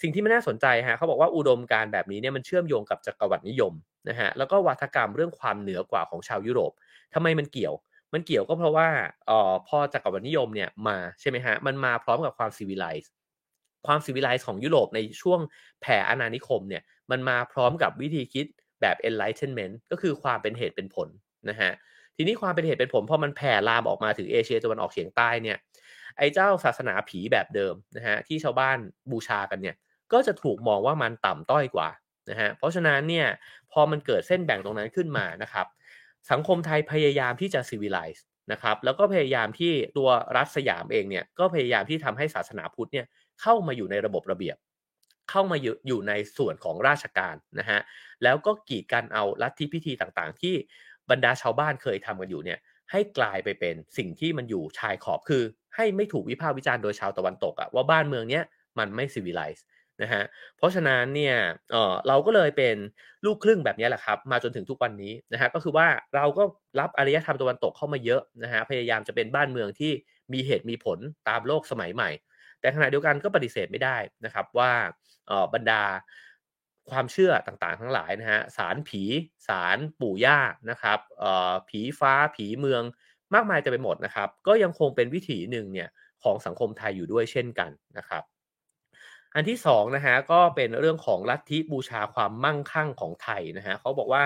[0.03, 3.73] สิ่งที่ไม่น่าสนใจฮะเขาบอกว่าอุดมการแบบนี้เนี่ยมันเชื่อมโยงกับจักรวรรดินิยม
[4.09, 6.73] นะฮะแล้วก็วัฒกรรมเรื่องความเหนือกว่าของชาวยุโรป
[7.15, 7.75] ทำไมมันเกี่ยว
[8.15, 8.89] มันเกี่ยวก็เพราะว่า
[9.31, 13.13] อ๋อพอจักรวรรดินิยมเนี่ยมาใช่ไหมฮะมันมาพร้อมกับความซีวิไลซ์
[13.87, 15.41] ความซีวิไลซ์ของยุโรปในช่วง
[15.81, 18.47] แผ่อาณานิคมเนี่ยมันมาพร้อมกับวิธีคิด
[18.81, 21.09] แบบ enlightenment ก็คือความเป็นเหตุเป็นผล
[21.51, 21.73] นะฮะ
[22.17, 25.59] ทีนี้ความเป็นเหตุเป็นผลพอมันแผ่ลามออกมาถึงเอเชียตะวันออกเฉียงใต้เนี่ย
[26.19, 28.79] ไอ้เจ้าศาสนาผีแบบเดิมนะฮะที่ชาวบ้าน
[29.11, 29.77] บูชากันเนี่ย
[30.13, 31.89] ก็จะถูกมองว่ามันต่ำต้อยกว่า
[32.31, 33.27] นะฮะเพราะฉะนั้นเนี่ย
[33.73, 35.67] พอมันเกิดเส้นแบ่งตรงนั้นขึ้นมานะครับ
[36.31, 38.21] สังคมไทยพยายามที่จะ civilize
[38.53, 43.07] นะครับแล้วก็พยายามที่ตัวรัฐสยามเองเนี่ยก็พยายามที่ทำให้ศาสนาพุทธเนี่ย
[43.43, 44.57] เข้ามาอยู่ในระบบระเบียบ
[45.31, 45.57] เข้ามา
[45.87, 47.81] อยู่ในส่วนของราชการนะฮะ
[48.23, 50.55] แล้วก็กีดกันเอาลัทธิพิธีต่างๆ ที่
[51.11, 52.59] บรรดาชาวบ้านเคยทำกันอยู่เนี่ย
[52.91, 55.43] ให้กลายไปเป็นสิ่งที่มันอยู่ชายขอบคือ
[55.77, 58.45] ให้ไม่ถูกวิพากษ์วิจารณ์โดยชาวตะวันตกอะว่าบ้านเมืองเนี้ย
[58.79, 59.65] มันไม่ซีวิไลซ์
[60.03, 60.23] นะฮะ
[60.57, 61.37] เพราะฉะนั้นเนี่ย
[61.71, 62.77] เออเราก็เลยเป็น
[63.27, 66.43] ลูกครึ่งแบบนี้แหละครับมาจนถึงทุกวันนี้นะฮะก็คือว่าเราก็
[66.81, 69.93] รับอารยธรรมตะวันตกเข้ามาเยอะนะฮะพยายามจะเป็นบ้านเมืองที่
[70.33, 72.11] มีเหตุมีผลตามโลกสมัยใหม่
[72.67, 74.73] แต่ขณะเดียวกันก็ปฏิเสธไม่ได้นะครับว่า
[75.55, 75.83] บรรดา
[76.91, 79.03] ความเชื่อต่างๆ ทั้งหลายนะฮะสารผี
[79.49, 80.39] สารปู่ย่า
[80.71, 80.99] นะครับ
[81.69, 82.83] ผีฟ้าผีเมือง
[83.35, 85.89] มากมายจะไปหมดนะครับ ก็ยังคงเป็นวิถีหนึ่งเนี่ย
[86.23, 88.23] ของสังคมไทยอยู่ด้วยเช่นกันนะครับ
[89.37, 94.25] อันที่สองนะฮะก็เป็นเรื่องของลัทธิบูชาความมั่งคั่งของไทยนะฮะเขาบอกว่า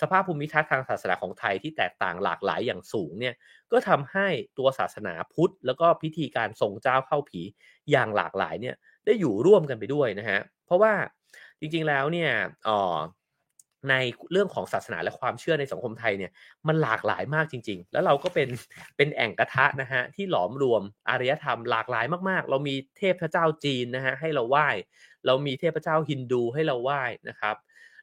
[0.00, 3.34] สภาพภูมิทัศน์ทางศาสนาของไทยที่แตกต่างหลากหลายอย่างสูงเนี่ย
[3.72, 4.26] ก็ทำให้
[4.58, 7.40] ตัวศาสนาพุทธ แล้วก็พิธีการทรงเจ้าเข้าผี
[7.90, 10.92] อย่างหลากหลายเนี่ยได้อยู่ร่วมกันไปด้วยนะฮะเพราะว่า
[11.60, 12.30] จริงๆแล้วเนี่ย
[12.68, 12.96] อ๋อ
[13.88, 13.94] ใน
[14.32, 16.32] เรื่องของศาสนาและความเชื่อในสังคมไทยเนี่ย
[16.68, 18.48] มันหลากหลายมากจริง ๆ แล้วเราก็เป็น
[18.96, 24.68] เป็นแอ่งกระทะนะฮะที่หลอมรวมอารยธรรมหลากหลายมากๆ เรามีเทพเจ้าจีนนะฮะให้เราไหว้
[25.26, 27.56] เรามีเทพเจ้าฮินดูให้เราไหว้นะครับ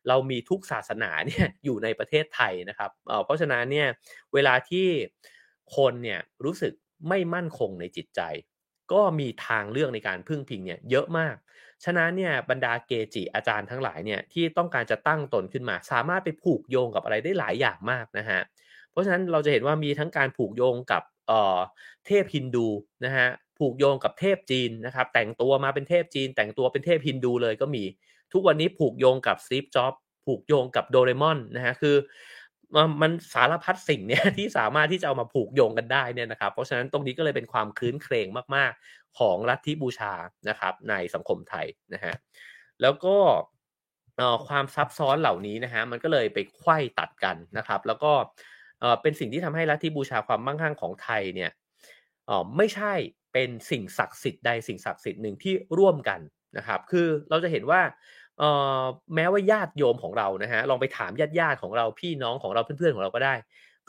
[0.07, 2.91] เรามีทุกศาสนาเนี่ยอยู่ในประเทศไทยนะครับ
[3.25, 3.88] เพราะฉะนั้นเนี่ย
[4.34, 4.88] เวลาที่
[5.75, 6.73] คนเนี่ยรู้สึก
[7.09, 8.21] ไม่มั่นคงในจิตใจ
[8.93, 11.36] ก็มีทางเลือกในการพึ่งพิงเนี่ยเยอะมาก
[11.86, 18.41] ฉะนั้นเนี่ยบรรดาเกจิอาจารย์ทั้งหลายเนี่ยที่ต้องการจะตั้งตนขึ้นมา สามารถไปผูกโยงกับอะไรได้หลายอย่างมากนะฮะ
[18.91, 21.59] เพราะฉะนั้นเราจะเห็นว่ามีทั้งการผูกโยงกับเอ่อ
[22.05, 22.67] เทพฮินดู
[23.05, 27.84] นะฮะผูกโยงกับเทพจีนนะครับแต่งตัวมาเป็นเทพจีน แต่งตัวเป็นเทพฮินดูเลยก็มี
[28.34, 29.93] ทุกวันนี้ผูกโยงกับซีฟจ็อบ
[30.25, 31.95] ผูกโยงกับโดเรมอนนะฮะคือ
[33.01, 40.13] มันสารพัดสิ่งเนี่ยที่สามารถที่จะเอามาผูกโยงกันได้เนี่ยนะครับ เพราะฉะนั้นตรงนี้ก็เลยเป็นความคื้นเครงมาก ๆ ของลัทธิบูชา
[40.49, 42.13] นะครับ ในสังคมไทยนะฮะ
[42.82, 43.15] แล้วก็
[44.47, 48.11] ความซับซ้อนเหล่านี้นะฮะมันก็เลยไปไขว้ตัดกันนะครับ แล้วก็
[49.01, 51.51] เป็นสิ่งที่ทำให้ลัทธิบูชาความมั่งคั่งของไทยเนี่ย
[52.57, 52.93] ไม่ใช่
[53.34, 56.20] เป็นสิ่งศักดิ์สิทธิ์ใดสิ่งศักดิ์สิทธิ์หนึ่งที่ร่วมกัน
[56.57, 57.82] นะครับ คือเราจะเห็นว่า
[58.39, 58.49] เอ่
[58.81, 58.83] อ
[59.15, 63.35] แม้ว่าญาติโยมของเรานะฮะลองไปถามญาติญาติของเราพี่น้องของเราเพื่อนๆของเราก็ได้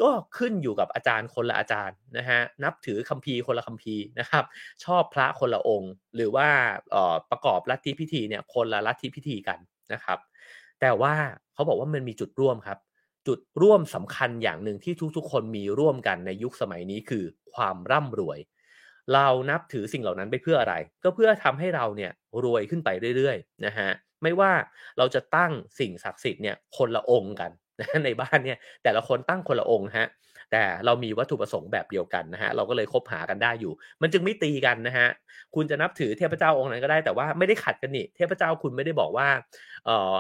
[0.03, 4.45] ก็ขึ้นอยู่กับอาจารย์คนละอาจารย์นะฮะนับถือคัมภีร์คนละคัมภีร์นะครับ
[4.85, 6.49] ชอบพระคนละองค์ หรือว่า
[6.91, 9.59] เอ่อประกอบลัทธิพิธีเนี่ยคนละลัทธิพิธีกัน
[9.93, 10.19] นะครับ
[10.81, 11.15] แต่ว่า
[11.55, 12.79] เขาบอกว่ามันมีจุดร่วมครับ
[13.27, 17.25] จุดร่วมสำคัญอย่างหนึ่งที่ทุกๆ คนมีร่วมกันในยุคสมัยนี้คือ
[17.55, 18.39] ความร่ำรวย
[19.15, 22.13] เรานับถือสิ่งเหล่านั้นไปเพื่ออะไร ก็เพื่อทำให้เราเนี่ย
[22.45, 23.91] รวยขึ้นไปเรื่อยๆนะฮะ
[24.23, 24.53] ไม่ว่า
[24.99, 27.51] เราจะตั้งสิ่งศักดิ์สิทธิ์เนี่ยคนละองค์กัน
[27.81, 30.07] นะในบ้านเนี่ยแต่ละคนตั้งคนละองค์ฮะ
[30.53, 35.09] แต่เรามีวัตถุประสงค์แบบเดียวกันนะฮะเราก็เลยคบหากันได้อยู่ มันจึงไม่ตีกันนะฮะ
[35.55, 39.29] คุณจะนับถือเทพเจ้าองค์ไหนก็ได้แต่ว่าไม่ได้ขัดกันนี่เทพเจ้าคุณไม่ได้บอกว่า
[39.87, 40.17] เออ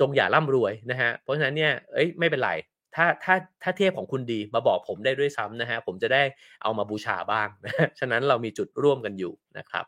[0.00, 2.50] จงอย่าร่ำรวยนะฮะเพราะฉะนั้นเนี่ยเอ้ยไม่เป็นไร
[2.94, 6.22] ถ้าถ้าถ้าเทพของคุณดีมาบอกผมได้ด้วยซ้ำนะฮะผมจะได้
[6.62, 9.84] เอามาบูชาบ้างนะฉะนั้นเรามีจุดร่วมกันอยู่นะครับ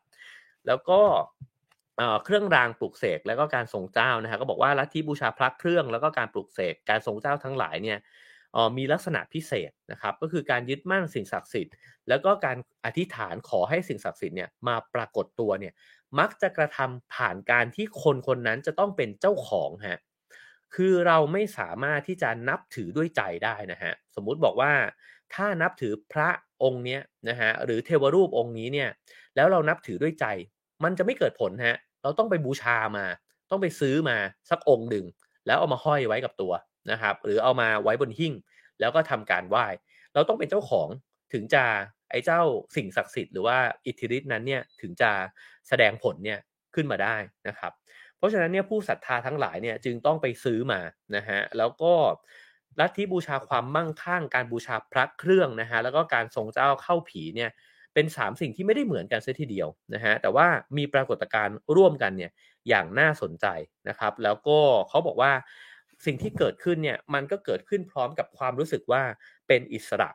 [0.66, 1.00] แล้วก็
[2.24, 7.99] เครื่องรางปลุกเสกแล้วก็การทรงเจ้านะฮะก็บอกว่าลัทธิบูชาพระเครื่องแล้วก็การปลุกเสกการทรงเจ้าทั้งหลายเนี่ย
[8.76, 11.74] มีลักษณะพิเศษนะครับ ก็คือการยึดมั่นสิ่งศักดิ์สิทธิ์
[12.09, 15.72] แล้วก็การอธิษฐานขอให้สิ่งศักดิ์สิทธิ์เนี่ยมาปรากฏตัวเนี่ย
[16.18, 19.99] มักจะกระทำผ่านการที่คนคนนั้นจะต้องเป็นเจ้าของฮะ
[20.74, 24.72] คือเราไม่สามารถที่จะนับถือด้วยใจได้นะฮะสมมุติบอกว่า
[25.34, 26.30] ถ้านับถือพระ
[26.62, 28.88] องค์เนี้ยนะฮะหรือเทวรูปองค์นี้เนี่ย
[29.36, 30.26] แล้วเรานับถือด้วยใจ
[30.84, 33.07] มันจะไม่เกิดผลฮะ เราต้องไปบูชามา
[33.51, 34.16] ต้องไปซื้อมา
[34.51, 35.05] สักองค์หนึ่ง
[35.46, 36.53] แล้วเอามาห้อยไว้กับตัว
[36.90, 38.34] นะครับ หรือเอามาไว้บนหิ้ง
[38.80, 39.66] แล้วก็ทำการไหว้
[40.14, 40.88] เราต้องเป็นเจ้าของ
[41.32, 41.64] ถึงจะ
[42.11, 42.40] ไอ้เจ้า
[42.76, 45.11] สิ่งศักดิ์สิทธิ์หรือว่าอิทธิฤทธิ์นั้นเนี่ยถึงจะ
[45.68, 46.38] แสดงผลเนี่ย
[46.74, 47.16] ขึ้นมาได้
[47.49, 47.72] นะครับ
[48.16, 50.80] เพราะฉะนั้นเนี่ยผู้ศรัทธาทั้งหลายเนี่ยจึงต้องไปซื้อมา
[51.16, 51.92] นะฮะแล้วก็
[52.80, 57.51] ลัทธิบูชาความมั่งคั่งการบูชาพระเครื่องนะฮะแล้วก็การทรงเจ้าเข้าผีเนี่ย
[57.95, 62.32] เป็น 3 สิ่งที่ไม่ได้เหมือนกันเสียทีเดียวนะฮะแต่ว่ามีปรากฏการณ์ร่วมกันเนี่ย
[62.68, 63.47] อย่างน่าสนใจ
[63.89, 64.59] นะครับ แล้วก็
[64.89, 65.32] เขาบอกว่า
[66.07, 69.03] สิ่งที่เกิดขึ้นเนี่ยมันก็เกิดขึ้นพร้อมกับความรู้สึกว่า
[69.49, 70.11] เป็นอิสระ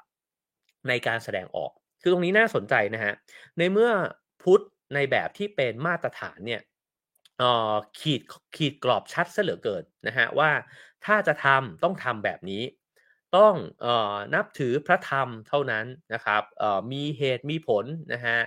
[0.88, 1.72] ในการแสดงออก
[2.02, 3.14] คือตรงนี้น่าสนใจนะฮะ
[3.58, 3.92] ในเมื่อ
[4.42, 4.64] พุทธ
[4.96, 6.62] ในแบบที่เป็นมาตรฐานเนี่ย
[8.00, 8.22] ขีด
[8.56, 10.52] ขีดกรอบชัดเสหลือเกินนะฮะว่า
[11.06, 12.62] ถ้าจะทำต้องทำแบบนี้
[13.38, 13.56] ต้อง
[13.86, 16.44] ออนับถือพระธรรมเท่านั้นนะครับ
[16.92, 18.40] มีเหตุมีผลนะฮะ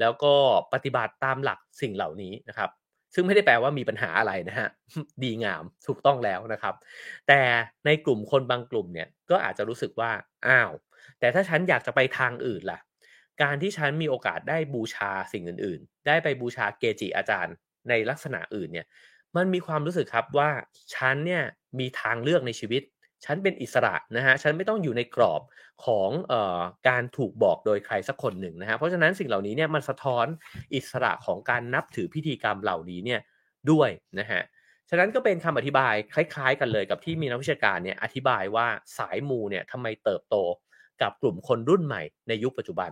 [0.00, 0.34] แล้วก็
[0.72, 2.70] ปฏิบัติตามหลักสิ่งเหล่านี้นะครับ
[3.14, 4.68] ซึ่งไม่ได้แปลว่ามีปัญหาอะไรนะฮะ
[5.22, 6.74] ดีงามถูกต้องแล้วนะครับ
[7.28, 7.40] แต่
[7.86, 10.10] ในกลุ่มคนบางกลุ่มเนี่ยก็อาจจะรู้สึกว่า
[10.46, 10.70] อ้าว
[11.18, 12.80] แต่ถ้าฉันอยากจะไปทางอื่นล่ะ
[13.42, 17.54] การที่ฉันมีโอกาสได้บูชาสิ่งอื่น ๆ ได้ไปบูชาเกจิอาจารย์
[17.88, 18.86] ในลักษณะอื่นเนี่ย
[19.36, 20.50] มันมีความรู้สึกครับว่า
[20.94, 21.42] ฉันเนี่ย
[21.78, 22.82] มีทางเลือกในชีวิต
[23.24, 25.42] ฉันเป็นอิสระนะฮะฉันไม่ต้องอยู่ในกรอบ
[25.84, 30.26] ของออการถูกบอกโดยใครสักคนหนึ่งนะฮะเพราะฉะนั้นสิ่งเหล่านี้เนี่ยมันสะท้อน
[30.74, 33.20] อิสระของการนับถือพิธีกรรมเหล่านี้เนี่ย
[33.70, 34.42] ด้วยนะฮะ
[34.90, 38.66] ฉะนั้นก็เป็นคำอธิบายคล้าย ๆ กันเลยกับที่มีนักวิชาการเนี่ยอธิบายว่า
[38.98, 40.36] สายมูเนี่ยทำไมเติบโต
[41.02, 42.90] กับกลุ่มคนรุ่นใหม่ในยุคปัจจุบัน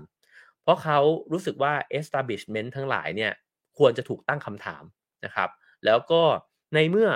[0.62, 0.98] เพราะเขา
[1.32, 3.32] รู้สึกว่า establishment ทั้งหลายเนี่ย
[3.78, 4.82] ควรจะถูกตั้งคำถาม
[5.24, 5.50] นะครับ
[5.84, 6.22] แล้วก็
[6.74, 7.08] ในเมื่อ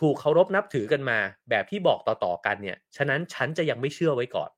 [0.00, 1.18] ถูกเคารพนับถือกันมา
[1.50, 4.50] แบบที่บอกต่อๆกันเนี่ย ฉะนั้นฉันจะยังไม่เชื่อไว้ก่อน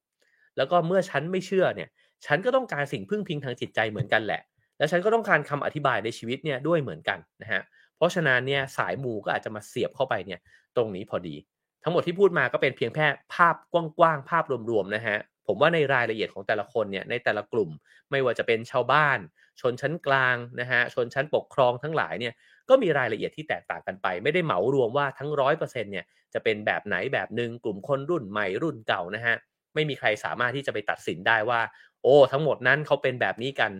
[0.56, 1.88] แล้วก็เมื่อฉันไม่เชื่อเนี่ย
[2.26, 4.40] ฉันก็ต้องการสิ่งพึ่งพิงทางจิตใจเหมือนกันแหละ
[4.78, 7.62] และฉันก็ต้องการคำอธิบายในชีวิตเนี่ยด้วยเหมือนกันนะฮะ
[7.96, 10.40] เพราะฉะนั้นเนี่ยสายมูก็อาจจะมาเสียบเข้าไปเนี่ย
[10.76, 11.36] ตรงนี้พอดี
[11.82, 17.70] ทั้งหมดที่พูดมาก็เป็นเพียงแค่ภาพกว้างๆภาพรวมๆนะฮะ ผมว่าในรายละเอียดของแต่ละคนเนี่ยในแต่ละกลุ่ม
[18.10, 19.18] ไม่ว่าจะเป็นชาวบ้าน
[19.60, 22.34] ชนชั้นกลางนะฮะชนชั้นปกครองทั้งหลายเนี่ย
[22.68, 26.04] ก็มีรายละเอียดที่แตกต่างกันไป ไม่ได้เหมารวมว่าทั้งร้อยเปอร์เซ็นเนี่ย
[26.34, 29.36] จะเป็นแบบไหนแบบหนึ่งกลุ่มคนรุ่นใหม่รุ่นเก่านะฮะ
[29.74, 31.60] ไม่มีใครสามารถที่จะไปตัดสินได้ว่า
[32.02, 33.72] โอ้ทั้งหมดนั้นเขาเป็นแบบนี้กัน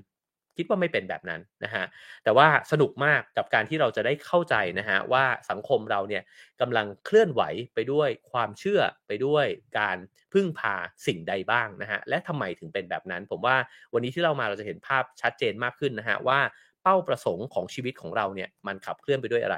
[0.57, 1.85] คิดว่าไม่เป็นแบบนั้นนะฮะ
[2.25, 6.23] แต่ว่าสนุกมากกับการที่เราจะได้เข้าใจนะฮะว่าสังคมเราเนี่ย
[6.61, 7.43] กำลังเคลื่อนไหว
[7.75, 9.47] ไปด้วยความเชื่อไปด้วย
[9.79, 9.97] การ
[10.33, 10.75] พึ่งพา
[11.07, 13.57] สิ่งใดบ้างนะฮะและทำไมถึงเป็นแบบนั้น ผมว่า
[13.93, 16.41] วันนี้ที่เรามาเราจะเห็นภาพชัดเจนมากขึ้นนะฮะว่า
[16.85, 19.57] เป้าประสงค์ของชีวิตของเราเนี่ยมันขับเคลื่อนไปด้วยอะไร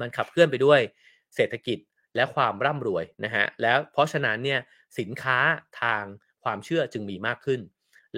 [0.00, 0.80] มันขับเคลื่อนไปด้วย
[1.34, 1.78] เศรษฐกิจ
[2.16, 4.60] และความร่ำรวยนะฮะแล้วเพราะฉะนั้นเนี่ย
[4.98, 5.38] สินค้า
[5.80, 6.02] ทาง
[6.44, 7.60] ความเชื่อจึงมีมากขึ้น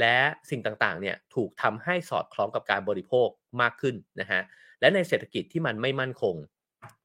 [0.00, 0.16] และ
[0.50, 3.28] สิ่งต่างๆเนี่ยถูกทำให้สอดคล้องกับการบริโภค
[3.60, 4.40] มากขึ้นนะฮะ
[4.80, 6.34] และในเศรษฐกิจที่มันไม่มั่นคง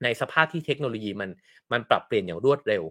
[0.03, 1.30] ในสภาพที่เทคโนโลยีมัน
[1.72, 2.84] มันปรับเปลี่ยนอย่างรวดเร็ว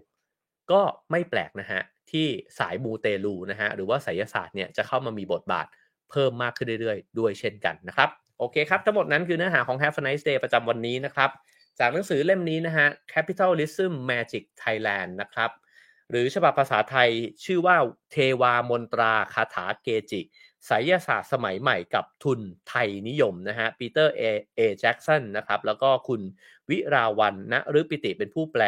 [0.71, 2.27] ก็ไม่แปลกนะฮะที่
[2.59, 5.67] สายมูเตลูนะฮะหรือว่าไสยศาสตร์เนี่ยจะเข้ามามีบทบาท
[6.11, 11.29] เพิ่มมากขึ้นเรื่อยๆ ด้วยเช่นกันนะครับโอเคครับ ทั้งหมดนั้นคือเนื้อหาของ Have a nice day ประจำวันนี้นะครับ
[11.79, 15.51] จากหนังสือเล่มนี้นะฮะ Capitalism Magic Thailand นะครับ
[16.09, 17.09] หรือฉบับภาษาไทย
[17.45, 17.77] ชื่อว่า
[18.11, 20.21] เทวามนตราคาถาเกจิ
[20.65, 22.39] ไสยศาสตร์สมัยใหม่กับทุน
[22.69, 24.21] ไทยนิยมนะฮะปีเตอร์เอ
[24.55, 26.21] เอแจ็กสันนะครับแล้วก็คุณ
[26.69, 28.63] วิราวันนะหรือปิติเป็นผู้แปล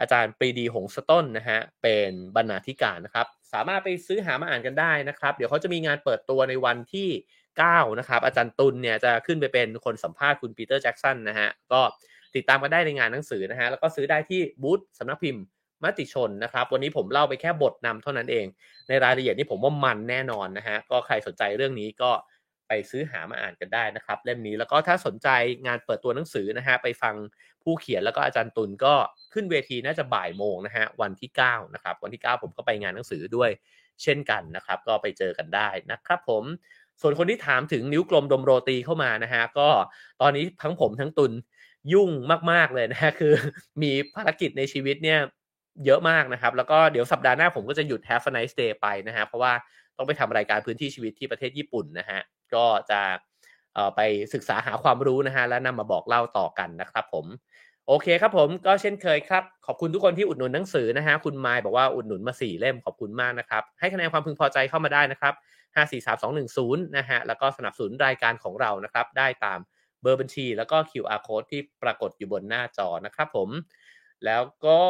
[0.00, 7.08] อาจารย์ปรีดีหงษ์สต้นนะฮะเป็นบรรณาธิการนะครับ สามารถไปซื้อหามาอ่านกันได้นะครับ เดี๋ยวเขาจะมีงานเปิดตัวในวันที่
[7.54, 11.80] 9 นะครับ อาจารย์ตุลเนี่ยจะขึ้นไปเป็นคนสัมภาษณ์คุณปีเตอร์แจ็กสันนะฮะก็
[12.34, 15.42] ติดตามกันได้ในงานหนังสือนะฮะแล้วก็ซื้อได้ที่บูธสำนักพิมพ์
[15.84, 18.46] มติชนนะครับ วันนี้ผมเล่าไปแค่บทนำเท่านั้นเอง
[18.88, 22.10] ในรายละเอียดนี่ผมว่ามันแน่นอนนะฮะก็ใครสนใจเรื่องนี้ก็
[22.68, 25.28] ไปซื้อหามาอ่านกันได้นะครับ เล่มนี้แล้วก็ถ้าสนใจ
[25.66, 27.14] งานเปิดตัวหนังสือนะฮะไปฟัง
[27.62, 28.94] ผู้เขียนแล้วก็อาจารย์ตุลก็
[29.32, 33.50] ขึ้นเวทีน่าจะบ่ายโมงนะฮะวันที่9นะครับวันที่ 9 ผมก็ไปงานหนังสือด้วย
[34.02, 36.44] เช่นกันนะครับ ก็ไปเจอกันได้นะครับผม
[37.00, 39.68] ส่วนคนที่ถามถึงนิ้วกลมดมโรตีเข้ามานะฮะก็
[40.20, 41.32] ตอนนี้ทั้งผมทั้งตุน
[41.92, 42.10] ยุ่ง
[42.50, 43.32] มาก ๆเลยนะฮะคือ
[43.82, 45.20] มีภารกิจในชีวิตเนี่ย
[45.84, 49.52] เยอะมากนะครับ แล้วก็เดี๋ยวสัปดาห์หน้าผมก็จะหยุด Have a nice day ไปนะฮะเพราะว่า
[49.96, 52.20] ต้องไปทำรายการพื้นที่ชีวิตที่ประเทศญี่ปุ่นนะฮะ
[52.56, 53.00] ก็จะ
[53.96, 54.00] ไป
[54.34, 57.26] ศึกษาหาความรู้นะฮะและนำมาบอกเล่าต่อกันนะครับผม
[57.88, 65.34] โอเคครับผมก็เช่นเคยครับ ขอบคุณทุกคนที่อุดหนุนหนังสือนะฮะคุณไมล์บอกว่าอุดหนุนมา 4 เล่มขอบคุณมากนะครับ ให้คะแนนความพึงพอใจเข้ามาได้นะครับ
[66.14, 69.58] 543210นะฮะแล้วก็สนับสนุนรายการของเรานะครับได้ตาม
[70.02, 73.48] เบอร์บัญชี แล้วก็ QR code ที่ปรากฏอยู่บนหน้าจอนะครับผม
[74.24, 74.80] แล้วก็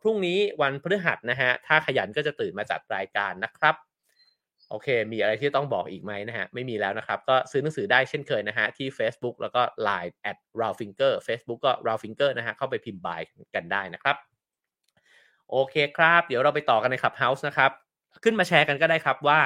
[0.00, 3.74] พรุ่งนี้วันพฤหัสนะฮะถ้าขยันก็จะตื่นมาจัดรายการนะครับ
[4.74, 11.72] โอเค มีอะไรที่ต้องบอกอีกไหมนะฮะ ไม่มีแล้วนะครับ ก็ซื้อหนังสือได้เช่นเคยนะฮะ ที่ Facebook แล้วก็ Line at r a l finger Facebook ก็
[11.86, 13.20] r a l finger นะฮะ เข้าไปพิมพ์บาย
[13.54, 14.16] กันได้นะครับ
[15.50, 17.70] โอเคครับ เดี๋ยวเราไปต่อกันใน Clubhouse นะครับ
[18.24, 19.40] ขึ้นมาแชร์กันก็ได้ครับว่า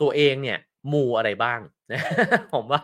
[0.00, 0.58] ตัวเองเนี่ย
[0.92, 1.60] มูอะไรบ้าง
[1.92, 2.00] นะ
[2.52, 2.82] ผมว่า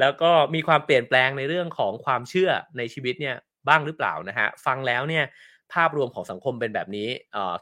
[0.00, 3.36] แล้วก็มีความเปลี่ยนแปลงในเรื่องของความเชื่อในชีวิตเนี่ย
[3.68, 5.24] บ้างหรือเปล่านะฮะ ฟังแล้วเนี่ย
[5.72, 7.08] ภาพรวมของสังคมเป็นแบบนี้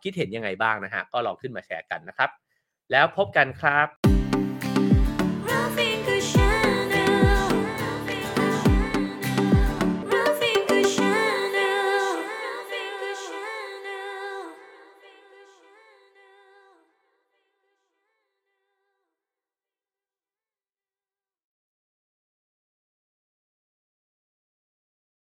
[0.03, 2.31] คิดเห็นยังไงบ้างนะฮะ ก็ลองขึ้นมาแชร์กันนะครับ
[2.93, 4.12] แล้วพบกันครับ